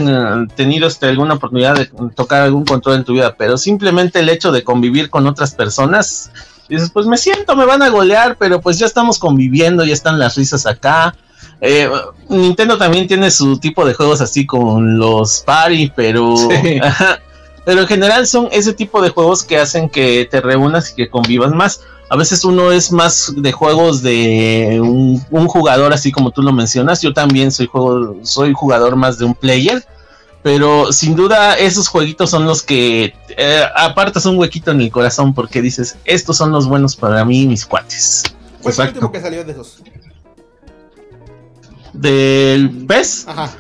[0.56, 1.86] tenido este, alguna oportunidad de
[2.16, 6.32] tocar algún control en tu vida, pero simplemente el hecho de convivir con otras personas,
[6.70, 10.20] dices, pues me siento, me van a golear, pero pues ya estamos conviviendo, ya están
[10.20, 11.16] las risas acá.
[11.62, 11.90] Eh,
[12.30, 16.36] Nintendo también tiene su tipo de juegos así con los party, pero...
[17.66, 21.10] pero en general son ese tipo de juegos que hacen que te reúnas y que
[21.10, 21.82] convivas más
[22.14, 27.02] a veces uno es más de juegos de un, jugador, así como tú lo mencionas.
[27.02, 29.84] Yo también soy, juego, soy jugador más de un player.
[30.44, 35.34] Pero sin duda esos jueguitos son los que eh, apartas un huequito en el corazón
[35.34, 38.22] porque dices, estos son los buenos para mí mis cuates.
[38.62, 39.82] ¿Cuál fue el último que salió de esos?
[41.94, 43.26] ¿Del PES?
[43.28, 43.52] Ajá.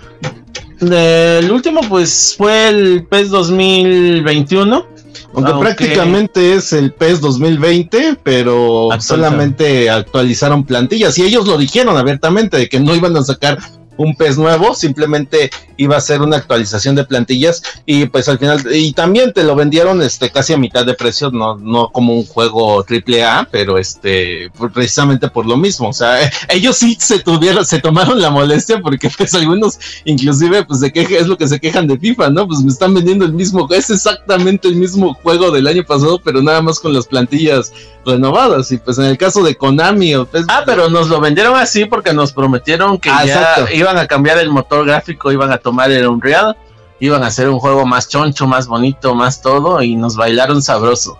[0.80, 4.93] El último pues fue el PES 2021
[5.34, 12.58] aunque prácticamente es el PES 2020, pero solamente actualizaron plantillas y ellos lo dijeron abiertamente
[12.58, 13.58] de que no iban a sacar
[13.98, 18.64] un pez nuevo, simplemente iba a ser una actualización de plantillas y pues al final
[18.72, 22.26] y también te lo vendieron este casi a mitad de precio, no no como un
[22.26, 27.65] juego triple A, pero este precisamente por lo mismo, o sea, ellos sí se tuvieron
[27.65, 31.60] se tomaron la molestia porque pues algunos inclusive pues de queja es lo que se
[31.60, 32.48] quejan de FIFA, ¿no?
[32.48, 36.41] Pues me están vendiendo el mismo, es exactamente el mismo juego del año pasado, pero
[36.41, 37.72] nada más con las plantillas
[38.06, 41.86] renovadas y pues en el caso de Konami pues, ah pero nos lo vendieron así
[41.86, 45.92] porque nos prometieron que ah, ya iban a cambiar el motor gráfico iban a tomar
[45.92, 46.58] el Unreal
[47.00, 51.18] iban a hacer un juego más choncho más bonito más todo y nos bailaron sabroso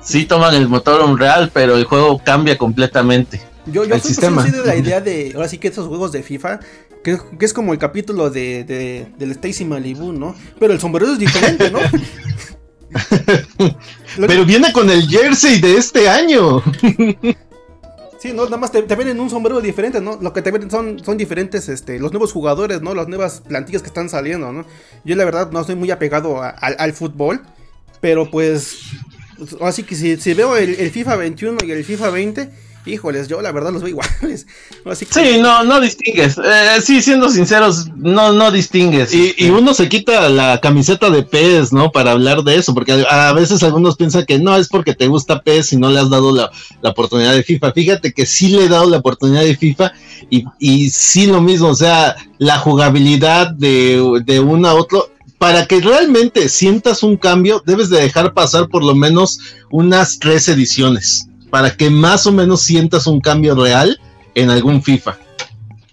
[0.00, 4.74] sí toman el motor Unreal pero el juego cambia completamente yo, yo siempre de la
[4.74, 6.60] idea de ahora sí que esos juegos de FIFA
[7.02, 10.36] que, es como el capítulo de, de, del Stacy Malibu, ¿no?
[10.58, 11.80] Pero el sombrero es diferente, ¿no?
[14.26, 16.62] Pero viene con el jersey de este año.
[18.22, 20.16] Sí, no, nada más te, te un sombrero diferente, ¿no?
[20.22, 22.94] Lo que te ven son, son diferentes, este, los nuevos jugadores, ¿no?
[22.94, 24.64] Las nuevas plantillas que están saliendo, ¿no?
[25.04, 27.42] Yo la verdad no estoy muy apegado al fútbol,
[28.00, 28.78] pero pues,
[29.60, 32.50] así que si, veo el, el, FIFA 21 y el FIFA 20,
[32.84, 34.46] híjoles, yo la verdad los veo iguales.
[35.10, 36.36] Sí, no, no distingues.
[36.38, 39.14] Eh, sí, siendo sinceros, no, no distingues.
[39.14, 41.92] Y, uno se quita la camiseta de PES, ¿no?
[41.92, 45.40] Para hablar de eso, porque a, veces algunos piensan que no es porque te gusta
[45.40, 46.50] PES y no le has dado la,
[46.82, 47.72] oportunidad de FIFA.
[47.72, 49.92] Fíjate que sí le he dado la oportunidad de FIFA
[50.30, 55.66] y, y sí lo mismo, o sea, la jugabilidad de, de uno a otro para
[55.66, 59.38] que realmente sientas un cambio, debes de dejar pasar por lo menos
[59.70, 64.00] unas tres ediciones para que más o menos sientas un cambio real
[64.34, 65.18] en algún FIFA.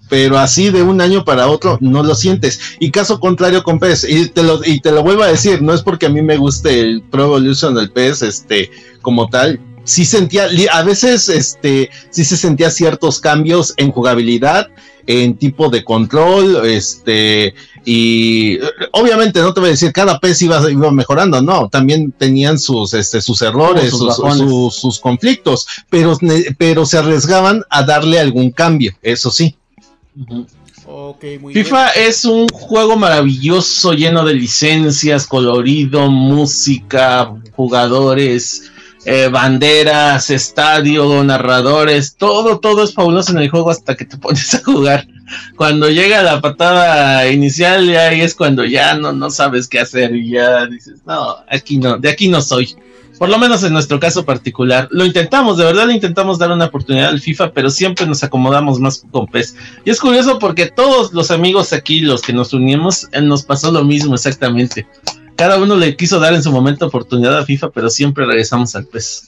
[0.07, 2.61] Pero así de un año para otro no lo sientes.
[2.79, 5.73] Y caso contrario con PES, y te lo, y te lo vuelvo a decir, no
[5.73, 8.71] es porque a mí me guste el Pro Evolution del PES este,
[9.01, 14.69] como tal, sí sentía, a veces este, sí se sentía ciertos cambios en jugabilidad,
[15.07, 17.53] en tipo de control, este,
[17.85, 18.59] y
[18.91, 22.93] obviamente no te voy a decir cada pez iba, iba mejorando, no, también tenían sus,
[22.93, 26.17] este, sus errores, sus, conflictos, pero,
[26.57, 29.55] pero se arriesgaban a darle algún cambio, eso sí.
[31.53, 38.71] FIFA es un juego maravilloso, lleno de licencias, colorido, música, jugadores,
[39.05, 44.53] eh, banderas, estadio, narradores, todo, todo es fabuloso en el juego hasta que te pones
[44.55, 45.07] a jugar.
[45.55, 50.15] Cuando llega la patada inicial, ya ahí es cuando ya no, no sabes qué hacer
[50.15, 52.75] y ya dices, no, aquí no, de aquí no soy.
[53.17, 54.87] Por lo menos en nuestro caso particular.
[54.91, 58.79] Lo intentamos, de verdad le intentamos dar una oportunidad al FIFA, pero siempre nos acomodamos
[58.79, 59.55] más con PES.
[59.83, 63.73] Y es curioso porque todos los amigos aquí, los que nos unimos, eh, nos pasó
[63.73, 64.87] lo mismo exactamente
[65.39, 68.85] cada uno le quiso dar en su momento oportunidad a FIFA, pero siempre regresamos al
[68.87, 69.25] PES.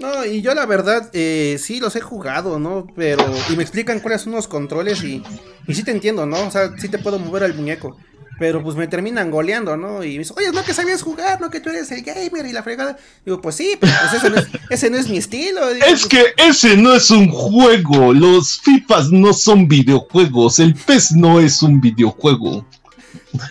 [0.00, 2.86] No, y yo la verdad, eh, sí los he jugado, ¿no?
[2.96, 5.22] Pero, y me explican cuáles son los controles y,
[5.66, 6.46] y sí te entiendo, ¿no?
[6.46, 7.98] O sea, sí te puedo mover al muñeco.
[8.38, 10.02] Pero pues me terminan goleando, ¿no?
[10.02, 12.52] Y me dicen, oye, no que sabías jugar, no que tú eres el gamer y
[12.52, 12.96] la fregada.
[13.22, 15.68] Digo, pues sí, pero pues ese no es, ese no es mi estilo.
[15.68, 18.14] es pues que ese no es un juego.
[18.14, 20.58] Los FIFAs no son videojuegos.
[20.58, 22.64] El PES no es un videojuego.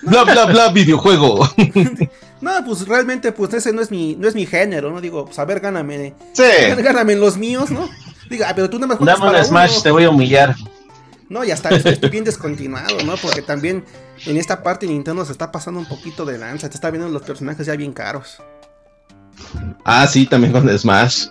[0.04, 1.48] Bla, bla, bla, videojuego.
[2.42, 5.02] No, pues realmente, pues ese no es mi, no es mi género, ¿no?
[5.02, 6.14] Digo, pues a ver, gáname.
[6.34, 6.44] Sí.
[6.78, 7.90] Gáname en los míos, ¿no?
[8.30, 10.56] Diga, ah, pero tú nada más Dame un Smash, te voy a humillar.
[11.30, 13.16] No, ya está, estoy bien descontinuado, ¿no?
[13.18, 13.86] Porque también
[14.26, 17.22] en esta parte Nintendo se está pasando un poquito de lanza, te está viendo los
[17.22, 18.42] personajes ya bien caros.
[19.84, 21.28] Ah, sí, también con Smash.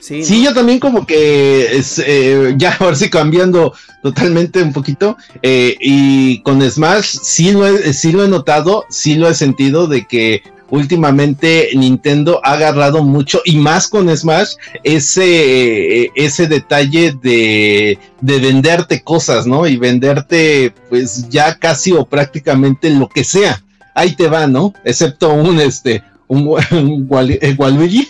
[0.00, 3.72] Sí, yo también como que es, eh, ya ahora sí cambiando
[4.02, 5.16] totalmente un poquito.
[5.42, 9.86] Eh, y con Smash sí lo, he, sí lo he notado, sí lo he sentido
[9.86, 17.98] de que últimamente Nintendo ha agarrado mucho y más con Smash ese, ese detalle de,
[18.20, 19.66] de venderte cosas, ¿no?
[19.66, 23.62] Y venderte pues ya casi o prácticamente lo que sea.
[23.94, 24.72] Ahí te va, ¿no?
[24.84, 26.02] Excepto un este
[26.32, 28.08] un, un Waluigi.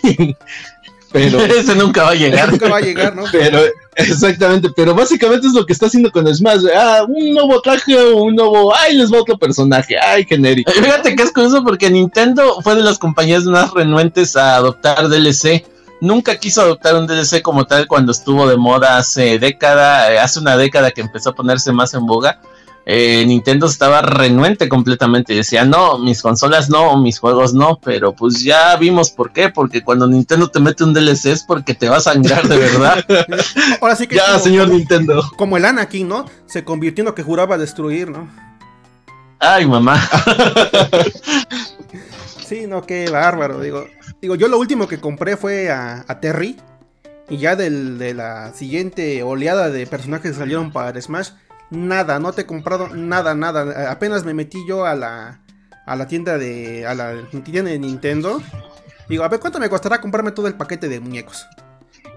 [1.11, 2.51] pero ese nunca va a llegar.
[2.51, 3.23] Nunca va a llegar, ¿no?
[3.31, 3.59] Pero
[3.95, 6.63] exactamente, pero básicamente es lo que está haciendo con Smash.
[6.75, 10.71] Ah, un nuevo traje, un nuevo, ay, les va otro personaje, ay, genérico.
[10.71, 15.65] Fíjate que es curioso porque Nintendo fue de las compañías más renuentes a adoptar DLC.
[16.01, 20.39] Nunca quiso adoptar un DLC como tal cuando estuvo de moda hace década, eh, hace
[20.39, 22.41] una década que empezó a ponerse más en boga
[22.85, 25.33] eh, Nintendo estaba renuente completamente.
[25.33, 29.83] Decía, no, mis consolas no, mis juegos no, pero pues ya vimos por qué, porque
[29.83, 33.05] cuando Nintendo te mete un DLC es porque te va a sangrar de verdad.
[33.81, 34.15] Ahora sí que...
[34.23, 35.23] Ya, señor Nintendo.
[35.37, 36.25] Como el Anakin, ¿no?
[36.45, 38.29] Se convirtió en lo que juraba destruir, ¿no?
[39.39, 39.99] Ay, mamá.
[42.47, 43.59] sí, no, qué bárbaro.
[43.59, 43.87] Digo,
[44.21, 46.57] digo yo lo último que compré fue a, Terry.
[47.29, 51.31] Y ya de la siguiente oleada de personajes que salieron para Smash,
[51.73, 53.91] nada, no te he comprado nada, nada.
[53.91, 55.41] Apenas me metí yo a la,
[55.85, 58.41] a la tienda de, a la tienda de Nintendo.
[59.09, 61.45] Digo, a ver, ¿cuánto me costará comprarme todo el paquete de muñecos?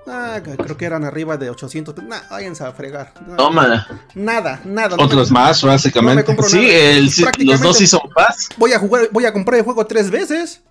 [0.08, 1.96] Ah, creo que eran arriba de 800.
[2.04, 3.12] Nah, váyanse a fregar.
[3.36, 3.86] Toma.
[4.14, 4.96] Nada, nada.
[4.98, 6.36] Otros más, básicamente.
[6.44, 7.10] sí, el,
[7.40, 8.48] los dos sí son paz.
[8.56, 10.62] Voy a jugar, voy a comprar el juego tres veces.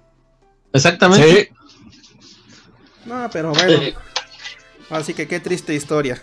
[0.71, 1.51] Exactamente.
[3.05, 3.97] No, pero bueno.
[4.89, 6.21] Así que qué triste historia.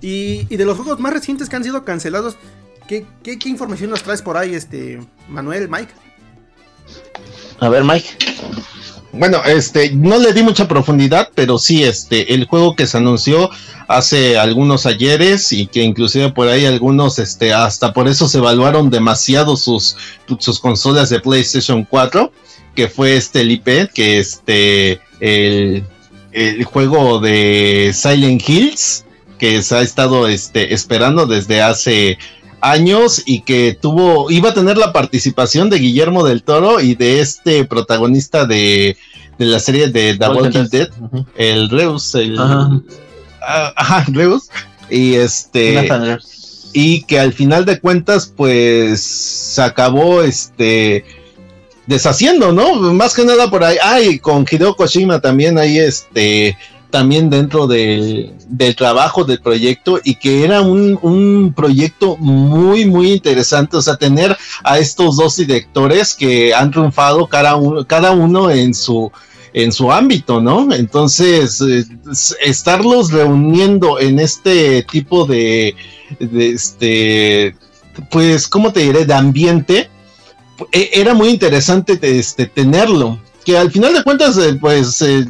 [0.00, 2.36] Y, de los juegos más recientes que han sido cancelados,
[2.86, 5.92] ¿qué, qué, qué información nos traes por ahí, este Manuel, Mike?
[7.60, 8.08] A ver, Mike.
[9.12, 13.50] Bueno, este, no le di mucha profundidad, pero sí, este, el juego que se anunció
[13.88, 18.90] hace algunos ayeres y que inclusive por ahí algunos, este, hasta por eso se evaluaron
[18.90, 19.96] demasiado sus,
[20.38, 22.30] sus consolas de PlayStation 4,
[22.74, 25.84] que fue este el IP, que este, el,
[26.32, 29.04] el juego de Silent Hills,
[29.38, 32.18] que se ha estado, este, esperando desde hace
[32.60, 37.20] años y que tuvo, iba a tener la participación de Guillermo del Toro y de
[37.20, 38.96] este protagonista de,
[39.38, 40.88] de la serie de The Walking Dead,
[41.36, 42.80] el Reus, el, ah,
[43.76, 44.04] ajá.
[44.08, 44.48] Reus,
[44.90, 46.18] y este,
[46.72, 51.04] y que al final de cuentas, pues, se acabó, este,
[51.86, 52.74] deshaciendo, ¿no?
[52.92, 56.56] Más que nada por ahí, ay, con Hideo Kojima también ahí, este,
[56.90, 58.34] también dentro del,
[58.76, 63.76] trabajo del proyecto y que era un, proyecto muy, muy interesante.
[63.76, 68.74] O sea, tener a estos dos directores que han triunfado cada uno, cada uno en
[68.74, 69.10] su
[69.54, 70.72] en su ámbito, ¿no?
[70.72, 71.84] Entonces, eh,
[72.40, 75.74] estarlos reuniendo en este tipo de,
[76.20, 77.56] este,
[78.10, 79.04] pues, ¿cómo te diré?
[79.04, 79.90] De ambiente,
[80.70, 83.18] e, era muy interesante este, tenerlo.
[83.44, 85.24] Que al final de cuentas, eh, pues, eh,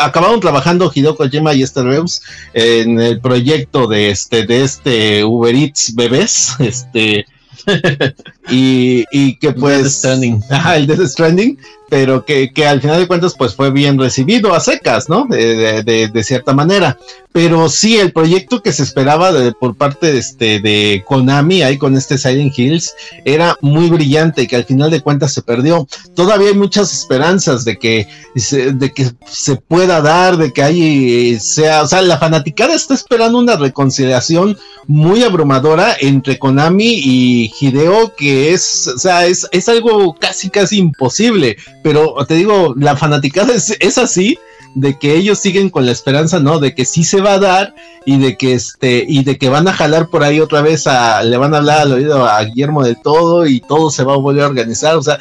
[0.00, 5.54] acabaron trabajando Hideo Kojima y Esther Reus en el proyecto de este de este Uber
[5.54, 7.26] Eats bebés, este
[8.50, 10.42] y, y, que pues Death Stranding.
[10.50, 11.58] Ajá, el Death Stranding
[11.88, 15.26] pero que, que, al final de cuentas pues fue bien recibido a secas, ¿no?
[15.26, 16.98] De, de, de cierta manera.
[17.32, 21.78] Pero sí, el proyecto que se esperaba de, por parte de, este, de Konami ahí
[21.78, 22.94] con este Silent Hills
[23.24, 25.86] era muy brillante y que al final de cuentas se perdió.
[26.14, 31.38] Todavía hay muchas esperanzas de que se, de que se pueda dar, de que hay
[31.38, 38.14] sea, o sea, la fanaticada está esperando una reconciliación muy abrumadora entre Konami y Hideo
[38.16, 41.56] que es, o sea, es, es algo casi casi imposible.
[41.82, 44.38] Pero te digo, la fanaticada es, así,
[44.74, 46.58] de que ellos siguen con la esperanza, ¿no?
[46.58, 47.74] De que sí se va a dar
[48.04, 51.22] y de que este, y de que van a jalar por ahí otra vez a,
[51.22, 54.18] le van a hablar al oído a Guillermo del todo y todo se va a
[54.18, 55.18] volver a organizar, o sea,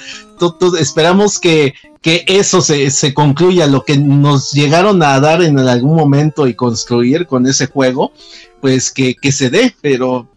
[0.79, 5.95] esperamos que, que eso se, se, concluya, lo que nos llegaron a dar en algún
[5.95, 8.11] momento y construir con ese juego,
[8.61, 10.27] pues que, que se dé, pero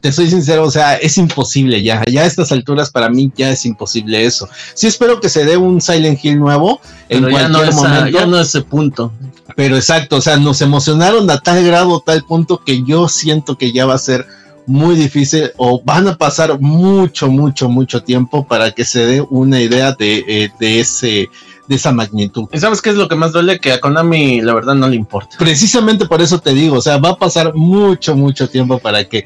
[0.00, 2.02] te, soy sincero, o sea, es imposible ya.
[2.10, 4.48] Ya a estas alturas para mí ya es imposible eso.
[4.74, 8.08] Sí espero que se dé un Silent Hill nuevo en cualquier no momento.
[8.08, 9.12] ya no es ese punto.
[9.54, 13.72] Pero exacto, o sea, nos emocionaron a tal grado, tal punto que yo siento que
[13.72, 14.26] ya va a ser
[14.66, 19.60] muy difícil o van a pasar mucho, mucho, mucho tiempo para que se dé una
[19.60, 21.28] idea de, eh, de ese
[21.68, 22.48] de esa magnitud.
[22.52, 23.58] ¿Y sabes qué es lo que más duele?
[23.58, 25.36] Que a Konami la verdad no le importa.
[25.38, 29.24] Precisamente por eso te digo, o sea, va a pasar mucho, mucho tiempo para que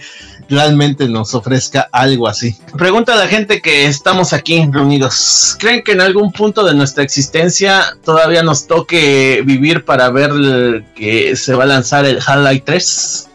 [0.49, 2.57] realmente nos ofrezca algo así.
[2.77, 5.57] Pregunta a la gente que estamos aquí reunidos.
[5.59, 11.37] ¿Creen que en algún punto de nuestra existencia todavía nos toque vivir para ver que
[11.37, 13.29] se va a lanzar el Half-Life 3?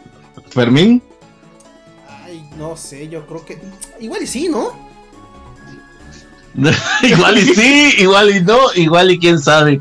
[0.50, 1.02] Fermín.
[2.08, 3.58] Ay, no sé, yo creo que
[4.00, 4.85] igual y sí, ¿no?
[7.02, 9.80] igual y sí, igual y no, igual y quién sabe.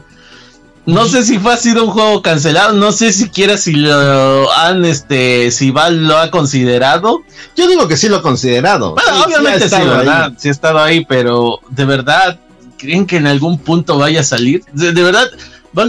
[0.85, 4.85] No sé si fue ha sido un juego cancelado, no sé siquiera si lo han,
[4.85, 7.23] este, si Val lo ha considerado.
[7.55, 8.93] Yo digo que sí lo ha considerado.
[8.93, 10.33] Bueno, obviamente sí, ¿verdad?
[10.37, 12.39] Sí ha estado ahí, pero de verdad,
[12.77, 14.63] ¿creen que en algún punto vaya a salir?
[14.73, 15.27] de verdad,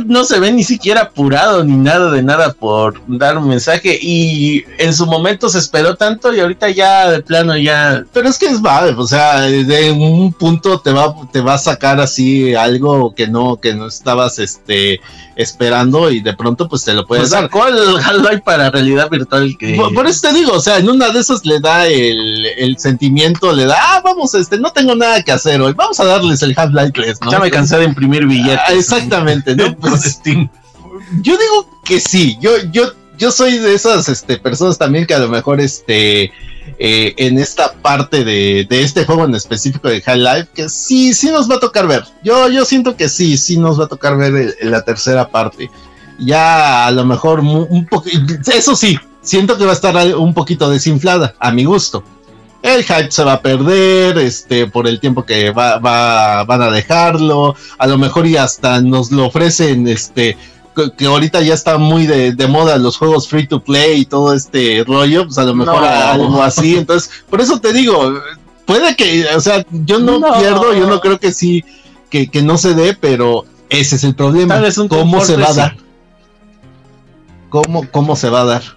[0.06, 4.64] no se ve ni siquiera apurado ni nada de nada por dar un mensaje y
[4.78, 8.04] en su momento se esperó tanto y ahorita ya de plano ya.
[8.12, 11.58] Pero es que es vale, o sea, de un punto te va, te va a
[11.58, 15.00] sacar así algo que no, que no estabas este
[15.36, 17.42] esperando y de pronto pues te lo puedes pues dar.
[17.44, 19.76] Sacó el Half-Life para realidad virtual que.
[19.76, 23.52] Por, eso te digo, o sea, en una de esas le da el, el, sentimiento,
[23.52, 26.54] le da, ah, vamos, este, no tengo nada que hacer hoy, vamos a darles el
[26.56, 27.30] Half-Life 3, ¿no?
[27.30, 28.60] Ya me cansé de imprimir billetes.
[28.66, 29.76] Ah, exactamente, ¿no?
[29.86, 30.20] Pues,
[31.22, 35.18] yo digo que sí, yo, yo, yo soy de esas este, personas también que a
[35.18, 36.32] lo mejor este,
[36.78, 41.30] eh, en esta parte de, este juego en específico de High Life, que sí, sí
[41.30, 42.04] nos va a tocar ver.
[42.22, 45.70] Yo, yo siento que sí, sí nos va a tocar ver la tercera parte.
[46.18, 48.08] Ya a lo mejor un poco,
[48.54, 52.02] eso sí, siento que va a estar un poquito desinflada, a mi gusto.
[52.62, 56.70] El hype se va a perder, este, por el tiempo que va, va, van a
[56.70, 60.36] dejarlo, a lo mejor y hasta nos lo ofrecen, este,
[60.96, 64.84] que ahorita ya está muy de, moda los juegos free to play y todo este
[64.86, 66.76] rollo, pues a lo mejor algo así.
[66.76, 68.20] Entonces, por eso te digo,
[68.66, 71.64] puede que, o sea, yo no, pierdo, yo no creo que sí,
[72.10, 74.60] que, no se dé, pero ese es el problema.
[74.88, 75.76] ¿Cómo se va a dar?
[77.48, 78.75] ¿Cómo, ¿Cómo se va a dar?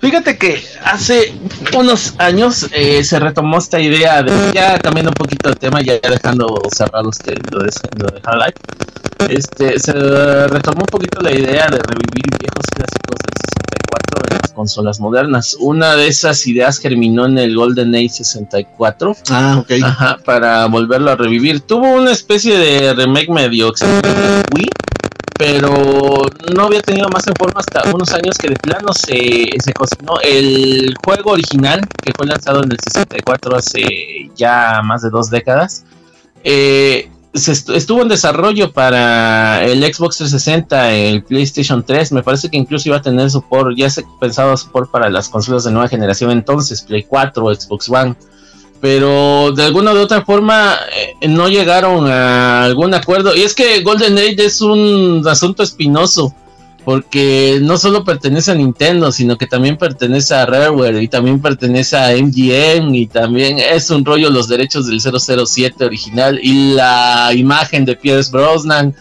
[0.00, 1.32] Fíjate que hace
[1.76, 5.94] unos años eh, se retomó esta idea de, ya cambiando un poquito el tema, ya
[5.98, 8.54] dejando cerrado este, lo de, lo de Half-Life,
[9.30, 9.92] este, se
[10.48, 15.56] retomó un poquito la idea de revivir viejos clásicos del 64 en las consolas modernas.
[15.58, 19.16] Una de esas ideas germinó en el Golden Age 64.
[19.30, 19.72] Ah, ok.
[19.82, 21.60] Ajá, para volverlo a revivir.
[21.60, 23.72] Tuvo una especie de remake medio
[24.54, 24.68] Wii
[25.36, 26.22] pero
[26.54, 30.20] no había tenido más en forma hasta unos años que de plano se, se cocinó
[30.22, 35.84] el juego original que fue lanzado en el 64 hace ya más de dos décadas.
[36.44, 42.56] Eh, se estuvo en desarrollo para el Xbox 360, el PlayStation 3, me parece que
[42.56, 46.30] incluso iba a tener support, ya se pensaba support para las consolas de nueva generación
[46.30, 48.14] entonces, Play 4, Xbox One
[48.84, 53.34] pero de alguna u otra forma eh, no llegaron a algún acuerdo.
[53.34, 56.34] Y es que Golden Age es un asunto espinoso,
[56.84, 61.96] porque no solo pertenece a Nintendo, sino que también pertenece a Rareware y también pertenece
[61.96, 67.86] a MGM y también es un rollo los derechos del 007 original y la imagen
[67.86, 68.94] de Pierce Brosnan.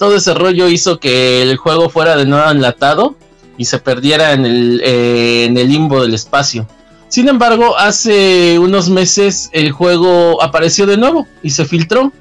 [0.00, 3.14] Todo ese rollo hizo que el juego fuera de nuevo enlatado
[3.56, 6.66] y se perdiera en el, eh, en el limbo del espacio.
[7.08, 12.12] Sin embargo, hace unos meses el juego apareció de nuevo y se filtró.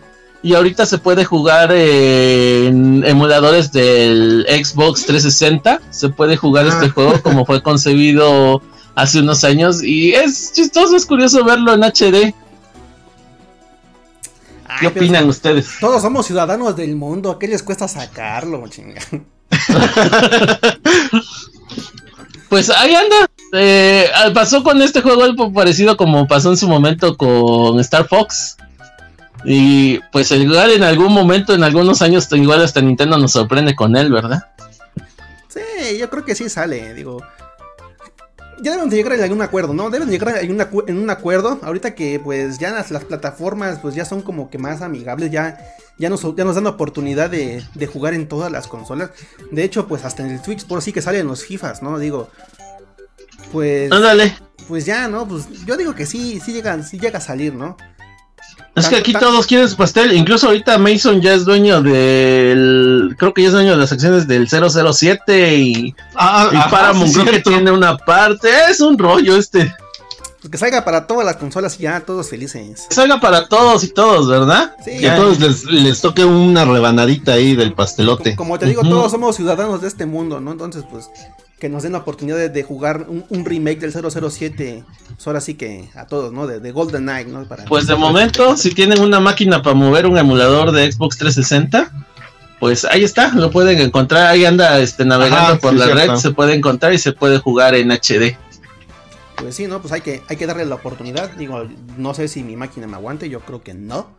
[0.43, 5.81] Y ahorita se puede jugar en emuladores del Xbox 360.
[5.89, 6.69] Se puede jugar ah.
[6.69, 8.61] este juego como fue concebido
[8.95, 9.83] hace unos años.
[9.83, 12.33] Y es chistoso, es curioso verlo en HD.
[14.79, 15.67] ¿Qué opinan ustedes?
[15.81, 17.31] Todos somos ciudadanos del mundo.
[17.31, 19.01] ¿A qué les cuesta sacarlo, chinga?
[22.49, 23.29] pues ahí anda.
[23.53, 28.57] Eh, pasó con este juego algo parecido como pasó en su momento con Star Fox.
[29.45, 33.95] Y pues igual en algún momento, en algunos años, igual hasta Nintendo nos sorprende con
[33.95, 34.45] él, ¿verdad?
[35.47, 37.23] Sí, yo creo que sí sale, digo.
[38.61, 39.89] Ya deben de llegar a algún acuerdo, ¿no?
[39.89, 41.59] Deben llegar a en un acuerdo.
[41.61, 45.57] Ahorita que pues ya las, plataformas pues ya son como que más amigables, ya,
[45.97, 49.11] ya, nos, ya nos dan la oportunidad de, de, jugar en todas las consolas.
[49.51, 51.99] De hecho, pues hasta en el Switch por sí que salen los FIFAs, ¿no?
[51.99, 52.29] Digo,
[53.51, 53.91] pues.
[53.91, 54.35] Ándale.
[54.67, 55.27] Pues ya, ¿no?
[55.27, 57.77] Pues yo digo que sí, sí llegan, sí llega a salir, ¿no?
[58.77, 60.13] Es que aquí todos quieren su pastel.
[60.13, 63.15] Incluso ahorita Mason ya es dueño del.
[63.17, 65.95] Creo que ya es dueño de las acciones del 007 y.
[66.15, 68.49] Ah, y Paramount creo que tiene una parte.
[68.69, 69.73] Es un rollo este.
[70.39, 72.85] Pues que salga para todas las consolas y ya todos felices.
[72.87, 74.75] Que salga para todos y todos, ¿verdad?
[74.85, 74.99] Sí.
[74.99, 78.35] Que a todos les, toque una rebanadita ahí del pastelote.
[78.35, 80.51] Como, te digo, todos somos ciudadanos de este mundo, ¿no?
[80.51, 81.09] Entonces, pues,
[81.59, 84.83] que nos den la oportunidad de, jugar un, remake del 007.
[85.15, 86.45] Pues ahora sí que a todos, ¿no?
[86.45, 87.45] De, Golden Knight, ¿no?
[87.67, 91.91] pues de momento, si tienen una máquina para mover un emulador de Xbox 360,
[92.59, 94.27] pues ahí está, lo pueden encontrar.
[94.27, 97.91] Ahí anda este, navegando por la red, se puede encontrar y se puede jugar en
[97.91, 98.37] HD.
[99.37, 99.81] Pues sí, ¿no?
[99.81, 101.31] Pues hay que, hay que darle la oportunidad.
[101.31, 101.67] Digo,
[101.97, 104.15] no sé si mi máquina me aguante, yo creo que no.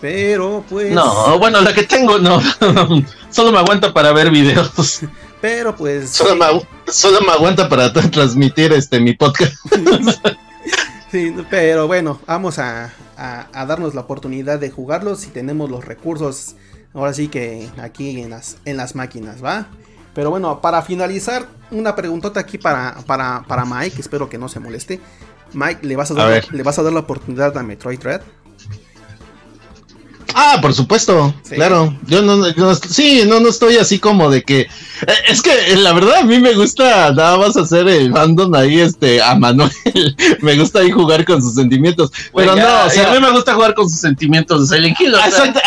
[0.00, 0.92] Pero pues.
[0.92, 2.42] No, bueno, la que tengo no.
[3.30, 5.00] solo me aguanta para ver videos.
[5.42, 6.10] Pero pues.
[6.10, 9.54] Solo, me, aguanta para transmitir este mi podcast.
[11.10, 12.92] sí, pero bueno, vamos a,
[13.52, 16.54] darnos la oportunidad de jugarlos si tenemos los recursos.
[16.94, 19.66] Ahora sí que aquí en las, en las máquinas, ¿va?
[20.14, 24.60] Pero bueno, para finalizar, una preguntota aquí para, para, para Mike, espero que no se
[24.60, 25.00] moleste.
[25.54, 28.20] Mike, ¿le vas a dar, ¿le vas a dar la oportunidad a Metroid Dread?
[30.34, 31.96] Ah, por supuesto, claro.
[32.06, 32.44] Yo no,
[32.74, 34.60] sí, no, no estoy así como de que.
[34.60, 38.54] Eh, es que eh, la verdad a mí me gusta nada más hacer el fandom
[38.54, 39.70] ahí, este, a Manuel.
[40.40, 42.10] me gusta ahí jugar con sus sentimientos.
[42.34, 45.14] Pero no, o sea, a mí me gusta jugar con sus sentimientos de Silent Hill.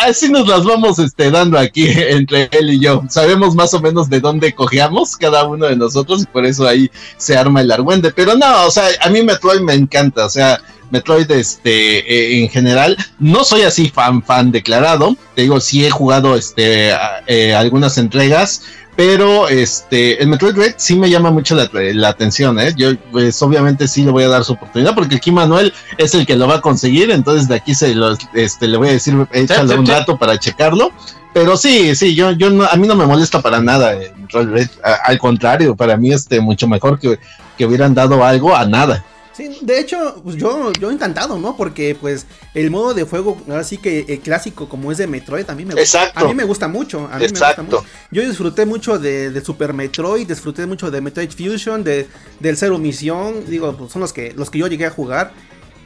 [0.04, 3.02] así nos las vamos este, dando aquí entre él y yo.
[3.08, 6.90] Sabemos más o menos de dónde cojeamos cada uno de nosotros y por eso ahí
[7.16, 8.12] se arma el argüende.
[8.12, 10.60] Pero no, o sea, a mí Metroid me encanta, o sea
[10.90, 15.90] Metroid este eh, en general no soy así fan fan declarado te digo sí he
[15.90, 16.92] jugado este
[17.26, 18.62] eh, algunas entregas
[18.96, 22.72] pero este el Metroid Red sí me llama mucho la, atención ¿eh?
[22.76, 26.26] yo pues obviamente sí le voy a dar su oportunidad porque aquí Manuel es el
[26.26, 29.14] que lo va a conseguir entonces de aquí se lo, este le voy a decir
[29.32, 30.92] échale un rato para checarlo
[31.34, 34.48] pero sí sí yo yo no, a mí no me molesta para nada el Metroid
[34.48, 34.70] Red.
[35.04, 37.18] al contrario, para mí este mucho mejor que,
[37.56, 39.04] que hubieran dado algo a nada.
[39.36, 41.58] Sí, de hecho, pues yo, yo encantado, ¿no?
[41.58, 45.48] Porque pues el modo de fuego, ahora sí que el clásico como es de Metroid,
[45.50, 46.10] a mí me gusta.
[46.14, 47.06] A mí me gusta mucho.
[47.12, 47.62] A mí Exacto.
[47.62, 47.92] Me gusta mucho.
[48.10, 52.08] Yo disfruté mucho de, Super Metroid, disfruté mucho de Metroid Fusion, de,
[52.40, 53.44] del Zero Misión.
[53.46, 55.32] Digo, pues son los que, los que yo llegué a jugar.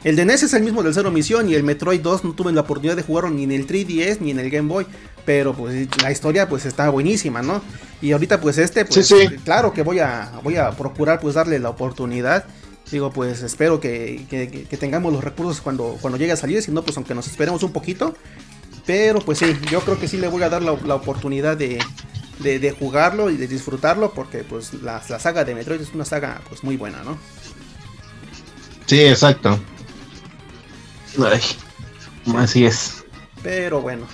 [0.05, 2.53] El de NES es el mismo del Zero Misión y el Metroid 2 no tuve
[2.53, 4.87] la oportunidad de jugarlo ni en el 3DS ni en el Game Boy.
[5.25, 7.61] Pero pues la historia pues está buenísima, ¿no?
[8.01, 9.13] Y ahorita pues este, pues
[9.43, 12.45] claro que voy a, voy a procurar pues darle la oportunidad.
[12.91, 14.25] Digo, pues espero que,
[14.79, 17.71] tengamos los recursos cuando, cuando llegue a salir, si no, pues aunque nos esperemos un
[17.71, 18.15] poquito.
[18.85, 21.79] Pero pues sí, yo creo que sí le voy a dar la, oportunidad de,
[22.77, 26.75] jugarlo y de disfrutarlo, porque pues la, saga de Metroid es una saga pues muy
[26.75, 27.17] buena, ¿no?
[28.87, 29.57] Sí, exacto.
[32.35, 33.05] así es.
[33.41, 34.05] Pero bueno,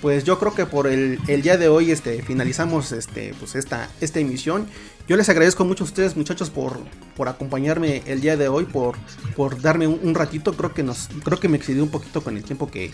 [0.00, 3.90] pues yo creo que por el, el, día de hoy este, finalizamos este, pues esta,
[4.00, 4.68] esta emisión.
[5.08, 6.78] Yo les agradezco mucho a ustedes, muchachos, por,
[7.16, 8.96] por acompañarme el día de hoy, por,
[9.36, 10.54] por darme un, ratito.
[10.54, 12.90] Creo que nos, creo que me excedí un poquito con el tiempo que,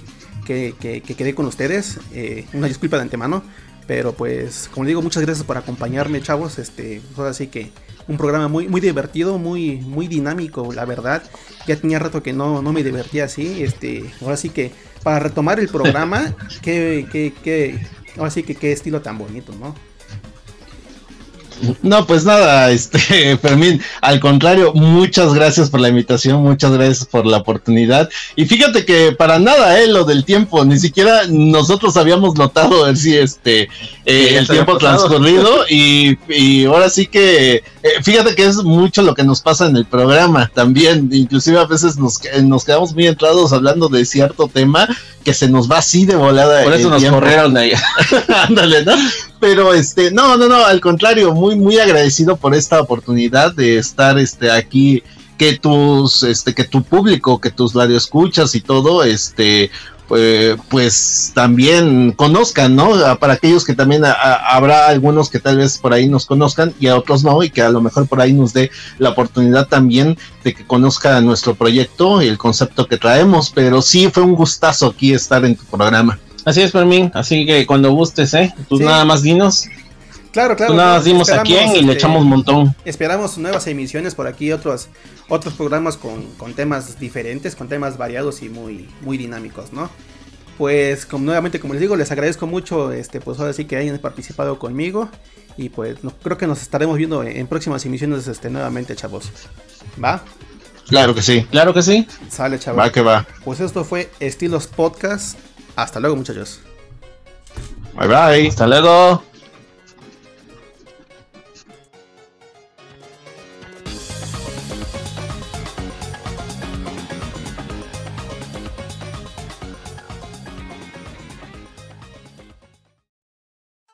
[0.46, 2.00] que, quedé con ustedes.
[2.12, 3.42] Eh, una disculpa de antemano.
[3.86, 6.58] Pero pues, como digo, muchas gracias por acompañarme, chavos.
[6.58, 7.72] Este, ahora sí que
[8.06, 11.22] un programa muy, muy divertido, muy, muy dinámico, la verdad.
[11.66, 13.62] Ya tenía rato que no, no me divertía así.
[13.62, 14.70] Este, ahora sí que
[15.02, 17.80] para retomar el programa, que, que, que,
[18.18, 19.74] ahora sí que qué estilo tan bonito, ¿no?
[21.82, 27.26] No, pues nada, este, Fermín, al contrario, muchas gracias por la invitación, muchas gracias por
[27.26, 28.08] la oportunidad.
[28.36, 33.16] Y fíjate que para nada, eh, lo del tiempo, ni siquiera nosotros habíamos notado así,
[33.16, 33.68] este,
[34.04, 37.62] eh, el tiempo transcurrido y, y, ahora sí que, eh,
[38.02, 41.96] fíjate que es mucho lo que nos pasa en el programa también, inclusive a veces
[41.96, 44.88] nos, nos quedamos muy entrados hablando de cierto tema
[45.22, 46.62] que se nos va así de volada.
[46.64, 47.72] Por eso nos corrieron de ahí.
[48.48, 48.92] Ándale, ¿no?
[49.40, 54.16] Pero este, no, no, no, al contrario, muy, muy agradecido por esta oportunidad de estar
[54.16, 55.02] este aquí
[55.36, 59.72] que tus este que tu público que tus escuchas y todo este
[60.14, 62.90] eh, pues también conozcan, ¿no?
[63.18, 66.96] Para aquellos que también habrá algunos que tal vez por ahí nos conozcan y a
[66.96, 70.54] otros no, y que a lo mejor por ahí nos dé la oportunidad también de
[70.54, 75.12] que conozca nuestro proyecto y el concepto que traemos, pero sí fue un gustazo aquí
[75.12, 76.20] estar en tu programa.
[76.44, 78.54] Así es, Fermín, así que cuando gustes, ¿eh?
[78.68, 79.66] Pues nada más dinos.
[80.32, 80.74] Claro, claro.
[80.74, 82.74] nada más dimos a quién y le este, echamos un montón.
[82.84, 84.88] Esperamos nuevas emisiones por aquí, otros
[85.28, 89.90] otros programas con, temas diferentes, con temas variados y muy, muy dinámicos, ¿no?
[90.58, 93.98] Pues como, nuevamente, como les digo, les agradezco mucho, este, pues ahora sí que hayan
[93.98, 95.08] participado conmigo.
[95.56, 99.30] Y pues creo que nos estaremos viendo en, próximas emisiones este, nuevamente, chavos.
[100.02, 100.22] ¿Va?
[100.88, 101.46] Claro que sí.
[101.50, 102.06] Claro que sí.
[102.28, 102.80] Sale, chavos.
[102.80, 103.26] Va que va.
[103.44, 105.38] Pues esto fue Estilos Podcast.
[105.76, 106.60] Hasta luego, muchachos.
[107.94, 108.48] Bye bye.
[108.48, 109.31] Hasta luego.